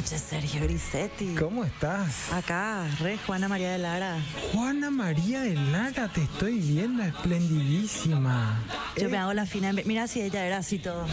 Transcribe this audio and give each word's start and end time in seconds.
noches, 0.00 0.22
Sergio 0.22 0.62
Grisetti. 0.62 1.34
¿Cómo 1.34 1.62
estás? 1.62 2.32
Acá, 2.32 2.86
re 3.00 3.18
Juana 3.26 3.48
María 3.48 3.72
de 3.72 3.78
Lara. 3.78 4.16
Juana 4.50 4.90
María 4.90 5.42
de 5.42 5.54
Lara, 5.54 6.08
te 6.08 6.22
estoy 6.22 6.58
viendo 6.58 7.02
esplendidísima. 7.02 8.58
Yo 8.96 9.10
me 9.10 9.18
hago 9.18 9.34
la 9.34 9.44
fina. 9.44 9.72
Mira 9.84 10.06
si 10.06 10.22
ella 10.22 10.46
era 10.46 10.58
así 10.58 10.78
todo. 10.78 11.04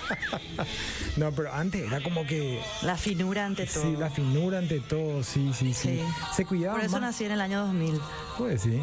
no, 1.16 1.32
pero 1.32 1.54
antes 1.54 1.86
era 1.86 2.02
como 2.02 2.26
que. 2.26 2.60
La 2.82 2.98
finura 2.98 3.46
ante 3.46 3.64
todo. 3.64 3.84
Sí, 3.84 3.96
la 3.96 4.10
finura 4.10 4.58
ante 4.58 4.80
todo, 4.80 5.24
sí, 5.24 5.52
sí, 5.54 5.72
sí. 5.72 6.02
Se 6.34 6.44
cuidaba. 6.44 6.76
Por 6.76 6.84
eso 6.84 7.00
nací 7.00 7.24
en 7.24 7.32
el 7.32 7.40
año 7.40 7.60
2000. 7.60 7.98
Pues 8.36 8.60
sí. 8.60 8.78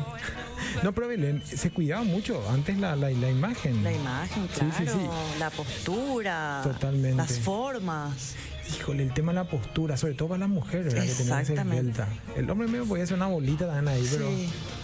No, 0.81 0.91
pero 0.91 1.07
Belén, 1.07 1.43
se 1.45 1.69
cuidaba 1.69 2.03
mucho 2.03 2.43
antes 2.49 2.79
la, 2.79 2.95
la, 2.95 3.11
imagen. 3.11 3.83
La 3.83 3.91
imagen, 3.91 4.47
claro. 4.47 4.73
Sí, 4.75 4.87
sí, 4.87 5.39
la 5.39 5.51
postura. 5.51 6.61
Totalmente. 6.63 7.17
Las 7.17 7.37
formas. 7.37 8.35
Híjole, 8.69 9.03
el 9.03 9.13
tema 9.13 9.31
de 9.31 9.37
la 9.39 9.43
postura, 9.43 9.97
sobre 9.97 10.13
todo 10.13 10.29
para 10.29 10.39
las 10.39 10.49
mujeres, 10.49 10.93
¿verdad? 10.93 11.07
Que 11.07 11.13
tenía 11.13 11.39
que 11.39 11.45
ser 11.45 12.05
El 12.35 12.49
hombre 12.49 12.67
mío 12.67 12.85
podía 12.85 13.03
hacer 13.03 13.17
una 13.17 13.27
bolita 13.27 13.67
también 13.67 13.87
ahí, 13.89 14.07
pero. 14.09 14.29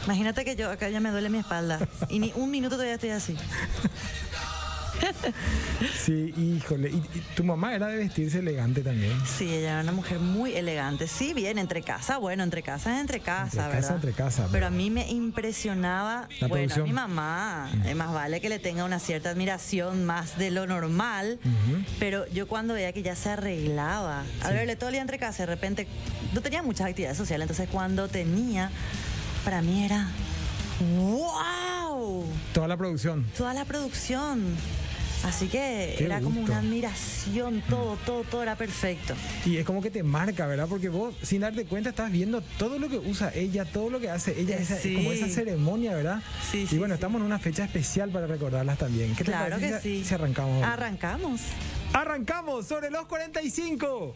Imagínate 0.05 0.45
que 0.45 0.55
yo 0.55 0.69
acá 0.69 0.89
ya 0.89 0.99
me 0.99 1.11
duele 1.11 1.29
mi 1.29 1.39
espalda. 1.39 1.79
y 2.09 2.19
ni 2.19 2.33
un 2.35 2.51
minuto 2.51 2.75
todavía 2.75 2.95
estoy 2.95 3.11
así. 3.11 3.35
Sí, 5.97 6.33
híjole. 6.37 6.89
¿Y, 6.89 7.01
tu 7.35 7.43
mamá 7.43 7.73
era 7.73 7.87
de 7.87 7.97
vestirse 7.97 8.39
elegante 8.39 8.81
también? 8.81 9.13
Sí, 9.25 9.45
ella 9.45 9.71
era 9.71 9.81
una 9.81 9.91
mujer 9.91 10.19
muy 10.19 10.53
elegante. 10.55 11.07
Sí, 11.07 11.33
bien, 11.33 11.57
entre 11.57 11.81
casa, 11.81 12.17
bueno, 12.17 12.43
entre 12.43 12.63
casa 12.63 12.95
es 12.95 13.01
entre 13.01 13.19
casa, 13.19 13.65
entre 13.65 13.79
Casa, 13.79 13.95
entre 13.95 14.11
casa. 14.13 14.47
Pero 14.51 14.67
a 14.67 14.69
mí 14.69 14.89
me 14.89 15.09
impresionaba, 15.09 16.27
bueno, 16.47 16.73
a 16.73 16.77
mi 16.79 16.93
mamá, 16.93 17.71
es 17.85 17.95
más 17.95 18.13
vale 18.13 18.41
que 18.41 18.49
le 18.49 18.59
tenga 18.59 18.83
una 18.83 18.99
cierta 18.99 19.29
admiración 19.29 20.05
más 20.05 20.37
de 20.37 20.51
lo 20.51 20.67
normal, 20.67 21.39
pero 21.99 22.27
yo 22.27 22.47
cuando 22.47 22.73
veía 22.73 22.91
que 22.93 23.03
ya 23.03 23.15
se 23.15 23.29
arreglaba, 23.29 24.23
a 24.41 24.49
verle 24.51 24.75
todo 24.75 24.89
el 24.89 24.93
día 24.93 25.01
entre 25.01 25.17
casa, 25.17 25.43
de 25.43 25.47
repente 25.47 25.87
no 26.33 26.41
tenía 26.41 26.61
muchas 26.63 26.87
actividades 26.87 27.17
sociales, 27.17 27.45
entonces 27.45 27.69
cuando 27.71 28.07
tenía, 28.07 28.71
para 29.43 29.61
mí 29.61 29.85
era 29.85 30.09
¡Wow! 30.79 32.25
Toda 32.53 32.67
la 32.67 32.77
producción. 32.77 33.25
Toda 33.37 33.53
la 33.53 33.65
producción. 33.65 34.55
Así 35.23 35.47
que 35.47 35.95
era 36.03 36.21
como 36.21 36.41
una 36.41 36.59
admiración, 36.59 37.61
todo, 37.69 37.97
todo, 38.05 38.23
todo 38.23 38.41
era 38.41 38.55
perfecto. 38.55 39.15
Y 39.45 39.57
es 39.57 39.65
como 39.65 39.81
que 39.81 39.91
te 39.91 40.01
marca, 40.01 40.47
¿verdad? 40.47 40.67
Porque 40.69 40.89
vos, 40.89 41.13
sin 41.21 41.41
darte 41.41 41.65
cuenta, 41.65 41.89
estás 41.89 42.11
viendo 42.11 42.41
todo 42.57 42.79
lo 42.79 42.87
que 42.89 42.97
usa 42.97 43.31
ella, 43.35 43.65
todo 43.65 43.89
lo 43.89 43.99
que 43.99 44.09
hace 44.09 44.39
ella, 44.39 44.57
esa, 44.57 44.77
como 44.95 45.11
esa 45.11 45.27
ceremonia, 45.27 45.93
¿verdad? 45.93 46.21
Sí, 46.51 46.67
y 46.71 46.77
bueno, 46.77 46.93
estamos 46.93 47.19
en 47.19 47.25
una 47.25 47.39
fecha 47.39 47.65
especial 47.65 48.09
para 48.11 48.27
recordarlas 48.27 48.77
también. 48.77 49.15
¿Qué 49.15 49.23
te 49.23 49.31
claro 49.31 49.57
que 49.59 49.79
sí. 49.79 50.03
Si 50.05 50.13
arrancamos. 50.13 50.63
Arrancamos. 50.63 51.41
Arrancamos 51.93 52.67
sobre 52.67 52.89
los 52.89 53.05
45. 53.05 54.15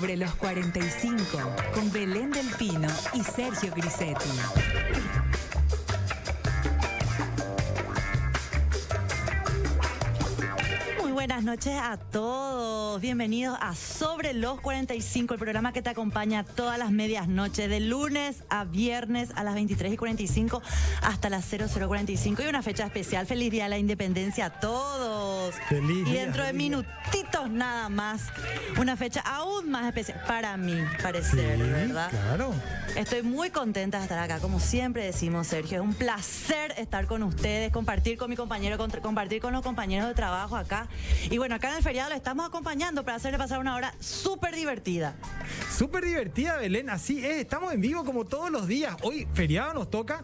Sobre 0.00 0.16
los 0.16 0.34
45, 0.36 1.38
con 1.74 1.92
Belén 1.92 2.30
del 2.30 2.46
Pino 2.58 2.88
y 3.12 3.22
Sergio 3.22 3.70
Grisetti. 3.76 4.30
Buenas 11.20 11.44
noches 11.44 11.74
a 11.78 11.98
todos. 11.98 12.98
Bienvenidos 12.98 13.58
a 13.60 13.74
Sobre 13.74 14.32
los 14.32 14.58
45, 14.62 15.34
el 15.34 15.38
programa 15.38 15.70
que 15.70 15.82
te 15.82 15.90
acompaña 15.90 16.44
todas 16.44 16.78
las 16.78 16.92
medias 16.92 17.28
noches, 17.28 17.68
de 17.68 17.78
lunes 17.78 18.42
a 18.48 18.64
viernes 18.64 19.28
a 19.34 19.44
las 19.44 19.52
23 19.52 19.92
y 19.92 19.96
45 19.98 20.62
hasta 21.02 21.28
las 21.28 21.44
0045. 21.44 22.42
Y 22.42 22.46
una 22.46 22.62
fecha 22.62 22.86
especial. 22.86 23.26
Feliz 23.26 23.50
Día 23.50 23.64
de 23.64 23.68
la 23.68 23.78
Independencia 23.78 24.46
a 24.46 24.60
todos. 24.60 25.54
Feliz 25.68 26.08
Y 26.08 26.12
dentro 26.12 26.42
de 26.42 26.54
minutitos 26.54 27.50
nada 27.50 27.90
más, 27.90 28.22
una 28.78 28.96
fecha 28.96 29.20
aún 29.20 29.70
más 29.70 29.84
especial 29.84 30.22
para 30.26 30.56
mí, 30.56 30.74
parecer, 31.02 31.58
¿verdad? 31.58 32.08
Claro. 32.08 32.54
Estoy 32.96 33.22
muy 33.22 33.50
contenta 33.50 33.98
de 33.98 34.04
estar 34.04 34.18
acá, 34.18 34.40
como 34.40 34.58
siempre 34.58 35.04
decimos, 35.04 35.46
Sergio. 35.46 35.78
Es 35.78 35.84
un 35.84 35.94
placer 35.94 36.74
estar 36.76 37.06
con 37.06 37.22
ustedes, 37.22 37.70
compartir 37.72 38.16
con 38.18 38.30
mi 38.30 38.36
compañero, 38.36 38.78
compartir 39.02 39.40
con 39.40 39.52
los 39.52 39.62
compañeros 39.62 40.08
de 40.08 40.14
trabajo 40.14 40.56
acá. 40.56 40.88
Y 41.30 41.38
bueno, 41.38 41.54
acá 41.54 41.70
en 41.70 41.76
el 41.76 41.82
feriado 41.82 42.10
le 42.10 42.16
estamos 42.16 42.46
acompañando 42.46 43.04
para 43.04 43.16
hacerle 43.16 43.38
pasar 43.38 43.60
una 43.60 43.74
hora 43.74 43.94
súper 44.00 44.54
divertida. 44.54 45.14
Súper 45.70 46.04
divertida, 46.04 46.56
Belén. 46.56 46.90
Así 46.90 47.24
es, 47.24 47.38
estamos 47.38 47.72
en 47.72 47.80
vivo 47.80 48.04
como 48.04 48.24
todos 48.24 48.50
los 48.50 48.66
días. 48.66 48.96
Hoy, 49.02 49.26
feriado, 49.34 49.74
nos 49.74 49.90
toca 49.90 50.22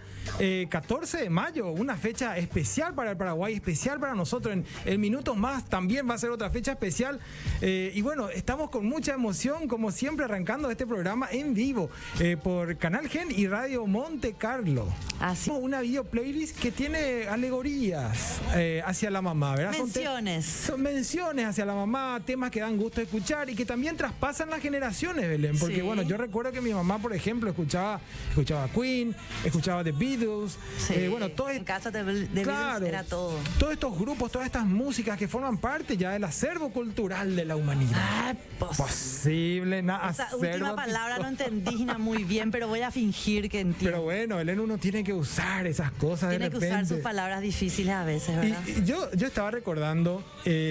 14 0.69 1.19
eh, 1.19 1.22
de 1.22 1.30
mayo, 1.30 1.70
una 1.70 1.96
fecha 1.96 2.36
especial 2.36 2.94
para 2.94 3.12
el 3.12 3.16
Paraguay, 3.16 3.54
especial 3.54 3.98
para 4.00 4.14
nosotros. 4.14 4.54
En 4.54 4.66
el 4.84 4.98
minutos 4.98 5.36
más 5.36 5.64
también 5.64 6.08
va 6.08 6.14
a 6.14 6.19
ser 6.19 6.30
otra 6.30 6.50
fecha 6.50 6.72
especial. 6.72 7.20
Eh, 7.60 7.92
y 7.94 8.02
bueno, 8.02 8.28
estamos 8.28 8.70
con 8.70 8.86
mucha 8.86 9.14
emoción, 9.14 9.69
como 9.69 9.92
siempre, 9.92 10.25
arrancando 10.25 10.70
este 10.70 10.86
programa 10.86 11.28
en 11.30 11.54
vivo 11.54 11.91
eh, 12.20 12.36
por 12.36 12.76
Canal 12.76 13.08
Gen 13.08 13.28
y 13.30 13.46
Radio 13.46 13.86
Monte 13.86 14.34
Carlo. 14.34 14.88
Así. 15.20 15.50
Una 15.50 15.80
video 15.80 16.04
playlist 16.04 16.58
que 16.58 16.70
tiene 16.70 17.28
alegorías 17.28 18.41
hacia 18.84 19.10
la 19.10 19.22
mamá, 19.22 19.56
¿verdad? 19.56 19.72
Menciones. 19.72 20.44
Son, 20.44 20.75
menciones 20.78 21.47
hacia 21.47 21.64
la 21.64 21.75
mamá, 21.75 22.20
temas 22.25 22.50
que 22.50 22.60
dan 22.60 22.76
gusto 22.76 23.00
escuchar 23.00 23.48
y 23.50 23.54
que 23.54 23.64
también 23.64 23.97
traspasan 23.97 24.50
las 24.50 24.60
generaciones, 24.60 25.28
Belén. 25.28 25.59
Porque 25.59 25.82
bueno, 25.82 26.03
yo 26.03 26.16
recuerdo 26.16 26.53
que 26.53 26.60
mi 26.60 26.72
mamá, 26.72 26.98
por 26.98 27.12
ejemplo, 27.12 27.50
escuchaba, 27.50 28.00
escuchaba 28.28 28.69
Queen, 28.69 29.14
escuchaba 29.44 29.82
The 29.84 29.92
Beatles. 29.92 30.59
Eh, 30.91 31.09
bueno, 31.10 31.28
todo 31.31 31.50
en 31.50 31.64
casa 31.64 31.91
de, 31.91 32.04
de 32.04 32.42
claro, 32.42 32.87
era 32.87 33.04
todo. 33.04 33.38
Todos 33.59 33.72
estos 33.72 33.98
grupos, 33.98 34.31
todas 34.31 34.47
estas 34.47 34.64
músicas 34.64 35.19
que 35.19 35.28
forman 35.28 35.59
parte 35.59 35.97
ya 35.97 36.12
del 36.12 36.25
acervo 36.25 36.70
cultural 36.70 37.37
de 37.37 37.44
la 37.44 37.56
humanidad. 37.56 37.97
Ah, 37.97 38.34
posible, 38.58 39.82
nada. 39.82 40.10
Esa 40.10 40.37
última 40.37 40.76
palabra 40.76 41.19
no 41.19 41.28
entendí 41.28 41.87
muy 41.98 42.25
bien, 42.25 42.50
pero 42.50 42.69
voy 42.69 42.81
a 42.81 42.91
fingir 42.91 43.48
que 43.48 43.60
entiendo. 43.60 43.98
Pero 43.98 44.03
bueno, 44.03 44.37
Belén, 44.37 44.60
uno 44.60 44.78
tiene 44.78 45.04
que 45.04 45.12
usar 45.12 45.66
esas 45.66 45.91
cosas 45.93 46.31
tiene 46.31 46.50
que 46.50 46.58
usar 46.58 46.87
sus 46.87 46.98
palabras 46.98 47.41
difíciles 47.41 47.94
a 47.94 48.04
veces, 48.04 48.37
¿verdad? 48.37 48.60
Y, 48.66 48.84
yo, 48.84 49.10
yo 49.12 49.26
estaba 49.26 49.50
recordando 49.50 50.25
eh, 50.44 50.66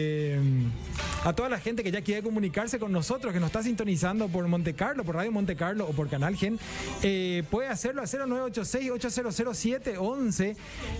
a 1.23 1.33
toda 1.33 1.49
la 1.49 1.59
gente 1.59 1.83
que 1.83 1.91
ya 1.91 2.01
quiere 2.01 2.21
comunicarse 2.21 2.79
con 2.79 2.91
nosotros, 2.91 3.33
que 3.33 3.39
nos 3.39 3.47
está 3.47 3.63
sintonizando 3.63 4.27
por 4.27 4.47
Monte 4.47 4.73
Carlo, 4.73 5.03
por 5.03 5.15
Radio 5.15 5.31
Monte 5.31 5.55
Carlo 5.55 5.87
o 5.87 5.93
por 5.93 6.09
Canal 6.09 6.35
Gen, 6.35 6.59
eh, 7.01 7.43
puede 7.49 7.67
hacerlo 7.67 8.01
a 8.01 8.05
0986-800711. 8.05 10.55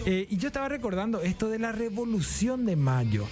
Eh, 0.06 0.28
y 0.30 0.38
yo 0.38 0.48
estaba 0.48 0.70
recordando 0.70 1.22
esto 1.22 1.50
de 1.50 1.60
la 1.60 1.72
Revolución 1.72 2.66
de 2.66 2.76
Mayo. 2.76 3.28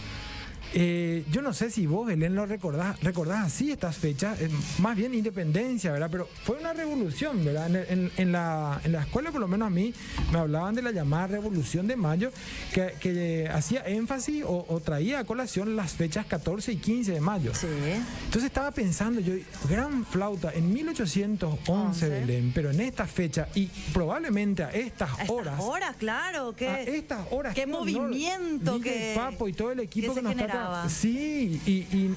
Eh, 0.76 1.24
yo 1.32 1.42
no 1.42 1.54
sé 1.54 1.70
si 1.70 1.86
vos, 1.86 2.08
Belén, 2.08 2.34
lo 2.34 2.48
recordás, 2.48 3.00
recordás 3.02 3.46
así 3.46 3.72
estas 3.72 3.96
fechas, 3.98 4.40
más 4.80 4.96
bien 4.96 5.14
independencia, 5.14 5.92
¿verdad? 5.92 6.10
Pero 6.12 6.28
fue 6.44 6.58
una 6.58 6.74
revolución, 6.74 7.46
¿verdad? 7.46 7.70
En, 7.90 8.32
la, 8.32 8.82
escuela, 8.84 9.32
por 9.32 9.40
lo 9.40 9.48
menos 9.48 9.68
a 9.68 9.70
mí, 9.70 9.94
me 10.32 10.40
hablaban 10.40 10.74
de 10.74 10.82
la 10.82 10.92
llamada 10.92 11.28
Revolución 11.28 11.88
de 11.88 11.96
Mayo, 11.96 12.32
que, 12.74 13.50
hacía 13.54 13.84
énfasis 13.86 14.44
o, 14.48 14.82
traía 14.84 15.20
a 15.20 15.24
colación 15.24 15.76
las 15.76 15.94
fechas 15.94 16.26
14 16.26 16.72
y 16.72 16.78
15 16.78 17.12
de 17.12 17.22
mayo. 17.22 17.54
Sí. 17.54 17.68
Entonces 18.26 18.46
estaba 18.46 18.72
pensando 18.72 19.22
yo, 19.22 19.34
gran 19.70 20.06
flauta, 20.06 20.52
en 20.54 20.74
1811, 20.74 22.10
Belén, 22.10 22.52
pero 22.54 22.72
en 22.72 22.82
esta 22.82 23.06
fecha 23.06 23.48
y 23.54 23.68
probablemente 23.94 24.64
a 24.64 24.72
estas 24.72 25.12
horas. 25.30 25.54
Estas 25.54 25.60
horas, 25.60 25.96
claro. 25.98 26.56
Que, 26.56 26.68
a 26.68 26.82
estas 26.82 27.28
horas. 27.32 27.54
Qué 27.54 27.68
movimiento. 27.68 28.80
que, 28.80 29.14
Papo 29.16 29.48
y 29.48 29.54
todo 29.54 29.72
el 29.72 29.80
equipo 29.80 30.16
que, 30.16 30.22
nos 30.22 30.32
está 30.32 30.63
Sí, 30.90 31.62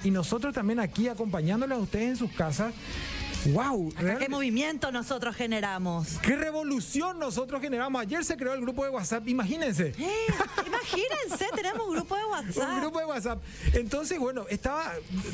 y, 0.04 0.10
nosotros 0.10 0.54
también 0.54 0.80
aquí 0.80 1.08
acompañándole 1.08 1.74
a 1.74 1.78
ustedes 1.78 2.10
en 2.10 2.16
sus 2.16 2.30
casas. 2.32 2.72
¡Wow! 3.52 3.92
¿Qué 4.18 4.28
movimiento 4.28 4.90
nosotros 4.90 5.36
generamos? 5.36 6.18
¡Qué 6.22 6.36
revolución 6.36 7.18
nosotros 7.18 7.60
generamos! 7.60 8.02
Ayer 8.02 8.24
se 8.24 8.36
creó 8.36 8.54
el 8.54 8.60
grupo 8.60 8.84
de 8.84 8.90
WhatsApp, 8.90 9.26
imagínense. 9.28 9.94
Eh, 9.98 10.26
imagínense, 10.66 11.46
tenemos 11.54 11.86
un 11.86 11.94
grupo 11.94 12.16
de 12.16 12.24
WhatsApp. 12.30 12.70
Un 12.70 12.80
grupo 12.80 12.98
de 12.98 13.04
WhatsApp. 13.04 13.42
Entonces, 13.72 14.18
bueno, 14.18 14.46
estaba, 14.48 14.92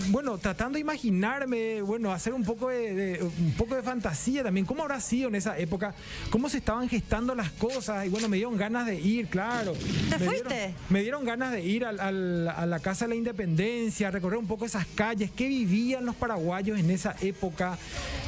bueno, 0.08 0.36
tratando 0.38 0.74
de 0.74 0.80
imaginarme, 0.80 1.80
bueno, 1.82 2.12
hacer 2.12 2.34
un 2.34 2.44
poco 2.44 2.68
de, 2.68 3.18
un 3.22 3.54
poco 3.54 3.74
de 3.74 3.82
fantasía 3.82 4.42
también. 4.42 4.66
¿Cómo 4.66 4.82
habrá 4.82 5.00
sido 5.00 5.28
en 5.28 5.36
esa 5.36 5.56
época? 5.58 5.94
¿Cómo 6.30 6.48
se 6.48 6.58
estaban 6.58 6.88
gestando 6.88 7.34
las 7.34 7.50
cosas? 7.52 8.04
Y 8.06 8.08
bueno, 8.08 8.28
me 8.28 8.36
dieron 8.36 8.56
ganas 8.56 8.86
de 8.86 8.96
ir, 9.00 9.28
claro. 9.28 9.72
¿Te 10.10 10.18
me 10.18 10.26
fuiste? 10.26 10.54
Dieron, 10.54 10.74
me 10.90 11.02
dieron 11.02 11.24
ganas 11.24 11.52
de 11.52 11.62
ir 11.62 11.84
a 11.84 11.92
la 11.92 12.80
Casa 12.80 13.06
de 13.06 13.10
la 13.10 13.14
Independencia, 13.14 14.10
recorrer 14.10 14.38
un 14.38 14.46
poco 14.46 14.66
esas 14.66 14.86
calles, 14.94 15.30
qué 15.30 15.48
vivían 15.48 16.04
los 16.04 16.16
paraguayos 16.16 16.78
en 16.78 16.90
esa 16.90 17.14
época. 17.20 17.78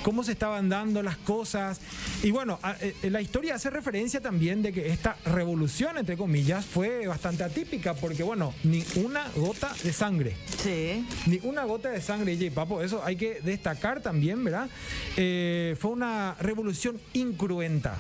Cómo 0.03 0.23
se 0.23 0.33
estaban 0.33 0.69
dando 0.69 1.03
las 1.03 1.17
cosas. 1.17 1.81
Y 2.23 2.31
bueno, 2.31 2.59
eh, 2.81 2.95
la 3.11 3.21
historia 3.21 3.55
hace 3.55 3.71
referencia 3.71 4.21
también 4.21 4.63
de 4.63 4.73
que 4.73 4.89
esta 4.89 5.17
revolución, 5.25 5.99
entre 5.99 6.17
comillas, 6.17 6.65
fue 6.65 7.07
bastante 7.07 7.45
atípica, 7.45 7.95
porque 7.95 8.23
bueno, 8.23 8.55
ni 8.63 8.85
una 8.97 9.29
gota 9.35 9.73
de 9.83 9.93
sangre. 9.93 10.37
Sí. 10.63 11.07
Ni 11.27 11.41
una 11.43 11.65
gota 11.65 11.91
de 11.91 12.01
sangre, 12.01 12.37
J. 12.37 12.55
Papo, 12.55 12.83
eso 12.83 13.03
hay 13.05 13.17
que 13.17 13.41
destacar 13.41 14.03
también, 14.03 14.45
¿verdad? 14.45 14.69
Eh, 15.17 15.77
fue 15.81 15.91
una 15.93 16.37
revolución 16.41 17.01
incruenta. 17.13 17.99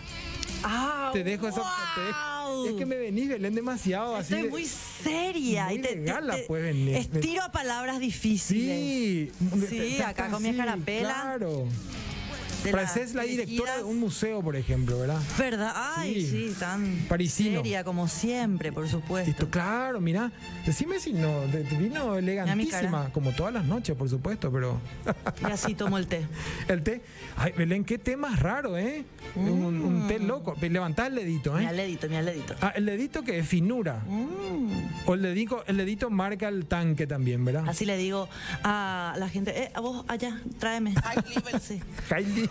Ah, 0.62 1.10
te 1.12 1.24
dejo 1.24 1.48
esa. 1.48 1.62
Es 2.66 2.72
que 2.74 2.86
me 2.86 2.96
venís, 2.96 3.28
Belén, 3.28 3.54
demasiado 3.54 4.18
Estoy 4.18 4.40
así. 4.40 4.48
muy 4.48 4.64
seria. 4.64 5.72
y 5.72 5.78
te, 5.78 5.96
pues, 6.46 6.62
venir. 6.62 6.96
Estiro 6.96 7.42
a 7.42 7.52
palabras 7.52 8.00
difíciles. 8.00 9.30
Sí, 9.68 9.96
sí 9.96 10.02
acá 10.02 10.28
con 10.28 10.42
mi 10.42 10.50
escarapela. 10.50 11.08
Claro. 11.22 11.66
Pareces 12.72 13.14
la 13.14 13.22
directora 13.24 13.78
de 13.78 13.84
un 13.84 13.98
museo, 13.98 14.42
por 14.42 14.56
ejemplo, 14.56 14.98
¿verdad? 14.98 15.20
¿Verdad? 15.38 15.72
Ay, 15.74 16.26
sí, 16.26 16.54
tan 16.58 17.04
parisino. 17.08 17.56
seria 17.56 17.84
como 17.84 18.08
siempre, 18.08 18.72
por 18.72 18.88
supuesto. 18.88 19.50
claro, 19.50 20.00
mira, 20.00 20.32
decime 20.66 20.98
si 20.98 21.12
no, 21.12 21.42
vino 21.78 22.16
elegantísima, 22.16 23.10
como 23.12 23.32
todas 23.32 23.52
las 23.52 23.64
noches, 23.64 23.96
por 23.96 24.08
supuesto, 24.08 24.50
pero... 24.50 24.80
y 25.40 25.50
así 25.50 25.74
tomo 25.74 25.98
el 25.98 26.06
té. 26.06 26.26
El 26.68 26.82
té. 26.82 27.02
Ay, 27.36 27.52
Belén, 27.56 27.84
qué 27.84 27.98
té 27.98 28.16
más 28.16 28.40
raro, 28.40 28.78
¿eh? 28.78 29.04
Un, 29.34 30.06
té 30.08 30.18
mm. 30.18 30.26
loco. 30.26 30.56
Levantá 30.60 31.06
el 31.06 31.14
dedito, 31.14 31.56
¿eh? 31.56 31.60
Mira 31.60 31.70
el 31.70 31.76
dedito, 31.76 32.08
mira 32.08 32.20
el 32.20 32.26
dedito. 32.26 32.54
Ah, 32.60 32.72
el 32.74 32.86
dedito 32.86 33.22
que 33.22 33.38
es 33.38 33.46
finura. 33.46 34.02
Mm. 34.06 35.06
O 35.06 35.14
el 35.14 35.22
dedito, 35.22 35.64
el 35.66 35.76
dedito 35.76 36.10
marca 36.10 36.48
el 36.48 36.66
tanque 36.66 37.06
también, 37.06 37.44
¿verdad? 37.44 37.64
Así 37.68 37.84
le 37.84 37.96
digo 37.96 38.28
a 38.62 39.14
la 39.18 39.28
gente, 39.28 39.62
eh, 39.62 39.70
a 39.74 39.80
vos 39.80 40.04
allá, 40.08 40.40
tráeme. 40.58 40.94
sí. 41.60 41.80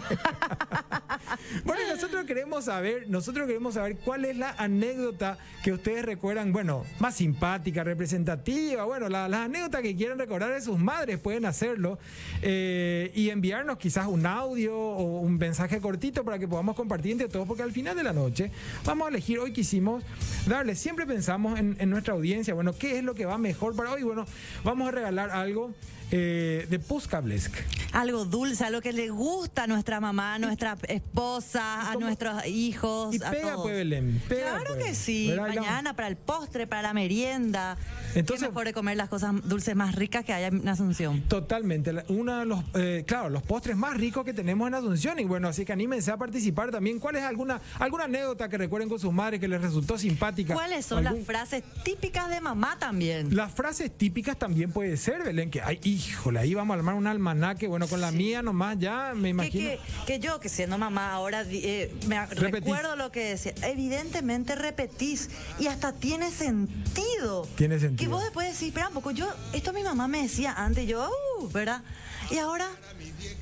bueno, 1.66 1.82
nosotros 1.90 2.26
queremos 2.26 2.66
saber, 2.66 3.10
nosotros 3.10 3.48
queremos 3.48 3.76
saber 3.76 3.98
cuál 3.98 4.26
es 4.26 4.38
la 4.38 4.52
anécdota 4.58 5.38
que 5.64 5.72
ustedes 5.72 6.06
recuerdan, 6.06 6.52
bueno, 6.52 6.86
más 7.00 7.16
simpática, 7.16 7.84
representativa, 7.84 8.84
bueno, 8.86 9.10
las 9.10 9.30
la 9.30 9.44
anécdotas 9.44 9.82
que 9.82 9.96
quieren 9.96 10.18
recordar 10.18 10.52
de 10.52 10.62
sus 10.62 10.80
madres 10.80 11.20
pueden 11.20 11.46
hacerlo 11.46 11.98
eh, 12.42 13.12
y 13.16 13.30
enviarnos 13.30 13.78
quizás 13.78 14.08
un 14.08 14.26
audio 14.26 14.78
o 14.78 15.20
un 15.22 15.38
mensaje 15.38 15.80
cortito 15.80 16.24
para 16.24 16.40
que 16.40 16.48
podamos 16.48 16.76
compartir 16.76 17.14
entre 17.14 17.28
todos, 17.30 17.48
porque 17.48 17.64
al 17.64 17.72
final 17.72 17.96
de 17.96 18.04
la 18.04 18.14
noche 18.14 18.52
vamos 18.86 19.08
a 19.08 19.10
elegir, 19.10 19.40
hoy 19.40 19.54
quisimos 19.54 20.04
darle, 20.48 20.76
siempre 20.76 21.06
pensamos 21.06 21.60
en, 21.60 21.76
en 21.80 21.90
nuestra 21.90 22.14
audiencia, 22.14 22.54
bueno, 22.54 22.74
¿qué 22.78 22.98
es 22.98 23.04
lo 23.04 23.16
que 23.16 23.26
va 23.26 23.38
mejor 23.38 23.76
para 23.76 23.92
hoy? 23.92 24.04
Bueno, 24.04 24.26
vamos 24.64 24.88
a 24.88 24.92
regalar 24.92 25.30
algo 25.32 25.74
eh, 26.16 26.68
de 26.70 26.78
Puskablesk. 26.78 27.56
Algo 27.92 28.26
dulce, 28.26 28.64
algo 28.64 28.82
que 28.82 28.94
le 28.94 29.10
gusta 29.10 29.64
a 29.64 29.68
nuestra 29.68 30.00
mamá, 30.00 30.36
a 30.36 30.40
nuestra 30.40 30.78
esposa, 30.88 31.90
a 31.90 31.96
nuestros 31.96 32.46
hijos. 32.46 33.16
Y 33.16 33.20
pega, 33.20 33.56
pues, 33.56 33.74
Belén. 33.74 34.22
claro 34.28 34.78
que 34.78 34.94
sí. 34.94 35.34
Mañana 35.36 35.96
para 35.96 36.08
el 36.08 36.16
postre, 36.16 36.68
para 36.68 36.84
la 36.84 36.94
merienda. 36.94 37.78
Entonces, 38.14 38.48
mejor 38.50 38.66
de 38.66 38.74
comer 38.74 38.96
las 38.96 39.10
cosas 39.10 39.34
dulces 39.44 39.76
más 39.76 39.96
ricas 39.96 40.24
que 40.24 40.34
haya 40.34 40.48
en 40.48 40.68
Asunción. 40.68 41.22
Totalmente. 41.22 41.92
Uno 42.10 42.38
de 42.38 42.46
los, 42.46 42.64
eh, 42.76 43.04
claro, 43.08 43.30
los 43.30 43.42
postres 43.42 43.76
más 43.76 43.98
ricos 43.98 44.24
que 44.24 44.36
tenemos 44.36 44.68
en 44.68 44.76
Asunción. 44.76 45.18
Y 45.18 45.24
bueno, 45.24 45.48
así 45.48 45.66
que 45.66 45.74
anímense 45.74 46.12
a 46.12 46.18
participar 46.18 46.70
también. 46.70 47.00
¿Cuál 47.00 47.16
es 47.16 47.24
alguna, 47.24 47.60
alguna 47.80 48.04
anécdota 48.04 48.50
que 48.50 48.60
recuerden 48.60 48.88
con 48.88 49.00
sus 49.00 49.12
madres 49.12 49.40
que 49.40 49.48
les 49.48 49.60
resultó 49.60 49.98
simpática? 49.98 50.54
¿Cuáles 50.54 50.86
son 50.86 51.04
las 51.04 51.18
frases 51.26 51.64
típicas 51.84 52.30
de 52.30 52.40
mamá 52.40 52.78
también? 52.78 53.36
Las 53.36 53.52
frases 53.52 53.90
típicas 53.98 54.38
también 54.38 54.72
puede 54.72 54.96
ser, 54.96 55.24
Belén, 55.24 55.50
que 55.50 55.62
hay 55.62 55.80
híjole, 56.08 56.40
ahí 56.40 56.54
vamos 56.54 56.76
a 56.76 56.78
armar 56.78 56.96
un 56.96 57.08
almanaque. 57.08 57.68
Bueno, 57.68 57.88
con 57.88 58.02
la 58.02 58.12
mía 58.12 58.42
nomás 58.42 58.78
ya 58.80 59.14
me 59.16 59.30
imagino. 59.30 59.72
Que, 60.06 60.20
yo, 60.20 60.40
que 60.40 60.50
siendo 60.50 60.78
mamá 60.78 61.12
ahora, 61.14 61.44
eh, 61.50 61.94
me 62.08 62.26
recuerdo 62.26 62.96
lo 62.96 63.12
que 63.12 63.26
decía. 63.26 63.54
Evidentemente 63.64 64.56
repetís 64.56 65.30
y 65.60 65.68
hasta 65.68 65.94
tiene 65.94 66.32
sentido. 66.32 67.48
Tiene 67.56 67.80
sentido. 67.80 67.98
Que 67.98 68.08
vos 68.08 68.24
después 68.24 68.48
decís, 68.48 68.70
espera 68.70 68.88
un 68.88 68.94
poco, 68.94 69.12
yo, 69.12 69.28
esto 69.54 69.74
mi 69.74 69.84
mamá 69.84 70.08
me 70.08 70.22
decía 70.24 70.54
antes, 70.54 70.88
yo, 70.88 71.10
uh, 71.40 71.50
¿verdad? 71.50 71.84
Y 72.32 72.38
ahora, 72.38 72.68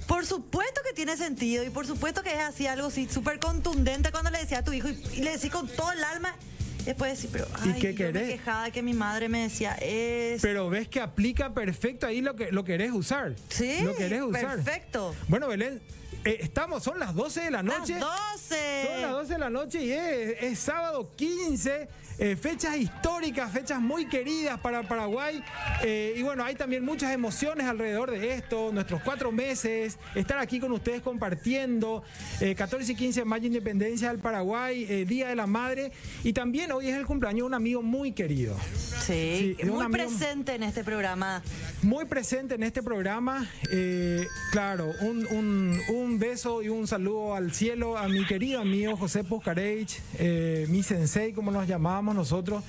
por 0.07 0.25
supuesto 0.25 0.81
que 0.83 0.93
tiene 0.93 1.15
sentido 1.17 1.63
y 1.63 1.69
por 1.69 1.85
supuesto 1.85 2.23
que 2.23 2.33
es 2.33 2.39
así 2.39 2.67
algo 2.67 2.87
así 2.87 3.07
súper 3.09 3.39
contundente 3.39 4.11
cuando 4.11 4.31
le 4.31 4.39
decía 4.39 4.59
a 4.59 4.63
tu 4.63 4.73
hijo 4.73 4.89
y, 4.89 4.99
y 5.13 5.21
le 5.21 5.31
decís 5.31 5.51
con 5.51 5.67
todo 5.67 5.91
el 5.91 6.03
alma 6.03 6.35
Después 6.85 7.11
decir, 7.11 7.29
pero 7.31 7.47
ay, 7.59 7.73
¿Y 7.75 7.79
qué 7.79 7.93
yo 7.93 8.11
me 8.11 8.27
quejaba 8.27 8.71
que 8.71 8.81
mi 8.81 8.93
madre 8.93 9.29
me 9.29 9.43
decía 9.43 9.73
es. 9.81 10.41
Pero 10.41 10.69
ves 10.69 10.87
que 10.87 10.99
aplica 10.99 11.53
perfecto 11.53 12.07
ahí 12.07 12.21
lo 12.21 12.35
que 12.35 12.51
lo 12.51 12.63
querés 12.63 12.91
usar. 12.91 13.35
Sí. 13.49 13.81
Lo 13.83 13.95
querés 13.95 14.21
usar. 14.21 14.55
Perfecto. 14.55 15.15
Bueno, 15.27 15.47
Belén, 15.47 15.81
eh, 16.23 16.37
estamos, 16.41 16.83
son 16.83 16.99
las 16.99 17.15
12 17.15 17.41
de 17.41 17.51
la 17.51 17.63
noche. 17.63 17.99
Las 17.99 18.49
12. 18.49 18.87
Son 18.87 19.01
las 19.01 19.11
12 19.11 19.33
de 19.33 19.39
la 19.39 19.49
noche 19.49 19.83
y 19.83 19.91
es, 19.91 20.59
sábado 20.59 21.11
15. 21.15 21.87
Eh, 22.19 22.35
fechas 22.35 22.77
históricas, 22.77 23.51
fechas 23.51 23.81
muy 23.81 24.07
queridas 24.07 24.59
para 24.59 24.83
Paraguay. 24.83 25.43
Eh, 25.81 26.13
y 26.15 26.21
bueno, 26.21 26.43
hay 26.43 26.53
también 26.53 26.85
muchas 26.85 27.11
emociones 27.11 27.65
alrededor 27.65 28.11
de 28.11 28.35
esto, 28.35 28.71
nuestros 28.71 29.01
cuatro 29.01 29.31
meses, 29.31 29.97
estar 30.13 30.37
aquí 30.37 30.59
con 30.59 30.71
ustedes 30.71 31.01
compartiendo. 31.01 32.03
14 32.55 32.91
y 32.91 32.95
15 32.95 33.21
de 33.21 33.25
mayo, 33.25 33.47
Independencia 33.47 34.09
del 34.09 34.19
Paraguay, 34.19 35.05
Día 35.05 35.29
de 35.29 35.35
la 35.35 35.47
Madre. 35.47 35.91
Y 36.23 36.33
también 36.33 36.71
hoy 36.71 36.89
es 36.89 36.95
el 36.95 37.05
cumpleaños 37.05 37.39
de 37.39 37.43
un 37.43 37.53
amigo 37.55 37.81
muy 37.81 38.11
querido. 38.11 38.55
Sí, 38.75 39.57
muy 39.63 39.87
presente 39.87 40.53
en 40.55 40.63
este 40.63 40.83
programa. 40.83 41.41
Muy 41.81 42.05
presente 42.05 42.55
en 42.55 42.63
este 42.63 42.83
programa. 42.83 43.49
claro, 44.51 44.91
un 45.01 45.71
un 45.89 46.10
beso 46.19 46.61
y 46.61 46.69
un 46.69 46.87
saludo 46.87 47.35
al 47.35 47.51
cielo 47.53 47.97
a 47.97 48.07
mi 48.07 48.25
querido 48.25 48.61
amigo 48.61 48.95
José 48.97 49.23
Poscarech, 49.23 49.99
eh, 50.19 50.65
mi 50.69 50.83
sensei, 50.83 51.33
como 51.33 51.51
nos 51.51 51.67
llamábamos 51.67 52.15
nosotros. 52.15 52.63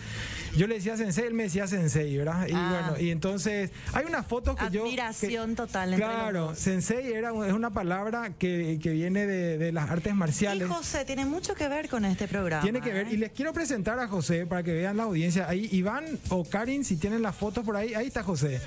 Yo 0.57 0.67
le 0.67 0.75
decía 0.75 0.97
sensei, 0.97 1.27
él 1.27 1.35
me 1.35 1.45
decía 1.45 1.67
sensei, 1.67 2.17
¿verdad? 2.17 2.47
Y 2.47 2.53
ah. 2.55 2.69
bueno, 2.71 3.03
y 3.03 3.11
entonces 3.11 3.71
hay 3.93 4.05
una 4.05 4.23
foto 4.23 4.55
que 4.55 4.71
yo... 4.71 4.85
Admiración 4.85 5.55
total. 5.55 5.95
claro, 5.97 6.55
sensei 6.55 7.13
era, 7.13 7.31
es 7.47 7.53
una 7.53 7.71
palabra 7.71 8.33
que, 8.39 8.79
viene 8.83 9.27
de, 9.27 9.73
las 9.73 9.91
artes 9.91 10.15
marciales. 10.15 10.69
Y 10.69 10.71
José 10.71 11.05
tiene 11.05 11.25
mucho 11.25 11.55
que 11.55 11.69
ver 11.69 11.89
con 11.89 12.05
este 12.05 12.29
programa. 12.29 12.63
Tiene 12.63 12.81
que 12.83 12.93
ver, 12.93 13.09
¿eh? 13.09 13.13
y 13.13 13.17
les 13.17 13.33
quiero 13.33 13.53
presentar 13.53 13.99
a 13.99 14.09
José 14.09 14.45
para 14.47 14.63
que 14.63 14.73
vean 14.73 14.99
la 14.99 15.05
audiencia. 15.05 15.49
Ahí 15.49 15.69
Iván 15.73 16.19
o 16.29 16.45
Karin, 16.45 16.85
si 16.85 16.97
tienen 16.97 17.23
las 17.23 17.35
fotos 17.35 17.65
por 17.65 17.77
ahí, 17.77 17.95
ahí 17.95 18.07
está 18.07 18.23
José. 18.23 18.61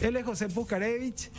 Él 0.00 0.16
es 0.16 0.24
José 0.24 0.48
Puskarevich, 0.48 1.30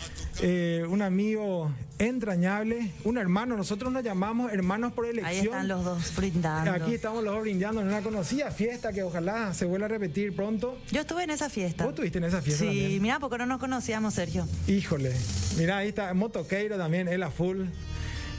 eh, 0.42 0.86
un 0.90 1.02
amigo 1.02 1.72
entrañable, 1.98 2.92
un 3.04 3.18
hermano. 3.18 3.58
Nosotros 3.58 3.92
nos 3.92 4.04
llamamos 4.04 4.52
hermanos 4.54 4.94
por 4.94 5.06
elección. 5.06 5.28
Ahí 5.28 5.46
están 5.46 5.68
los 5.68 5.84
dos 5.84 6.16
brindando. 6.16 6.72
Aquí 6.72 6.94
estamos 6.94 7.24
los 7.24 7.34
dos 7.34 7.42
brindando 7.42 7.82
en 7.82 7.88
una 7.88 8.02
conocida 8.02 8.52
fiesta 8.52 8.94
que 8.94 9.04
ojalá 9.04 9.54
se 9.54 9.66
vuelva 9.66 9.89
a 9.90 9.98
repetir 9.98 10.36
pronto. 10.36 10.78
Yo 10.92 11.02
estuve 11.02 11.24
en 11.24 11.32
esa 11.32 11.50
fiesta. 11.50 11.84
¿Vos 11.84 11.92
estuviste 11.92 12.18
en 12.20 12.26
esa 12.26 12.42
fiesta? 12.42 12.64
Sí, 12.64 13.00
mira, 13.02 13.20
porque 13.20 13.38
no 13.38 13.46
nos 13.46 13.60
conocíamos, 13.60 14.14
Sergio. 14.14 14.48
Híjole, 14.68 15.14
mira, 15.58 15.78
ahí 15.78 15.90
está 15.90 16.14
Motoqueiro 16.14 16.78
también, 16.78 17.08
él 17.08 17.24
a 17.24 17.32
full. 17.32 17.66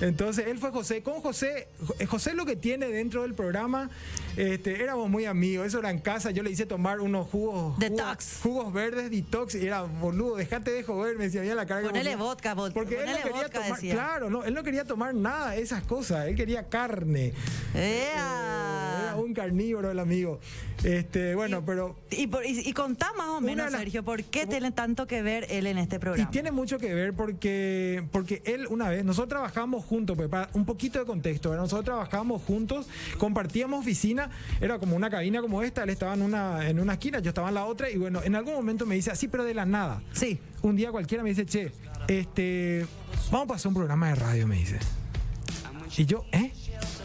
Entonces, 0.00 0.46
él 0.46 0.58
fue 0.58 0.70
José. 0.70 1.02
Con 1.02 1.20
José, 1.20 1.68
José 2.08 2.34
lo 2.34 2.46
que 2.46 2.56
tiene 2.56 2.88
dentro 2.88 3.22
del 3.22 3.34
programa, 3.34 3.90
este, 4.36 4.82
éramos 4.82 5.10
muy 5.10 5.26
amigos. 5.26 5.66
Eso 5.66 5.78
era 5.78 5.90
en 5.90 5.98
casa. 5.98 6.30
Yo 6.30 6.42
le 6.42 6.50
hice 6.50 6.64
tomar 6.66 7.00
unos 7.00 7.28
jugos. 7.28 7.78
Detox. 7.78 8.38
Jugos, 8.42 8.72
verdes, 8.72 9.10
detox. 9.10 9.54
Y 9.56 9.66
era, 9.66 9.82
boludo, 9.82 10.36
dejate 10.36 10.70
de 10.70 10.82
joder. 10.82 11.18
Me 11.18 11.28
decía, 11.28 11.42
la 11.54 11.66
cara. 11.66 11.82
Ponele 11.82 12.16
vodka, 12.16 12.54
vodka. 12.54 12.74
Porque 12.74 12.96
él 12.96 13.10
no 13.10 13.22
quería 13.22 13.48
tomar. 13.48 13.80
Claro, 13.80 14.30
no, 14.30 14.44
él 14.44 14.54
no 14.54 14.62
quería 14.62 14.84
tomar 14.84 15.14
nada 15.14 15.50
de 15.50 15.60
esas 15.60 15.82
cosas. 15.82 16.28
Él 16.28 16.34
quería 16.34 16.68
carne. 16.68 17.34
Era 19.12 19.20
un 19.20 19.34
carnívoro 19.34 19.90
el 19.90 19.98
amigo. 19.98 20.40
Este, 20.84 21.34
bueno, 21.34 21.64
pero. 21.64 21.96
Y, 22.10 22.28
y, 22.68 22.72
contá 22.72 23.12
más 23.16 23.28
o 23.28 23.40
menos, 23.40 23.70
Sergio, 23.70 24.02
¿por 24.02 24.24
qué 24.24 24.46
tiene 24.46 24.70
tanto 24.72 25.06
que 25.06 25.22
ver 25.22 25.46
él 25.50 25.66
en 25.66 25.78
este 25.78 25.98
programa? 25.98 26.28
Y 26.28 26.32
tiene 26.32 26.50
mucho 26.50 26.78
que 26.78 26.94
ver 26.94 27.12
porque, 27.14 28.04
porque 28.12 28.42
él, 28.44 28.66
una 28.68 28.88
vez, 28.88 29.04
nosotros 29.04 29.28
trabajamos 29.28 29.84
juntos, 29.84 30.16
pues, 30.16 30.28
para 30.28 30.48
un 30.54 30.64
poquito 30.64 30.98
de 30.98 31.04
contexto, 31.04 31.54
nosotros 31.54 31.84
trabajamos 31.84 32.42
juntos, 32.42 32.88
compartíamos 33.18 33.80
oficina, 33.80 34.30
era 34.60 34.78
como 34.78 34.96
una 34.96 35.10
cabina 35.10 35.40
como 35.40 35.62
esta, 35.62 35.82
él 35.82 35.90
estaba 35.90 36.14
en 36.14 36.22
una, 36.22 36.68
en 36.68 36.80
una 36.80 36.94
esquina, 36.94 37.20
yo 37.20 37.30
estaba 37.30 37.48
en 37.48 37.54
la 37.54 37.66
otra, 37.66 37.90
y 37.90 37.96
bueno, 37.96 38.22
en 38.22 38.34
algún 38.34 38.54
momento 38.54 38.86
me 38.86 38.94
dice 38.94 39.10
así, 39.10 39.28
pero 39.28 39.44
de 39.44 39.54
la 39.54 39.66
nada. 39.66 40.02
Sí. 40.12 40.38
Un 40.62 40.76
día 40.76 40.90
cualquiera 40.90 41.22
me 41.22 41.30
dice, 41.30 41.46
che, 41.46 41.72
este, 42.08 42.86
vamos 43.30 43.44
a 43.44 43.48
pasar 43.48 43.68
un 43.68 43.74
programa 43.74 44.08
de 44.08 44.14
radio, 44.14 44.46
me 44.46 44.56
dice. 44.56 44.78
Y 45.96 46.06
yo, 46.06 46.24
¿eh? 46.32 46.52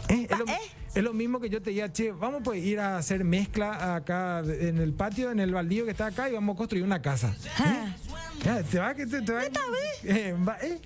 ¿Eh? 0.08 0.26
¿Eh? 0.30 0.75
Es 0.96 1.02
lo 1.02 1.12
mismo 1.12 1.38
que 1.40 1.50
yo 1.50 1.60
te 1.60 1.72
diga, 1.72 1.92
che, 1.92 2.10
vamos 2.10 2.40
pues 2.42 2.64
ir 2.64 2.80
a 2.80 2.96
hacer 2.96 3.22
mezcla 3.22 3.94
acá 3.94 4.38
en 4.40 4.78
el 4.78 4.94
patio, 4.94 5.30
en 5.30 5.40
el 5.40 5.52
baldío 5.52 5.84
que 5.84 5.90
está 5.90 6.06
acá 6.06 6.30
y 6.30 6.32
vamos 6.32 6.54
a 6.54 6.56
construir 6.56 6.84
una 6.84 7.02
casa. 7.02 7.36
Ah. 7.58 7.94
¿Eh? 8.46 8.64
¿Te 8.70 8.78
va? 8.78 8.94
¿Te, 8.94 9.06
te 9.06 9.30
va? 9.30 9.44
¿Esta 9.44 9.60
vez? 9.70 10.16
Eh, 10.16 10.32
va, 10.32 10.56
eh. 10.62 10.80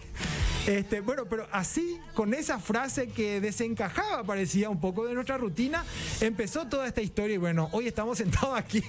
Este, 0.66 1.00
bueno, 1.00 1.24
pero 1.24 1.46
así, 1.52 1.98
con 2.14 2.34
esa 2.34 2.58
frase 2.58 3.08
que 3.08 3.40
desencajaba, 3.40 4.24
parecía 4.24 4.68
un 4.68 4.80
poco 4.80 5.06
de 5.06 5.14
nuestra 5.14 5.38
rutina, 5.38 5.84
empezó 6.20 6.66
toda 6.66 6.86
esta 6.86 7.00
historia 7.00 7.34
y 7.34 7.38
bueno, 7.38 7.68
hoy 7.72 7.86
estamos 7.86 8.18
sentados 8.18 8.58
aquí. 8.58 8.82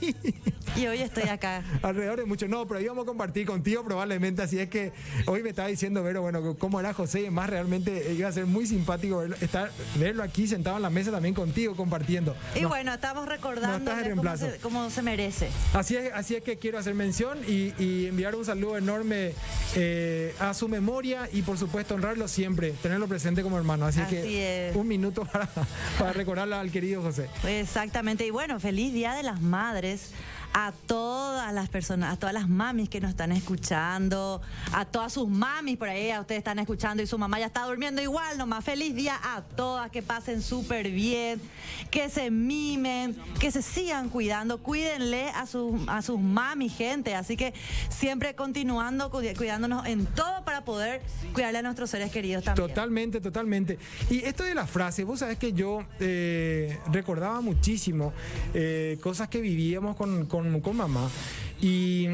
Y 0.75 0.87
hoy 0.87 1.01
estoy 1.01 1.23
acá. 1.23 1.63
Alrededor 1.81 2.19
de 2.19 2.25
mucho, 2.25 2.47
no, 2.47 2.67
pero 2.67 2.79
íbamos 2.79 3.03
a 3.03 3.05
compartir 3.05 3.45
contigo 3.45 3.83
probablemente, 3.83 4.41
así 4.41 4.59
es 4.59 4.69
que 4.69 4.91
hoy 5.25 5.43
me 5.43 5.49
estaba 5.49 5.67
diciendo, 5.67 6.03
Vero, 6.03 6.21
bueno, 6.21 6.55
cómo 6.57 6.79
era 6.79 6.93
José 6.93 7.23
y 7.23 7.29
más 7.29 7.49
realmente 7.49 8.13
iba 8.13 8.27
a 8.27 8.31
ser 8.31 8.45
muy 8.45 8.65
simpático 8.65 9.17
verlo, 9.17 9.35
estar, 9.41 9.71
verlo 9.95 10.23
aquí 10.23 10.47
sentado 10.47 10.77
en 10.77 10.83
la 10.83 10.89
mesa 10.89 11.11
también 11.11 11.33
contigo 11.33 11.75
compartiendo. 11.75 12.35
Y 12.55 12.65
bueno, 12.65 12.93
estamos 12.93 13.27
recordando 13.27 13.91
cómo, 14.61 14.89
se, 14.89 15.01
merece. 15.01 15.49
Así 15.73 15.95
es, 15.95 16.11
así 16.13 16.35
es 16.35 16.43
que 16.43 16.57
quiero 16.57 16.77
hacer 16.77 16.95
mención 16.95 17.39
y, 17.47 17.71
enviar 18.11 18.35
un 18.35 18.45
saludo 18.45 18.77
enorme 18.77 19.33
eh, 19.75 20.33
a 20.39 20.53
su 20.53 20.67
memoria 20.67 21.29
y 21.31 21.41
por 21.41 21.57
supuesto 21.61 21.93
honrarlo 21.95 22.27
siempre, 22.27 22.71
tenerlo 22.81 23.07
presente 23.07 23.43
como 23.43 23.57
hermano. 23.57 23.85
Así, 23.85 24.01
que 24.09 24.71
un 24.75 24.87
minuto 24.87 25.25
para, 25.31 25.47
para 25.97 26.13
recordarlo 26.13 26.55
al 26.55 26.71
querido 26.71 27.01
José. 27.01 27.29
Exactamente, 27.47 28.25
y 28.25 28.31
bueno, 28.31 28.59
feliz 28.59 28.93
Día 28.93 29.13
de 29.13 29.23
las 29.23 29.41
Madres 29.41 30.11
a 30.53 30.71
todas 30.85 31.53
las 31.53 31.69
personas, 31.69 32.13
a 32.13 32.17
todas 32.17 32.33
las 32.33 32.49
mamis 32.49 32.89
que 32.89 32.99
nos 32.99 33.11
están 33.11 33.31
escuchando, 33.31 34.41
a 34.73 34.85
todas 34.85 35.13
sus 35.13 35.29
mamis 35.29 35.77
por 35.77 35.89
ahí, 35.89 36.11
a 36.11 36.21
ustedes 36.21 36.39
están 36.39 36.59
escuchando 36.59 37.01
y 37.03 37.07
su 37.07 37.17
mamá 37.17 37.39
ya 37.39 37.47
está 37.47 37.65
durmiendo 37.65 38.01
igual, 38.01 38.37
nomás 38.37 38.63
feliz 38.63 38.95
día 38.95 39.19
a 39.23 39.41
todas, 39.41 39.91
que 39.91 40.01
pasen 40.01 40.41
súper 40.41 40.91
bien, 40.91 41.41
que 41.89 42.09
se 42.09 42.31
mimen, 42.31 43.15
que 43.39 43.51
se 43.51 43.61
sigan 43.61 44.09
cuidando, 44.09 44.59
cuídenle 44.59 45.29
a 45.29 45.45
sus, 45.45 45.81
a 45.87 46.01
sus 46.01 46.19
mamis, 46.19 46.75
gente, 46.75 47.15
así 47.15 47.37
que 47.37 47.53
siempre 47.89 48.35
continuando 48.35 49.09
cuidándonos 49.09 49.85
en 49.85 50.05
todo 50.05 50.43
para 50.43 50.63
poder 50.63 51.01
cuidarle 51.33 51.59
a 51.59 51.61
nuestros 51.61 51.89
seres 51.89 52.11
queridos 52.11 52.43
también. 52.43 52.67
Totalmente, 52.67 53.21
totalmente. 53.21 53.77
Y 54.09 54.23
esto 54.23 54.43
de 54.43 54.55
la 54.55 54.67
frase, 54.67 55.03
vos 55.03 55.19
sabés 55.19 55.37
que 55.37 55.53
yo 55.53 55.85
eh, 55.99 56.77
recordaba 56.91 57.41
muchísimo 57.41 58.13
eh, 58.53 58.97
cosas 59.01 59.29
que 59.29 59.41
vivíamos 59.41 59.95
con, 59.95 60.25
mamá. 60.43 61.09
Y 61.61 62.07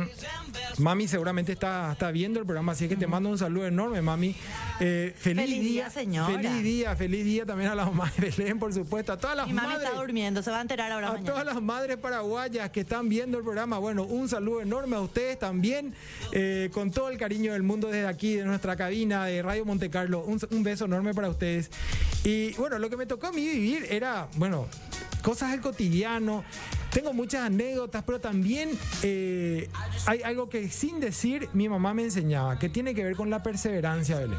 mami 0.77 1.07
seguramente 1.07 1.53
está, 1.53 1.93
está 1.93 2.11
viendo 2.11 2.39
el 2.39 2.45
programa, 2.45 2.73
así 2.73 2.89
que 2.89 2.97
te 2.97 3.07
mando 3.07 3.29
un 3.29 3.37
saludo 3.37 3.65
enorme, 3.65 4.01
mami. 4.01 4.35
Eh, 4.81 5.13
feliz, 5.17 5.61
día, 5.61 5.89
señora. 5.89 6.33
Feliz 6.33 6.63
día, 6.63 6.95
feliz 6.95 7.23
día 7.23 7.45
también 7.45 7.71
a 7.71 7.75
las 7.75 7.87
mamás 7.87 8.15
de 8.17 8.29
Belén, 8.29 8.59
por 8.59 8.73
supuesto. 8.73 9.13
A 9.13 9.17
todas 9.17 9.37
las 9.37 9.47
Mi 9.47 9.53
mami 9.53 9.75
está 9.75 9.93
durmiendo, 9.93 10.43
se 10.43 10.51
va 10.51 10.57
a 10.57 10.61
enterar 10.61 10.91
ahora 10.91 11.11
A 11.11 11.17
todas 11.19 11.45
las 11.45 11.61
madres 11.61 11.97
paraguayas 11.97 12.69
que 12.71 12.81
están 12.81 13.07
viendo 13.07 13.37
el 13.37 13.43
programa, 13.43 13.77
bueno, 13.77 14.03
un 14.03 14.27
saludo 14.27 14.61
enorme 14.61 14.97
a 14.97 15.01
ustedes 15.01 15.39
también, 15.39 15.93
eh, 16.33 16.69
con 16.73 16.91
todo 16.91 17.09
el 17.09 17.17
cariño 17.17 17.53
del 17.53 17.63
mundo 17.63 17.87
desde 17.87 18.07
aquí, 18.07 18.35
de 18.35 18.43
nuestra 18.43 18.75
cabina 18.75 19.25
de 19.25 19.41
Radio 19.41 19.63
Monte 19.63 19.89
Carlo. 19.89 20.25
Un, 20.25 20.39
un 20.51 20.63
beso 20.63 20.85
enorme 20.85 21.13
para 21.13 21.29
ustedes. 21.29 21.71
Y 22.25 22.51
bueno, 22.53 22.79
lo 22.79 22.89
que 22.89 22.97
me 22.97 23.05
tocó 23.05 23.27
a 23.27 23.31
mí 23.31 23.45
vivir 23.47 23.87
era, 23.89 24.27
bueno, 24.35 24.67
cosas 25.21 25.51
del 25.51 25.61
cotidiano. 25.61 26.43
Tengo 26.91 27.13
muchas 27.13 27.41
anécdotas, 27.41 28.03
pero 28.03 28.19
también 28.19 28.71
eh, 29.03 29.69
hay 30.05 30.21
algo 30.23 30.49
que 30.49 30.69
sin 30.69 30.99
decir 30.99 31.49
mi 31.53 31.69
mamá 31.69 31.93
me 31.93 32.03
enseñaba, 32.03 32.57
que 32.59 32.69
tiene 32.69 32.95
que 32.95 33.03
ver 33.03 33.15
con 33.15 33.29
la 33.29 33.43
perseverancia, 33.43 34.17
Belén. 34.19 34.37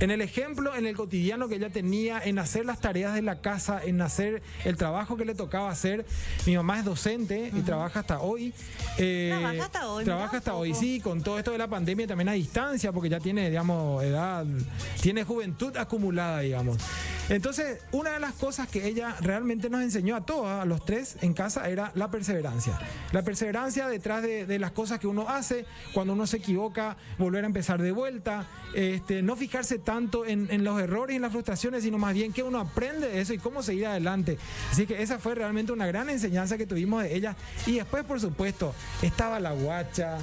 En 0.00 0.10
el 0.10 0.20
ejemplo, 0.20 0.74
en 0.74 0.86
el 0.86 0.96
cotidiano 0.96 1.48
que 1.48 1.56
ella 1.56 1.70
tenía, 1.70 2.20
en 2.22 2.38
hacer 2.38 2.66
las 2.66 2.80
tareas 2.80 3.14
de 3.14 3.22
la 3.22 3.40
casa, 3.40 3.80
en 3.82 4.00
hacer 4.02 4.42
el 4.64 4.76
trabajo 4.76 5.16
que 5.16 5.24
le 5.24 5.34
tocaba 5.34 5.70
hacer. 5.70 6.04
Mi 6.46 6.56
mamá 6.56 6.78
es 6.78 6.84
docente 6.84 7.50
y 7.54 7.60
trabaja 7.60 8.00
hasta 8.00 8.20
hoy. 8.20 8.52
Eh, 8.98 9.30
trabaja 9.30 9.64
hasta 9.64 9.88
hoy. 9.88 10.04
Trabaja 10.04 10.36
hasta 10.38 10.54
hoy, 10.54 10.74
sí, 10.74 11.00
con 11.00 11.22
todo 11.22 11.38
esto 11.38 11.52
de 11.52 11.58
la 11.58 11.68
pandemia 11.68 12.06
también 12.06 12.28
a 12.28 12.32
distancia, 12.32 12.92
porque 12.92 13.08
ya 13.08 13.20
tiene, 13.20 13.48
digamos, 13.48 14.02
edad, 14.02 14.44
tiene 15.00 15.24
juventud 15.24 15.76
acumulada, 15.76 16.40
digamos. 16.40 16.78
Entonces, 17.28 17.80
una 17.92 18.10
de 18.10 18.20
las 18.20 18.34
cosas 18.34 18.68
que 18.68 18.86
ella 18.86 19.16
realmente 19.20 19.70
nos 19.70 19.82
enseñó 19.82 20.16
a 20.16 20.26
todos, 20.26 20.46
a 20.46 20.64
los 20.64 20.84
tres 20.84 21.03
en 21.20 21.34
casa, 21.34 21.68
era 21.68 21.92
la 21.94 22.10
perseverancia. 22.10 22.78
La 23.12 23.22
perseverancia 23.22 23.88
detrás 23.88 24.22
de, 24.22 24.58
las 24.58 24.72
cosas 24.72 24.98
que 24.98 25.06
uno 25.06 25.28
hace, 25.28 25.66
cuando 25.92 26.12
uno 26.12 26.26
se 26.26 26.38
equivoca, 26.38 26.96
volver 27.18 27.44
a 27.44 27.46
empezar 27.46 27.80
de 27.80 27.92
vuelta, 27.92 28.46
este, 28.74 29.22
no 29.22 29.36
fijarse 29.36 29.78
tanto 29.78 30.24
en, 30.26 30.64
los 30.64 30.80
errores 30.80 31.14
y 31.14 31.16
en 31.16 31.22
las 31.22 31.32
frustraciones, 31.32 31.82
sino 31.82 31.98
más 31.98 32.14
bien 32.14 32.32
que 32.32 32.42
uno 32.42 32.60
aprende 32.60 33.08
de 33.08 33.20
eso 33.20 33.34
y 33.34 33.38
cómo 33.38 33.62
seguir 33.62 33.86
adelante. 33.86 34.38
Así 34.70 34.86
que 34.86 35.02
esa 35.02 35.18
fue 35.18 35.34
realmente 35.34 35.72
una 35.72 35.86
gran 35.86 36.08
enseñanza 36.08 36.56
que 36.56 36.66
tuvimos 36.66 37.02
de 37.02 37.14
ella. 37.14 37.36
Y 37.66 37.76
después, 37.76 38.04
por 38.04 38.20
supuesto, 38.20 38.74
estaba 39.02 39.40
la 39.40 39.52
guacha, 39.52 40.18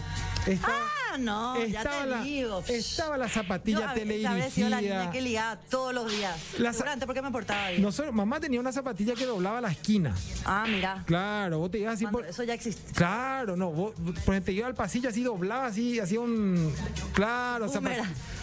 estaba... 0.47 1.00
no, 1.17 1.63
ya 1.65 1.83
te 1.83 2.23
digo. 2.23 2.63
Estaba 2.67 3.17
la 3.17 3.29
zapatilla 3.29 3.93
teledirigida. 3.93 4.69
la 4.69 4.81
niña 4.81 5.11
que 5.11 5.21
ligaba 5.21 5.59
todos 5.69 5.93
los 5.93 6.11
días. 6.11 6.35
La 6.57 6.71
¿por 7.05 7.13
qué 7.13 7.21
me 7.21 7.31
portaba 7.31 7.65
ahí? 7.65 7.85
mamá 8.11 8.39
tenía 8.39 8.59
una 8.59 8.71
zapatilla 8.71 9.13
que 9.13 9.25
doblaba 9.25 9.61
la 9.61 9.71
esquina. 9.71 10.15
Ah, 10.45 10.65
mira. 10.67 11.03
Claro, 11.05 11.59
vos 11.59 11.71
te 11.71 11.79
ibas 11.79 11.95
así 11.95 12.07
por... 12.07 12.25
Eso 12.25 12.43
ya 12.43 12.53
existe. 12.53 12.93
Claro, 12.93 13.55
no, 13.55 13.71
vos 13.71 13.93
por 14.25 14.39
te 14.41 14.51
iba 14.51 14.67
al 14.67 14.75
pasillo 14.75 15.09
así, 15.09 15.23
doblaba 15.23 15.67
así, 15.67 15.99
hacía 15.99 16.19
un... 16.19 16.73
Claro, 17.13 17.69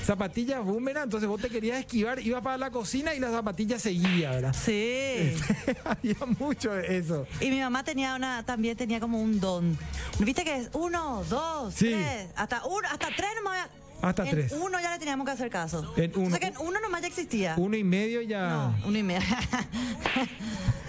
zapatilla 0.04 0.60
boomerang, 0.60 1.04
entonces 1.04 1.28
vos 1.28 1.38
te 1.38 1.50
querías 1.50 1.80
esquivar, 1.80 2.18
iba 2.20 2.40
para 2.40 2.56
la 2.56 2.70
cocina 2.70 3.14
y 3.14 3.20
la 3.20 3.30
zapatilla 3.30 3.78
seguía, 3.78 4.30
¿verdad? 4.30 4.54
Sí. 4.54 5.34
Había 5.84 6.16
mucho 6.38 6.72
de 6.72 6.96
eso. 6.96 7.26
Y 7.40 7.50
mi 7.50 7.60
mamá 7.60 7.84
tenía 7.84 8.14
una, 8.14 8.42
también 8.44 8.74
tenía 8.74 9.00
como 9.00 9.20
un 9.20 9.38
don. 9.38 9.76
¿Viste 10.20 10.44
que 10.44 10.56
es 10.56 10.70
uno, 10.72 11.24
dos, 11.28 11.74
tres, 11.74 12.28
hasta 12.36 12.57
uno, 12.64 12.88
hasta 12.88 13.08
tres 13.08 13.30
nomás 13.36 13.68
hasta 14.02 14.24
tres. 14.24 14.52
Uno 14.52 14.80
ya 14.80 14.92
le 14.92 14.98
teníamos 14.98 15.26
que 15.26 15.32
hacer 15.32 15.50
caso. 15.50 15.92
En 15.96 16.12
uno. 16.16 16.26
O 16.26 16.30
sea 16.30 16.38
que 16.38 16.46
en 16.46 16.58
uno 16.58 16.80
nomás 16.80 17.02
ya 17.02 17.08
existía. 17.08 17.54
Uno 17.56 17.76
y 17.76 17.84
medio 17.84 18.22
ya. 18.22 18.48
No, 18.48 18.76
uno 18.86 18.98
y 18.98 19.02
medio. 19.02 19.26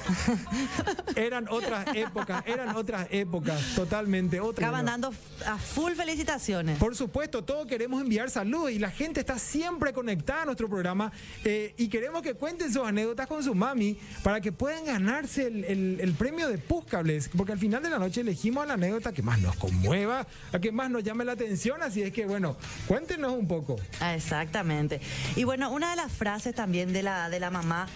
eran 1.16 1.48
otras 1.50 1.96
épocas, 1.96 2.44
eran 2.46 2.76
otras 2.76 3.08
épocas, 3.12 3.76
totalmente 3.76 4.40
otras. 4.40 4.68
Estaban 4.68 4.86
dando 4.86 5.14
a 5.46 5.58
full 5.58 5.94
felicitaciones. 5.94 6.78
Por 6.78 6.96
supuesto, 6.96 7.44
todos 7.44 7.68
queremos 7.68 8.02
enviar 8.02 8.30
saludos 8.30 8.72
y 8.72 8.80
la 8.80 8.92
gente 8.92 9.20
está 9.20 9.40
siempre 9.40 9.94
conectada 9.94 10.44
a 10.44 10.46
nuestro 10.46 10.68
programa 10.68 11.12
eh, 11.44 11.74
y 11.78 11.88
queremos 11.88 12.22
que 12.22 12.34
cuenten 12.34 12.72
sus 12.72 12.84
anécdotas 12.84 13.28
con 13.28 13.44
su 13.44 13.56
mami 13.56 13.98
para 14.24 14.42
que 14.42 14.52
puedan 14.52 14.86
ganarse 14.86 15.48
el, 15.48 16.16
premio 16.18 16.50
de 16.50 16.58
Puscables, 16.58 17.30
porque 17.36 17.54
al 17.54 17.60
final 17.60 17.82
de 17.82 17.90
la 17.90 18.00
noche 18.00 18.22
elegimos 18.22 18.64
a 18.64 18.68
la 18.68 18.74
anécdota 18.74 19.14
que 19.14 19.22
más 19.22 19.40
nos 19.40 19.56
conmueva, 19.56 20.28
a 20.52 20.60
que 20.60 20.72
más 20.72 20.90
nos 20.90 21.04
llame 21.04 21.24
la 21.24 21.34
atención, 21.34 21.82
así 21.82 22.02
es 22.02 22.12
que 22.12 22.26
bueno, 22.26 22.58
cuéntenos 22.88 22.99
un 23.28 23.48
poco. 23.48 23.76
Ah, 24.00 24.16
exactamente. 24.16 25.00
Y 25.36 25.44
bueno, 25.44 25.72
una 25.72 25.92
de 25.92 25.96
las 25.96 26.12
frases 26.12 26.56
también 26.56 26.94
de 26.94 27.04
la, 27.04 27.30
de 27.30 27.40
la 27.40 27.50
mamá 27.50 27.88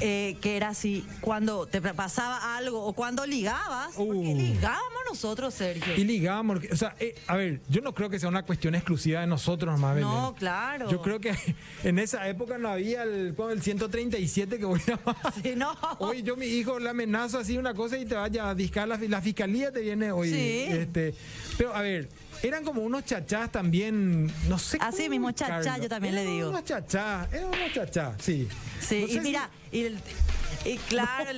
eh, 0.00 0.36
que 0.40 0.56
era 0.56 0.70
así, 0.70 1.04
cuando 1.20 1.66
te 1.66 1.80
pasaba 1.80 2.56
algo 2.56 2.84
o 2.84 2.92
cuando 2.92 3.24
ligabas, 3.24 3.94
porque 3.94 4.32
uh. 4.32 4.36
ligábamos 4.36 5.02
nosotros, 5.08 5.54
Sergio. 5.54 5.94
Y 5.96 6.04
ligábamos, 6.04 6.60
o 6.72 6.76
sea, 6.76 6.96
eh, 6.98 7.14
a 7.28 7.36
ver, 7.36 7.60
yo 7.68 7.82
no 7.82 7.94
creo 7.94 8.10
que 8.10 8.18
sea 8.18 8.28
una 8.28 8.42
cuestión 8.42 8.74
exclusiva 8.74 9.20
de 9.20 9.28
nosotros 9.28 9.78
más 9.78 9.96
No, 9.98 10.34
claro. 10.36 10.90
Yo 10.90 11.02
creo 11.02 11.20
que 11.20 11.32
en 11.84 12.00
esa 12.00 12.26
época 12.28 12.58
no 12.58 12.68
había 12.68 13.04
el, 13.04 13.36
el 13.50 13.62
137 13.62 14.58
que 14.58 14.64
voy 14.64 14.80
a 14.80 15.32
sí, 15.42 15.54
no. 15.56 15.76
Hoy 15.98 16.22
yo 16.22 16.36
mi 16.36 16.46
hijo 16.46 16.80
le 16.80 16.90
amenazo 16.90 17.38
así 17.38 17.56
una 17.56 17.74
cosa 17.74 17.96
y 17.96 18.04
te 18.04 18.16
vaya 18.16 18.48
a 18.48 18.54
discar 18.56 18.88
la, 18.88 18.96
la 18.96 19.20
fiscalía 19.20 19.70
te 19.70 19.82
viene 19.82 20.10
hoy. 20.10 20.30
Sí. 20.30 20.66
Este, 20.68 21.14
pero 21.56 21.76
a 21.76 21.82
ver, 21.82 22.08
eran 22.42 22.64
como 22.64 22.82
unos 22.82 23.04
chachás 23.04 23.50
también, 23.50 24.30
no 24.48 24.58
sé. 24.58 24.78
Así 24.80 25.08
mismo, 25.08 25.30
chachá, 25.32 25.78
yo 25.78 25.88
también 25.88 26.14
le 26.14 26.24
digo. 26.24 26.50
Unos 26.50 26.64
chachá, 26.64 27.28
eran 27.32 27.46
unos 27.46 27.72
chachá, 27.72 28.14
sí. 28.18 28.48
Sí, 28.80 29.06
y 29.08 29.20
mira, 29.20 29.48
y, 29.70 29.86
claro, 30.88 31.30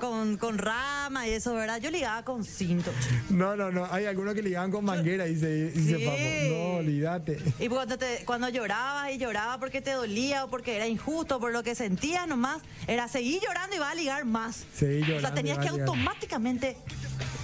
con, 0.00 0.36
con, 0.36 0.58
rama 0.58 1.26
y 1.26 1.32
eso, 1.32 1.54
¿verdad? 1.54 1.80
Yo 1.80 1.90
ligaba 1.90 2.24
con 2.24 2.44
cinto. 2.44 2.90
No, 3.30 3.56
no, 3.56 3.70
no. 3.70 3.86
Hay 3.90 4.06
algunos 4.06 4.34
que 4.34 4.42
ligaban 4.42 4.70
con 4.70 4.84
manguera 4.84 5.26
y 5.26 5.36
se, 5.36 5.70
dice, 5.70 6.50
No, 6.50 6.78
olvídate. 6.78 7.38
Y 7.58 7.68
cuando, 7.68 7.98
te, 7.98 8.24
cuando 8.24 8.48
llorabas 8.48 9.12
y 9.12 9.18
llorabas 9.18 9.58
porque 9.58 9.80
te 9.80 9.92
dolía 9.92 10.44
o 10.44 10.50
porque 10.50 10.76
era 10.76 10.86
injusto, 10.86 11.40
por 11.40 11.52
lo 11.52 11.62
que 11.62 11.74
sentías 11.74 12.26
nomás, 12.26 12.62
era 12.86 13.08
seguir 13.08 13.40
llorando 13.42 13.76
y 13.76 13.78
va 13.78 13.90
a 13.90 13.94
ligar 13.94 14.24
más. 14.24 14.64
Seguir. 14.74 15.16
O 15.16 15.20
sea, 15.20 15.34
tenías 15.34 15.58
que 15.58 15.68
automáticamente 15.68 16.76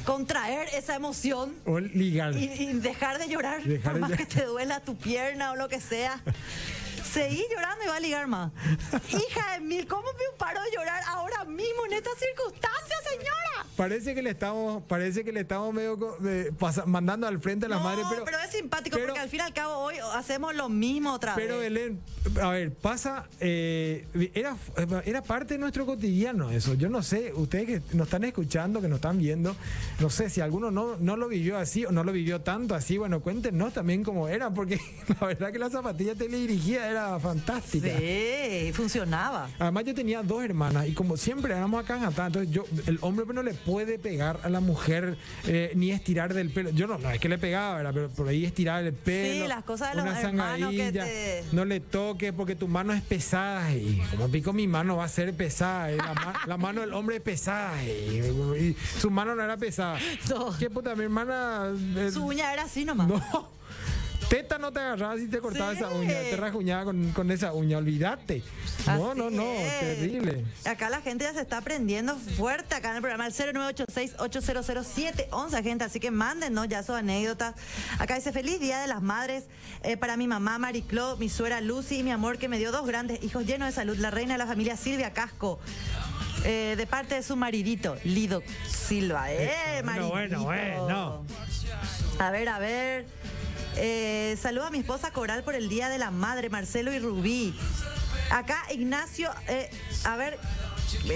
contraer 0.04 0.68
esa 0.72 0.94
emoción 0.94 1.54
o 1.66 1.78
ligar 1.78 2.34
y, 2.34 2.72
dejar 2.74 3.18
de 3.18 3.28
llorar 3.28 3.60
por 3.84 3.98
más 3.98 4.12
que 4.12 4.24
te 4.24 4.44
duela 4.44 4.80
tu 4.80 4.96
pierna 4.96 5.52
o 5.52 5.56
lo 5.56 5.68
que 5.68 5.80
sea 5.80 6.22
Seguí 7.18 7.44
llorando 7.50 7.84
y 7.84 7.88
va 7.88 7.96
a 7.96 8.00
ligar 8.00 8.26
más. 8.28 8.52
Hija 9.08 9.54
de 9.54 9.60
mil, 9.60 9.88
¿cómo 9.88 10.04
me 10.04 10.38
paro 10.38 10.62
de 10.62 10.70
llorar 10.70 11.02
ahora 11.08 11.44
mismo 11.46 11.86
en 11.86 11.94
estas 11.94 12.16
circunstancias, 12.16 13.00
señora? 13.10 13.66
Parece 13.76 14.14
que 14.14 14.22
le 14.22 14.30
estamos, 14.30 14.84
parece 14.84 15.24
que 15.24 15.32
le 15.32 15.40
estamos 15.40 15.74
medio 15.74 15.98
mandando 16.86 17.26
al 17.26 17.40
frente 17.40 17.66
a 17.66 17.68
la 17.68 17.80
madre, 17.80 18.02
pero. 18.08 18.24
Pero 18.24 18.38
es 18.38 18.50
simpático 18.50 18.98
porque 18.98 19.18
al 19.18 19.28
fin 19.28 19.40
y 19.40 19.42
al 19.42 19.52
cabo 19.52 19.78
hoy 19.78 19.96
hacemos 20.14 20.54
lo 20.54 20.68
mismo 20.68 21.12
otra 21.12 21.34
vez. 21.34 21.44
Pero 21.44 21.58
Belén, 21.58 22.00
a 22.40 22.50
ver, 22.50 22.72
pasa, 22.74 23.26
eh, 23.40 24.06
era, 24.34 24.56
era 25.04 25.22
parte 25.22 25.54
de 25.54 25.58
nuestro 25.58 25.86
cotidiano 25.86 26.50
eso. 26.50 26.74
Yo 26.74 26.88
no 26.88 27.02
sé, 27.02 27.32
ustedes 27.34 27.66
que 27.66 27.96
nos 27.96 28.08
están 28.08 28.24
escuchando, 28.24 28.80
que 28.80 28.88
nos 28.88 28.98
están 28.98 29.18
viendo, 29.18 29.56
no 30.00 30.10
sé 30.10 30.30
si 30.30 30.40
alguno 30.40 30.70
no, 30.70 30.96
no 30.98 31.16
lo 31.16 31.28
vivió 31.28 31.56
así 31.58 31.84
o 31.84 31.92
no 31.92 32.04
lo 32.04 32.12
vivió 32.12 32.40
tanto 32.40 32.74
así, 32.74 32.98
bueno, 32.98 33.20
cuéntenos 33.20 33.72
también 33.72 34.02
cómo 34.04 34.28
era, 34.28 34.50
porque 34.50 34.80
la 35.20 35.26
verdad 35.26 35.52
que 35.52 35.58
la 35.58 35.70
zapatilla 35.70 36.14
teledirigida 36.14 36.88
era 36.88 37.07
fantástica. 37.20 37.88
Sí, 37.98 38.72
funcionaba. 38.72 39.48
Además 39.58 39.84
yo 39.84 39.94
tenía 39.94 40.22
dos 40.22 40.42
hermanas 40.42 40.86
y 40.88 40.92
como 40.92 41.16
siempre 41.16 41.54
éramos 41.54 41.82
acá 41.82 41.96
en 41.96 42.02
Jatá, 42.02 42.26
entonces 42.26 42.50
yo, 42.52 42.64
el 42.86 42.98
hombre 43.02 43.26
no 43.32 43.42
le 43.42 43.54
puede 43.54 43.98
pegar 43.98 44.40
a 44.42 44.48
la 44.48 44.60
mujer 44.60 45.16
eh, 45.46 45.72
ni 45.74 45.90
estirar 45.90 46.34
del 46.34 46.50
pelo. 46.50 46.70
Yo 46.70 46.86
no, 46.86 46.98
no 46.98 47.10
es 47.10 47.20
que 47.20 47.28
le 47.28 47.38
pegaba, 47.38 47.76
¿verdad? 47.76 47.92
Pero 47.94 48.08
por 48.10 48.28
ahí 48.28 48.44
estirar 48.44 48.84
el 48.84 48.92
pelo. 48.92 49.44
Sí, 49.44 49.48
las 49.48 49.64
cosas 49.64 49.94
de 49.94 50.02
los 50.02 50.16
hermanos 50.16 50.72
que 50.72 50.92
te... 50.92 51.44
No 51.52 51.64
le 51.64 51.80
toque 51.80 52.32
porque 52.32 52.56
tu 52.56 52.68
mano 52.68 52.92
es 52.92 53.02
pesada. 53.02 53.72
Y 53.74 54.02
como 54.10 54.28
pico 54.28 54.52
mi 54.52 54.66
mano 54.66 54.96
va 54.96 55.04
a 55.04 55.08
ser 55.08 55.32
pesada. 55.34 55.90
La, 56.46 56.56
mano 56.56 56.80
del 56.80 56.92
hombre 56.92 57.16
es 57.16 57.22
pesada. 57.22 57.82
Y, 57.84 58.76
su 58.98 59.10
mano 59.10 59.34
no 59.34 59.42
era 59.42 59.56
pesada. 59.56 59.98
¿Qué 60.58 60.70
puta? 60.70 60.94
Mi 60.94 61.04
hermana... 61.04 61.72
Eh, 61.96 62.10
su 62.12 62.24
uña 62.24 62.52
era 62.52 62.64
así 62.64 62.84
nomás. 62.84 63.08
No. 63.08 63.58
Teta 64.28 64.58
no 64.58 64.72
te 64.72 64.80
agarrabas 64.80 65.20
y 65.20 65.26
te 65.26 65.38
cortabas 65.38 65.78
esa 65.78 65.88
uña, 65.88 66.20
te 66.28 66.36
rajuñaba 66.36 66.84
con, 66.84 67.12
con 67.12 67.30
esa 67.30 67.54
uña, 67.54 67.78
olvídate. 67.78 68.42
No, 68.86 69.14
no, 69.14 69.30
no, 69.30 69.54
terrible. 69.80 70.44
Acá 70.66 70.90
la 70.90 71.00
gente 71.00 71.24
ya 71.24 71.32
se 71.32 71.40
está 71.40 71.56
aprendiendo 71.58 72.14
fuerte 72.16 72.74
acá 72.74 72.90
en 72.90 72.96
el 72.96 73.00
programa, 73.00 73.26
el 73.26 73.32
0986-800711, 73.32 75.62
gente, 75.62 75.84
así 75.84 75.98
que 75.98 76.10
mándenos 76.10 76.68
ya 76.68 76.82
sus 76.82 76.96
anécdotas. 76.96 77.54
Acá 77.98 78.16
dice, 78.16 78.30
feliz 78.32 78.60
Día 78.60 78.80
de 78.80 78.86
las 78.86 79.00
Madres 79.00 79.44
eh, 79.82 79.96
para 79.96 80.18
mi 80.18 80.26
mamá 80.26 80.58
Mariclo, 80.58 81.16
mi 81.16 81.30
suegra 81.30 81.62
Lucy 81.62 82.00
y 82.00 82.02
mi 82.02 82.10
amor 82.10 82.36
que 82.36 82.48
me 82.48 82.58
dio 82.58 82.70
dos 82.70 82.86
grandes 82.86 83.22
hijos 83.22 83.46
llenos 83.46 83.68
de 83.68 83.72
salud, 83.72 83.96
la 83.96 84.10
reina 84.10 84.34
de 84.34 84.38
la 84.38 84.46
familia 84.46 84.76
Silvia 84.76 85.14
Casco. 85.14 85.58
Eh, 86.44 86.74
de 86.76 86.86
parte 86.86 87.16
de 87.16 87.22
su 87.22 87.34
maridito, 87.34 87.96
Lido 88.04 88.42
Silva. 88.68 89.32
¡Eh, 89.32 89.78
eh 89.78 89.82
maridito! 89.82 90.12
Bueno, 90.12 90.44
bueno, 90.44 91.24
A 92.18 92.30
ver, 92.30 92.48
a 92.48 92.58
ver. 92.58 93.06
Eh, 93.76 94.36
saludo 94.40 94.66
a 94.66 94.70
mi 94.70 94.78
esposa 94.78 95.10
Coral 95.10 95.42
por 95.42 95.54
el 95.54 95.68
Día 95.68 95.88
de 95.88 95.98
la 95.98 96.10
Madre, 96.10 96.50
Marcelo 96.50 96.92
y 96.92 96.98
Rubí. 96.98 97.54
Acá 98.30 98.62
Ignacio, 98.70 99.30
eh, 99.48 99.70
a 100.04 100.16
ver, 100.16 100.38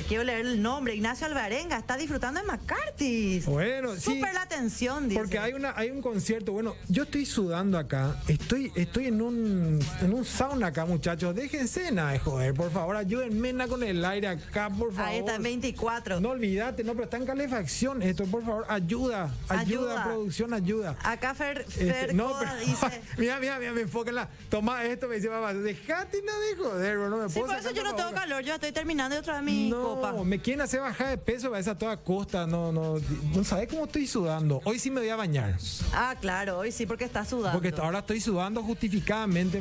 quiero 0.06 0.24
leer 0.24 0.46
el 0.46 0.62
nombre, 0.62 0.94
Ignacio 0.94 1.26
Alvarenga, 1.26 1.78
está 1.78 1.96
disfrutando 1.96 2.40
de 2.40 2.46
McCarthy. 2.46 3.40
Bueno, 3.40 3.94
sí. 3.94 4.00
Súper 4.00 4.34
la 4.34 4.42
atención, 4.42 5.08
dice. 5.08 5.20
Porque 5.20 5.38
hay 5.38 5.52
una 5.52 5.72
hay 5.76 5.90
un 5.90 6.02
concierto, 6.02 6.52
bueno, 6.52 6.74
yo 6.88 7.04
estoy 7.04 7.26
sudando 7.26 7.78
acá, 7.78 8.16
estoy 8.28 8.72
estoy 8.74 9.06
en 9.06 9.22
un 9.22 9.78
en 10.00 10.12
un 10.12 10.24
sauna 10.24 10.68
acá, 10.68 10.84
muchachos, 10.84 11.34
déjense 11.34 11.90
nada, 11.92 12.18
joder, 12.18 12.54
por 12.54 12.70
favor, 12.70 12.96
ayúdenme 12.96 13.52
con 13.68 13.82
el 13.82 14.04
aire 14.04 14.28
acá, 14.28 14.70
por 14.70 14.92
favor. 14.92 15.10
Ahí 15.10 15.18
está 15.18 15.36
en 15.36 15.42
24. 15.42 16.20
No 16.20 16.30
olvídate, 16.30 16.84
no, 16.84 16.92
pero 16.92 17.04
está 17.04 17.16
en 17.16 17.26
calefacción 17.26 18.02
esto, 18.02 18.24
por 18.24 18.44
favor, 18.44 18.64
ayuda, 18.68 19.32
ayuda, 19.48 20.04
producción, 20.04 20.54
ayuda. 20.54 20.96
Acá 21.02 21.34
Fer, 21.34 21.64
este, 21.68 21.92
Fer 21.92 22.14
no, 22.14 22.34
dice... 22.60 23.02
mira, 23.18 23.38
mira, 23.38 23.58
mira, 23.58 23.72
me 23.72 24.12
la 24.12 24.28
Toma 24.48 24.84
esto, 24.84 25.08
me 25.08 25.16
dice 25.16 25.28
mamá, 25.28 25.52
dejate 25.54 26.22
nada 26.22 26.38
de 26.40 26.56
joder, 26.56 26.96
no 26.98 27.18
me 27.18 27.28
puedo 27.28 27.28
Sí, 27.28 27.40
por 27.40 27.56
eso 27.56 27.70
yo 27.70 27.84
no 27.84 27.94
tengo 27.94 28.12
calor, 28.12 28.42
yo 28.42 28.54
estoy 28.54 28.72
terminando 28.72 29.16
otra 29.18 29.34
vez 29.34 29.42
mi 29.42 29.61
no, 29.68 30.24
me 30.24 30.40
quieren 30.40 30.60
hacer 30.60 30.80
bajar 30.80 31.10
de 31.10 31.18
peso, 31.18 31.52
a 31.54 31.78
toda 31.78 31.96
costa. 31.96 32.46
No, 32.46 32.72
no, 32.72 32.96
no 33.34 33.44
sabes 33.44 33.68
cómo 33.68 33.84
estoy 33.84 34.06
sudando. 34.06 34.60
Hoy 34.64 34.78
sí 34.78 34.90
me 34.90 35.00
voy 35.00 35.10
a 35.10 35.16
bañar. 35.16 35.56
Ah, 35.92 36.14
claro, 36.20 36.58
hoy 36.58 36.72
sí, 36.72 36.86
porque 36.86 37.04
está 37.04 37.24
sudando. 37.24 37.60
Porque 37.60 37.74
ahora 37.80 38.00
estoy 38.00 38.20
sudando 38.20 38.62
justificadamente. 38.62 39.60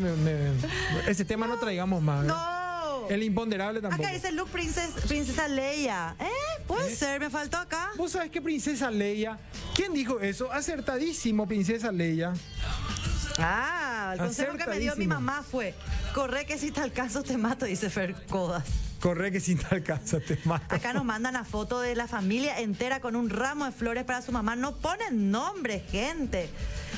ese 1.07 1.25
tema 1.25 1.47
no, 1.47 1.57
traigamos 1.57 2.01
más. 2.01 2.25
No. 2.25 2.61
El 3.09 3.23
imponderable 3.23 3.81
tampoco. 3.81 4.03
Acá 4.03 4.13
dice 4.13 4.31
Luke 4.31 4.51
Princesa 4.51 5.47
Leia. 5.47 6.15
¿Eh? 6.19 6.63
Puede 6.67 6.93
¿Eh? 6.93 6.95
ser, 6.95 7.19
me 7.19 7.29
faltó 7.29 7.57
acá. 7.57 7.89
¿Vos 7.97 8.11
sabés 8.11 8.31
que 8.31 8.41
Princesa 8.41 8.89
Leia? 8.89 9.37
¿Quién 9.75 9.93
dijo 9.93 10.19
eso? 10.19 10.51
Acertadísimo, 10.51 11.47
Princesa 11.47 11.91
Leia. 11.91 12.33
Ah, 13.37 14.11
el 14.13 14.19
consejo 14.19 14.55
que 14.55 14.65
me 14.65 14.79
dio 14.79 14.95
mi 14.95 15.07
mamá 15.07 15.43
fue: 15.43 15.73
corre 16.13 16.45
que 16.45 16.57
si 16.57 16.71
tal 16.71 16.93
caso 16.93 17.23
te 17.23 17.37
mato, 17.37 17.65
dice 17.65 17.89
Fer 17.89 18.15
Codas. 18.27 18.63
Corre 19.01 19.31
que 19.31 19.39
sin 19.39 19.57
tal 19.57 19.81
caso 19.81 20.19
te 20.19 20.37
mato. 20.45 20.75
Acá 20.75 20.93
nos 20.93 21.03
mandan 21.03 21.33
la 21.33 21.43
foto 21.43 21.81
de 21.81 21.95
la 21.95 22.07
familia 22.07 22.59
entera 22.59 23.01
con 23.01 23.15
un 23.15 23.31
ramo 23.31 23.65
de 23.65 23.71
flores 23.71 24.03
para 24.03 24.21
su 24.21 24.31
mamá. 24.31 24.55
No 24.55 24.75
ponen 24.75 25.31
nombre, 25.31 25.79
gente. 25.79 26.49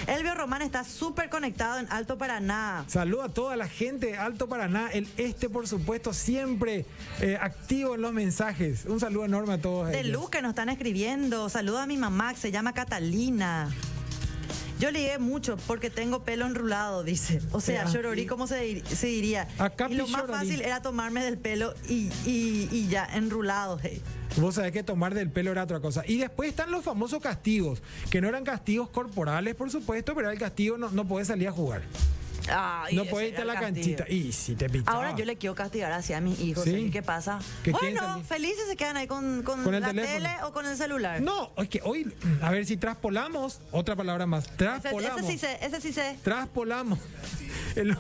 Elvio 0.08 0.36
Román 0.36 0.62
está 0.62 0.84
súper 0.84 1.30
conectado 1.30 1.80
en 1.80 1.88
Alto 1.90 2.18
Paraná. 2.18 2.84
Saludo 2.88 3.24
a 3.24 3.30
toda 3.30 3.56
la 3.56 3.70
gente 3.70 4.08
de 4.08 4.18
Alto 4.18 4.50
Paraná. 4.50 4.90
El 4.92 5.08
este, 5.16 5.48
por 5.48 5.66
supuesto, 5.66 6.12
siempre 6.12 6.86
eh, 7.22 7.38
activo 7.40 7.96
en 7.96 8.02
los 8.02 8.12
mensajes. 8.12 8.84
Un 8.86 9.00
saludo 9.00 9.24
enorme 9.24 9.54
a 9.54 9.62
todos. 9.62 9.88
De 9.90 10.04
Luz 10.04 10.30
que 10.30 10.42
nos 10.42 10.50
están 10.50 10.68
escribiendo. 10.68 11.48
Saludo 11.48 11.80
a 11.80 11.86
mi 11.86 11.96
mamá, 11.96 12.34
que 12.34 12.40
se 12.42 12.52
llama 12.52 12.74
Catalina. 12.74 13.70
Yo 14.80 14.92
ligué 14.92 15.18
mucho 15.18 15.58
porque 15.68 15.90
tengo 15.90 16.24
pelo 16.24 16.46
enrulado, 16.46 17.04
dice. 17.04 17.42
O 17.52 17.62
sea, 17.62 17.86
llororí, 17.86 18.26
¿cómo 18.26 18.48
se, 18.48 18.84
se 18.86 19.08
diría? 19.08 19.48
y 19.90 19.94
lo 19.94 20.08
más 20.08 20.26
fácil 20.28 20.62
era 20.62 20.82
tomarme 20.82 21.24
del 21.24 21.38
pelo 21.38 21.74
y, 21.88 22.10
y, 22.26 22.88
ya, 22.90 23.06
enrulado. 23.14 23.80
Hey. 23.82 24.02
Vos 24.38 24.56
sabés 24.56 24.72
que 24.72 24.84
tomar 24.84 25.14
del 25.14 25.30
pelo 25.30 25.52
era 25.52 25.64
otra 25.64 25.80
cosa. 25.80 26.04
Y 26.08 26.18
después 26.18 26.50
están 26.50 26.72
los 26.72 26.84
famosos 26.84 27.22
castigos, 27.22 27.82
que 28.10 28.20
no 28.20 28.28
eran 28.28 28.44
castigos 28.44 28.90
corporales, 28.90 29.56
por 29.56 29.70
supuesto, 29.70 30.16
pero 30.16 30.28
era 30.28 30.34
el 30.34 30.40
castigo 30.40 30.78
no, 30.78 30.90
no 30.90 31.08
podés 31.08 31.28
salir 31.28 31.48
a 31.48 31.52
jugar 31.52 31.84
no 32.92 33.06
puede 33.06 33.30
irte 33.30 33.42
a 33.42 33.46
la 33.46 33.60
canchita. 33.60 34.06
Y 34.10 34.32
si 34.32 34.56
te 34.56 34.68
Ahora 34.86 35.16
yo 35.16 35.26
le 35.26 35.38
quiero 35.38 35.56
castigar 35.56 35.92
así 35.92 36.14
a 36.14 36.22
mis 36.22 36.40
hijos. 36.40 36.64
¿Qué 36.64 37.02
pasa? 37.02 37.40
bueno, 37.72 38.22
felices 38.24 38.66
se 38.68 38.76
quedan 38.76 38.98
ahí 38.98 39.08
con, 39.08 39.44
con, 39.44 39.64
la 39.80 39.94
tele 39.94 40.30
o 40.44 40.52
con 40.52 40.66
el 40.66 40.78
celular. 40.78 41.22
No, 41.22 41.52
es 41.58 41.70
que 41.70 41.82
hoy, 41.84 42.14
a 42.42 42.52
ver 42.52 42.66
si 42.66 42.78
traspolamos, 42.78 43.62
otra 43.72 43.96
palabra 43.96 44.26
más. 44.26 44.48
Traspolamos. 44.56 45.22
Ese, 45.22 45.32
sí 45.32 45.38
sé, 45.38 45.58
ese 45.62 45.82
sí 45.82 45.94
sé. 45.94 46.18
Traspolamos. 46.24 47.00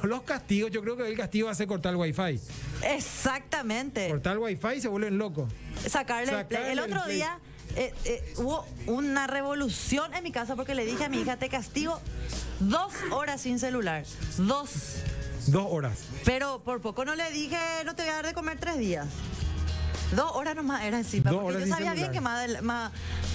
Los 0.03 0.23
castigos, 0.23 0.71
yo 0.71 0.81
creo 0.81 0.97
que 0.97 1.07
el 1.07 1.17
castigo 1.17 1.47
va 1.47 1.51
a 1.51 1.55
ser 1.55 1.67
cortar 1.67 1.93
el 1.93 1.97
wifi. 1.97 2.39
Exactamente. 2.83 4.09
Cortar 4.09 4.33
el 4.33 4.39
wifi 4.39 4.75
y 4.77 4.81
se 4.81 4.87
vuelven 4.87 5.17
locos. 5.17 5.51
Sacarle, 5.87 6.39
el, 6.39 6.45
play. 6.45 6.71
el 6.71 6.79
otro 6.79 7.05
día 7.05 7.39
eh, 7.75 7.93
eh, 8.05 8.33
hubo 8.37 8.65
una 8.87 9.27
revolución 9.27 10.13
en 10.13 10.23
mi 10.23 10.31
casa 10.31 10.55
porque 10.55 10.75
le 10.75 10.85
dije 10.85 11.05
a 11.05 11.09
mi 11.09 11.21
hija, 11.21 11.37
te 11.37 11.49
castigo 11.49 11.99
dos 12.59 12.93
horas 13.11 13.41
sin 13.41 13.59
celular. 13.59 14.05
Dos. 14.37 14.97
Dos 15.47 15.67
horas. 15.69 15.99
Pero 16.23 16.63
por 16.63 16.81
poco 16.81 17.03
no 17.03 17.15
le 17.15 17.29
dije, 17.31 17.57
no 17.85 17.95
te 17.95 18.03
voy 18.03 18.11
a 18.11 18.15
dar 18.15 18.25
de 18.27 18.33
comer 18.33 18.59
tres 18.59 18.77
días. 18.77 19.07
Dos 20.15 20.31
horas 20.35 20.55
nomás 20.55 20.83
era 20.83 20.97
encima. 20.97 21.31
porque 21.31 21.61
yo 21.61 21.67
sabía 21.67 21.93
bien 21.93 22.11
que 22.11 22.21
más, 22.21 22.61
más, 22.61 22.91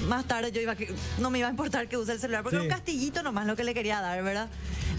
más, 0.06 0.24
tarde 0.26 0.52
yo 0.52 0.60
iba 0.60 0.76
no 1.18 1.30
me 1.30 1.40
iba 1.40 1.48
a 1.48 1.50
importar 1.50 1.88
que 1.88 1.96
use 1.96 2.12
el 2.12 2.20
celular, 2.20 2.42
porque 2.42 2.56
era 2.56 2.62
un 2.62 2.70
castillito 2.70 3.22
nomás 3.22 3.46
lo 3.46 3.56
que 3.56 3.64
le 3.64 3.74
quería 3.74 4.00
dar, 4.00 4.22
¿verdad? 4.22 4.48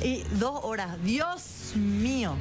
Y 0.04 0.23
dos 0.38 0.60
horas. 0.63 1.02
Dios 1.04 1.73
mío. 1.75 2.36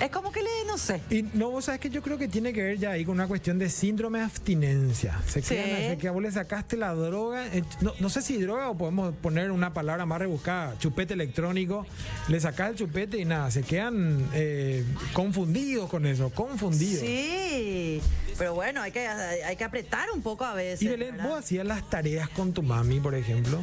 Es 0.00 0.10
como 0.10 0.32
que 0.32 0.42
le, 0.42 0.48
no 0.66 0.78
sé. 0.78 1.00
Y 1.10 1.22
no, 1.34 1.50
vos 1.50 1.66
sabes 1.66 1.80
que 1.80 1.90
yo 1.90 2.02
creo 2.02 2.16
que 2.16 2.26
tiene 2.26 2.52
que 2.52 2.62
ver 2.62 2.78
ya 2.78 2.92
ahí 2.92 3.04
con 3.04 3.14
una 3.14 3.28
cuestión 3.28 3.58
de 3.58 3.68
síndrome 3.68 4.20
de 4.20 4.24
abstinencia. 4.24 5.20
Se 5.26 5.42
sí. 5.42 5.56
que 5.98 6.08
a 6.08 6.10
vos 6.10 6.22
le 6.22 6.32
sacaste 6.32 6.76
la 6.76 6.94
droga, 6.94 7.46
eh, 7.48 7.62
no, 7.80 8.08
sé 8.08 8.22
si 8.22 8.38
droga 8.38 8.70
o 8.70 8.78
podemos 8.78 9.14
poner 9.16 9.50
una 9.50 9.74
palabra 9.74 10.06
más 10.06 10.18
rebuscada, 10.18 10.78
chupete 10.78 11.14
electrónico, 11.14 11.86
le 12.28 12.40
sacás 12.40 12.70
el 12.70 12.76
chupete 12.76 13.18
y 13.18 13.24
nada, 13.24 13.50
se 13.50 13.62
quedan 13.62 14.28
eh, 14.32 14.84
confundidos 15.12 15.90
con 15.90 16.06
eso, 16.06 16.30
confundidos. 16.30 17.00
Sí, 17.00 18.00
pero 18.38 18.54
bueno, 18.54 18.80
hay 18.80 18.92
que, 18.92 19.06
hay 19.06 19.56
que 19.56 19.64
apretar 19.64 20.08
un 20.14 20.22
poco 20.22 20.44
a 20.44 20.54
veces. 20.54 20.82
Y 20.82 20.88
Belén, 20.88 21.18
¿vos 21.22 21.40
hacías 21.40 21.66
las 21.66 21.88
tareas 21.90 22.28
con 22.30 22.52
tu 22.54 22.62
mami, 22.62 23.00
por 23.00 23.14
ejemplo? 23.14 23.60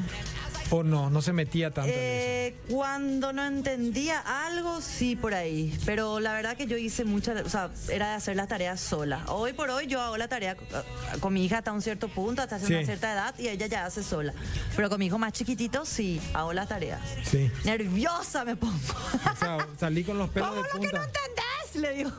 ¿O 0.69 0.83
no? 0.83 1.09
No 1.09 1.21
se 1.21 1.33
metía 1.33 1.71
tanto 1.71 1.91
en 1.91 1.97
eso. 1.97 2.03
Eh, 2.03 2.55
cuando 2.69 3.31
no 3.33 3.45
entendía 3.45 4.19
algo, 4.45 4.81
sí, 4.81 5.15
por 5.15 5.33
ahí. 5.33 5.77
Pero 5.85 6.19
la 6.19 6.33
verdad 6.33 6.57
que 6.57 6.67
yo 6.67 6.77
hice 6.77 7.05
muchas, 7.05 7.45
o 7.45 7.49
sea, 7.49 7.69
era 7.89 8.09
de 8.09 8.15
hacer 8.15 8.35
las 8.35 8.47
tareas 8.47 8.79
sola. 8.79 9.23
Hoy 9.27 9.53
por 9.53 9.69
hoy 9.69 9.87
yo 9.87 10.01
hago 10.01 10.17
la 10.17 10.27
tarea 10.27 10.53
eh, 10.53 11.17
con 11.19 11.33
mi 11.33 11.45
hija 11.45 11.59
hasta 11.59 11.71
un 11.71 11.81
cierto 11.81 12.09
punto, 12.09 12.41
hasta 12.41 12.57
una 12.57 12.83
cierta 12.83 13.13
edad, 13.13 13.35
y 13.37 13.47
ella 13.47 13.67
ya 13.67 13.85
hace 13.85 14.03
sola. 14.03 14.33
Pero 14.75 14.89
con 14.89 14.99
mi 14.99 15.05
hijo 15.07 15.17
más 15.17 15.33
chiquitito, 15.33 15.85
sí, 15.85 16.19
hago 16.33 16.53
las 16.53 16.67
tareas. 16.67 17.01
Sí. 17.23 17.49
Nerviosa 17.63 18.43
me 18.43 18.55
pongo. 18.55 18.73
O 18.75 19.35
sea, 19.37 19.67
salí 19.79 20.03
con 20.03 20.17
los 20.17 20.29
pelos 20.29 20.55
de 20.55 20.61
punta. 20.61 20.75
Lo 20.75 20.81
que 20.81 20.97
no 20.97 21.03
entendés? 21.03 21.45
Le 21.81 21.93
digo. 21.93 22.11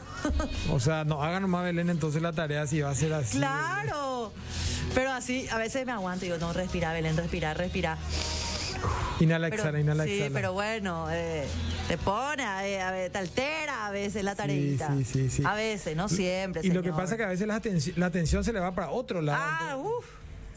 O 0.71 0.81
sea, 0.81 1.05
no 1.05 1.23
hagan 1.23 1.43
nomás 1.43 1.65
Belén 1.65 1.91
entonces 1.91 2.23
la 2.23 2.33
tarea 2.33 2.67
si 2.67 2.81
va 2.81 2.91
a 2.91 2.95
ser 2.95 3.13
así. 3.13 3.39
Claro. 3.39 4.33
Pero 4.95 5.13
así, 5.13 5.47
a 5.51 5.59
veces 5.59 5.85
me 5.87 5.93
aguanto 5.93 6.25
y 6.25 6.29
digo, 6.29 6.39
no, 6.39 6.53
respira, 6.53 6.93
Belén, 6.93 7.17
respira, 7.17 7.55
respira. 7.55 7.99
Inhala, 9.21 9.49
exhala, 9.49 9.81
inhala, 9.81 10.05
sí, 10.05 10.31
pero 10.33 10.53
bueno, 10.53 11.09
eh, 11.11 11.45
te 11.89 11.99
pone, 11.99 12.43
eh, 12.43 12.81
a 12.81 12.93
ver, 12.93 13.11
te 13.11 13.19
altera 13.19 13.87
a 13.87 13.91
veces 13.91 14.23
la 14.23 14.37
tareita. 14.37 14.95
Sí, 14.97 15.05
sí, 15.05 15.31
sí, 15.31 15.43
A 15.45 15.55
veces, 15.55 15.97
no 15.97 16.09
siempre. 16.09 16.63
Y 16.65 16.71
lo 16.71 16.83
que 16.83 16.93
pasa 16.93 17.15
es 17.15 17.19
que 17.19 17.25
a 17.25 17.29
veces 17.29 17.47
la, 17.47 17.57
atención, 18.07 18.45
se 18.45 18.53
le 18.53 18.61
va 18.61 18.73
para 18.75 18.91
otro 18.91 19.21
lado. 19.21 19.43
Ah, 19.43 19.77
uff. 19.77 20.07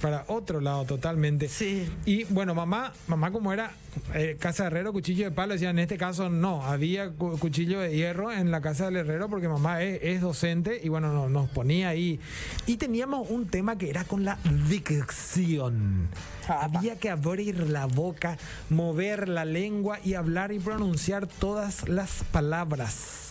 Para 0.02 0.26
otro 0.28 0.60
lado 0.60 0.86
totalmente. 0.86 1.48
Sí. 1.48 1.88
Y 2.06 2.24
bueno, 2.26 2.56
mamá, 2.56 2.94
mamá 3.08 3.32
como 3.32 3.54
era 3.54 3.72
eh, 4.14 4.38
casa 4.40 4.64
de 4.64 4.68
herrero, 4.68 4.94
cuchillo 4.94 5.26
de 5.26 5.32
palo, 5.32 5.54
decía, 5.54 5.70
en 5.70 5.80
este 5.80 5.98
caso 5.98 6.30
no, 6.30 6.64
había 6.66 7.12
cuchillo 7.12 7.80
de 7.80 7.96
hierro 7.96 8.32
en 8.32 8.52
la 8.52 8.62
casa 8.62 8.86
del 8.86 8.98
herrero 8.98 9.30
porque 9.30 9.48
mamá 9.48 9.84
es, 9.84 10.22
docente 10.22 10.80
y 10.84 10.90
bueno, 10.90 11.30
nos 11.30 11.50
ponía 11.50 11.90
ahí. 11.90 12.20
Y 12.66 12.78
teníamos 12.78 13.30
un 13.30 13.48
tema 13.48 13.78
que 13.78 13.90
era 13.90 14.04
con 14.04 14.26
la 14.26 14.38
dicción. 14.68 16.10
Había 16.48 16.98
que 16.98 17.10
abrir 17.10 17.70
la 17.70 17.86
boca, 17.86 18.38
mover 18.70 19.30
la 19.30 19.46
lengua 19.46 20.00
y 20.04 20.16
hablar 20.16 20.52
y 20.52 20.60
pronunciar 20.60 21.28
todas 21.28 21.88
las 21.88 22.24
palabras. 22.32 23.31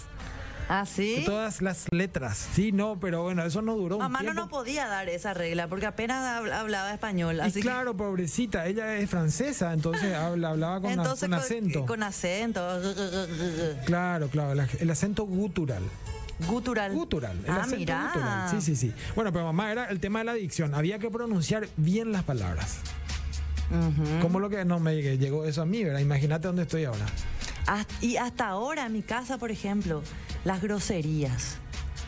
¿Ah, 0.72 0.86
sí? 0.86 1.24
Todas 1.26 1.62
las 1.62 1.86
letras. 1.90 2.48
Sí, 2.54 2.70
no, 2.70 3.00
pero 3.00 3.24
bueno, 3.24 3.42
eso 3.44 3.60
no 3.60 3.74
duró 3.74 3.98
Mamá 3.98 4.22
no 4.22 4.34
nos 4.34 4.48
podía 4.48 4.86
dar 4.86 5.08
esa 5.08 5.34
regla 5.34 5.66
porque 5.66 5.86
apenas 5.86 6.24
hablaba 6.52 6.94
español. 6.94 7.40
Así 7.40 7.60
claro, 7.60 7.96
pobrecita, 7.96 8.68
ella 8.68 8.96
es 8.96 9.10
francesa, 9.10 9.72
entonces 9.72 10.14
hablaba 10.14 10.80
con, 10.80 11.34
acento. 11.34 11.86
Con 11.86 12.04
acento. 12.04 12.62
Claro, 13.84 14.28
claro, 14.28 14.64
el 14.78 14.90
acento 14.90 15.24
gutural. 15.24 15.82
Gutural. 16.46 16.92
Gutural. 16.92 17.36
El 17.44 17.50
ah, 17.50 17.66
mira. 17.68 18.12
Gutural. 18.14 18.50
Sí, 18.50 18.60
sí, 18.60 18.76
sí. 18.76 18.94
Bueno, 19.16 19.32
pero 19.32 19.46
mamá, 19.46 19.72
era 19.72 19.86
el 19.86 19.98
tema 19.98 20.20
de 20.20 20.26
la 20.26 20.32
adicción. 20.32 20.76
Había 20.76 21.00
que 21.00 21.10
pronunciar 21.10 21.68
bien 21.78 22.12
las 22.12 22.22
palabras. 22.22 22.78
¿Cómo 24.22 24.38
lo 24.38 24.48
que 24.48 24.64
no 24.64 24.78
me 24.78 24.94
llegó 25.18 25.44
eso 25.44 25.62
a 25.62 25.66
mí, 25.66 25.82
¿verdad? 25.82 25.98
Imagínate 25.98 26.46
dónde 26.46 26.62
estoy 26.62 26.84
ahora. 26.84 27.06
Y 28.00 28.16
hasta 28.16 28.48
ahora 28.48 28.86
en 28.86 28.92
mi 28.92 29.02
casa, 29.02 29.38
por 29.38 29.50
ejemplo, 29.50 30.02
las 30.44 30.60
groserías. 30.60 31.58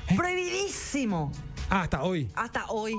¿Eh? 0.09 0.17
Prohibidísimo. 0.17 1.33
Ah, 1.71 1.83
hasta 1.83 2.03
hoy. 2.03 2.31
Hasta 2.35 2.67
hoy. 2.67 2.95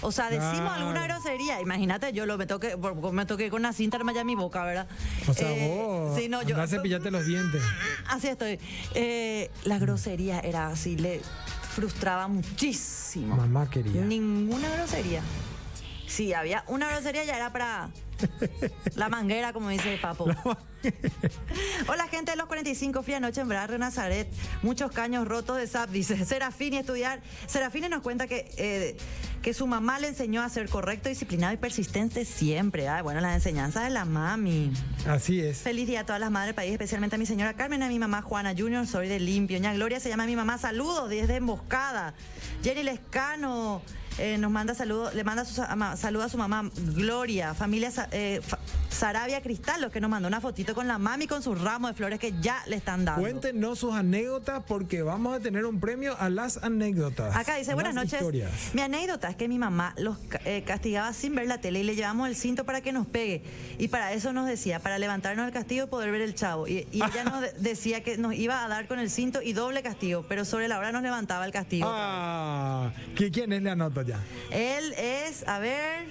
O 0.00 0.12
sea, 0.12 0.30
decimos 0.30 0.72
alguna 0.72 1.04
grosería. 1.04 1.60
Imagínate, 1.60 2.12
yo 2.12 2.24
lo 2.24 2.38
me 2.38 2.46
toqué, 2.46 2.76
me 3.12 3.26
toqué 3.26 3.50
con 3.50 3.60
una 3.60 3.72
cinta 3.72 3.98
en 3.98 4.26
mi 4.26 4.34
boca, 4.34 4.64
¿verdad? 4.64 4.88
O 5.26 5.34
sea, 5.34 5.50
eh, 5.50 5.76
vos. 5.76 6.16
Sí, 6.16 6.28
no, 6.28 6.42
yo. 6.42 6.66
cepillarte 6.66 7.10
los 7.10 7.26
dientes. 7.26 7.62
Así 8.08 8.28
estoy. 8.28 8.60
Eh, 8.94 9.50
la 9.64 9.78
grosería 9.78 10.40
era 10.40 10.68
así, 10.68 10.96
le 10.96 11.20
frustraba 11.74 12.28
muchísimo. 12.28 13.36
Mamá 13.36 13.68
quería. 13.68 14.02
Ninguna 14.02 14.68
grosería. 14.76 15.22
Si 16.06 16.32
había 16.32 16.64
una 16.68 16.88
grosería, 16.90 17.24
ya 17.24 17.36
era 17.36 17.52
para 17.52 17.90
la 18.94 19.08
manguera, 19.08 19.52
como 19.52 19.68
dice 19.68 19.94
el 19.94 20.00
papo. 20.00 20.26
Hola, 21.88 22.06
gente 22.08 22.32
de 22.32 22.36
los 22.36 22.46
45, 22.46 23.02
fui 23.02 23.14
anoche 23.14 23.40
en 23.40 23.48
Barrio 23.48 23.78
Nazaret. 23.78 24.28
Muchos 24.62 24.92
caños 24.92 25.26
rotos 25.26 25.56
de 25.56 25.66
SAP, 25.66 25.90
dice 25.90 26.24
Serafín 26.24 26.74
y 26.74 26.78
estudiar. 26.78 27.20
Serafín 27.46 27.88
nos 27.90 28.02
cuenta 28.02 28.26
que, 28.26 28.50
eh, 28.56 28.96
que 29.42 29.54
su 29.54 29.66
mamá 29.66 29.98
le 29.98 30.08
enseñó 30.08 30.42
a 30.42 30.48
ser 30.48 30.68
correcto, 30.68 31.08
disciplinado 31.08 31.54
y 31.54 31.56
persistente 31.56 32.24
siempre. 32.24 32.88
Ay, 32.88 33.02
bueno, 33.02 33.20
las 33.20 33.34
enseñanzas 33.34 33.84
de 33.84 33.90
la 33.90 34.04
mami. 34.04 34.72
Así 35.06 35.40
es. 35.40 35.58
Feliz 35.58 35.86
día 35.86 36.00
a 36.00 36.06
todas 36.06 36.20
las 36.20 36.30
madres 36.30 36.48
del 36.48 36.54
país, 36.54 36.72
especialmente 36.72 37.16
a 37.16 37.18
mi 37.18 37.26
señora 37.26 37.54
Carmen, 37.54 37.82
a 37.82 37.88
mi 37.88 37.98
mamá 37.98 38.22
Juana 38.22 38.54
Junior, 38.56 38.86
soy 38.86 39.08
de 39.08 39.20
limpio. 39.20 39.58
Ña 39.58 39.74
Gloria 39.74 40.00
se 40.00 40.08
llama 40.08 40.26
mi 40.26 40.36
mamá, 40.36 40.58
saludos 40.58 41.08
desde 41.08 41.36
Emboscada. 41.36 42.14
Jenny 42.62 42.82
Lescano. 42.82 43.82
Eh, 44.18 44.36
nos 44.36 44.50
manda 44.50 44.74
saludos, 44.74 45.14
le 45.14 45.22
manda 45.22 45.44
saludos 45.44 46.26
a 46.26 46.28
su 46.28 46.38
mamá 46.38 46.68
Gloria, 46.74 47.54
familia 47.54 47.92
eh, 48.10 48.40
Sarabia 48.90 49.40
Cristal, 49.42 49.80
los 49.80 49.92
que 49.92 50.00
nos 50.00 50.10
mandó 50.10 50.26
una 50.26 50.40
fotito 50.40 50.67
con 50.74 50.88
la 50.88 50.98
mami 50.98 51.26
con 51.26 51.42
sus 51.42 51.60
ramos 51.60 51.90
de 51.90 51.94
flores 51.94 52.18
que 52.18 52.32
ya 52.40 52.62
le 52.66 52.76
están 52.76 53.04
dando. 53.04 53.20
Cuéntenos 53.20 53.78
sus 53.78 53.94
anécdotas 53.94 54.62
porque 54.66 55.02
vamos 55.02 55.36
a 55.36 55.40
tener 55.40 55.66
un 55.66 55.78
premio 55.78 56.16
a 56.18 56.30
las 56.30 56.62
anécdotas. 56.62 57.36
Acá 57.36 57.56
dice, 57.56 57.74
buenas 57.74 57.94
noches. 57.94 58.22
Mi 58.72 58.80
anécdota 58.80 59.28
es 59.28 59.36
que 59.36 59.48
mi 59.48 59.58
mamá 59.58 59.94
los 59.98 60.16
eh, 60.44 60.62
castigaba 60.66 61.12
sin 61.12 61.34
ver 61.34 61.46
la 61.46 61.60
tele 61.60 61.80
y 61.80 61.82
le 61.84 61.94
llevamos 61.94 62.28
el 62.28 62.36
cinto 62.36 62.64
para 62.64 62.80
que 62.80 62.92
nos 62.92 63.06
pegue. 63.06 63.42
Y 63.78 63.88
para 63.88 64.12
eso 64.12 64.32
nos 64.32 64.46
decía, 64.46 64.80
para 64.80 64.98
levantarnos 64.98 65.44
del 65.44 65.52
castigo 65.52 65.84
y 65.84 65.88
poder 65.88 66.10
ver 66.10 66.22
el 66.22 66.34
chavo. 66.34 66.66
Y, 66.66 66.88
ella 66.92 67.24
nos 67.24 67.44
decía 67.60 68.02
que 68.02 68.16
nos 68.18 68.34
iba 68.34 68.64
a 68.64 68.68
dar 68.68 68.88
con 68.88 68.98
el 68.98 69.10
cinto 69.10 69.42
y 69.42 69.52
doble 69.52 69.82
castigo, 69.82 70.24
pero 70.28 70.44
sobre 70.44 70.68
la 70.68 70.78
hora 70.78 70.92
nos 70.92 71.02
levantaba 71.02 71.44
el 71.44 71.52
castigo. 71.52 71.88
Ah, 71.90 72.90
¿quién 73.14 73.52
es 73.52 73.62
la 73.62 73.76
nota? 73.76 73.98
Él 74.50 74.94
es, 74.96 75.46
a 75.48 75.58
ver, 75.58 76.06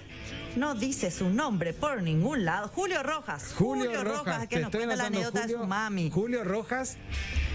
no 0.57 0.75
dice 0.75 1.11
su 1.11 1.29
nombre 1.29 1.73
por 1.73 2.01
ningún 2.01 2.45
lado. 2.45 2.69
Julio 2.69 3.03
Rojas. 3.03 3.53
Julio, 3.55 4.03
Rojas, 4.03 4.47
que 4.47 4.59
nos 4.59 4.71
cuenta 4.71 4.95
la 4.95 5.05
anécdota 5.05 5.45
de 5.45 5.53
su 5.53 5.65
mami. 5.65 6.09
Julio 6.09 6.43
Rojas. 6.43 6.97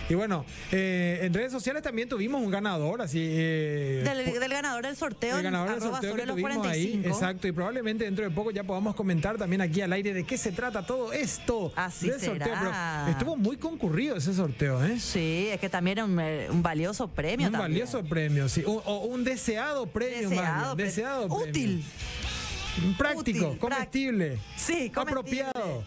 Y 0.09 0.15
bueno, 0.15 0.45
eh, 0.71 1.21
en 1.23 1.33
redes 1.33 1.53
sociales 1.53 1.83
también 1.83 2.09
tuvimos 2.09 2.43
un 2.43 2.51
ganador, 2.51 3.01
así. 3.01 3.19
Eh, 3.23 4.03
del, 4.05 4.49
ganador 4.51 4.85
del 4.85 4.97
sorteo. 4.97 5.39
El 5.39 5.45
ganador 5.45 5.71
del 5.71 5.81
sorteo 5.81 6.15
que 6.17 6.27
tuvimos 6.27 6.67
ahí. 6.67 7.01
Exacto. 7.05 7.49
Y 7.49 7.53
probablemente 7.53 8.05
dentro 8.05 8.25
de 8.25 8.31
poco 8.31 8.51
ya 8.51 8.65
podamos 8.65 8.95
comentar 8.95 9.39
también 9.39 9.63
aquí 9.63 9.81
al 9.81 9.93
aire 9.93 10.13
de 10.13 10.25
qué 10.25 10.37
se 10.37 10.53
trata 10.53 10.85
todo 10.85 11.13
esto. 11.13 11.73
Así 11.77 12.11
del 12.11 12.21
sorteo. 12.21 12.55
estuvo 13.09 13.37
muy 13.37 13.57
concurrido 13.57 14.17
ese 14.17 14.35
sorteo, 14.35 14.85
¿eh? 14.85 14.99
Sí, 14.99 15.49
es 15.51 15.61
que 15.61 15.69
también 15.69 15.99
era 15.99 16.05
un, 16.05 16.19
eh, 16.21 16.49
valioso 16.53 17.09
premio. 17.09 17.47
Un 17.47 17.53
valioso 17.53 18.03
premio, 18.05 18.49
sí. 18.49 18.63
O, 18.67 19.07
un 19.07 19.25
deseado 19.25 19.87
premio, 19.87 20.29
deseado, 20.29 20.75
deseado 20.75 21.29
premio. 21.29 21.49
Útil. 21.49 21.85
Práctico, 22.97 23.57
comestible. 23.59 24.39
Sí, 24.65 24.93
apropiado. 24.95 25.85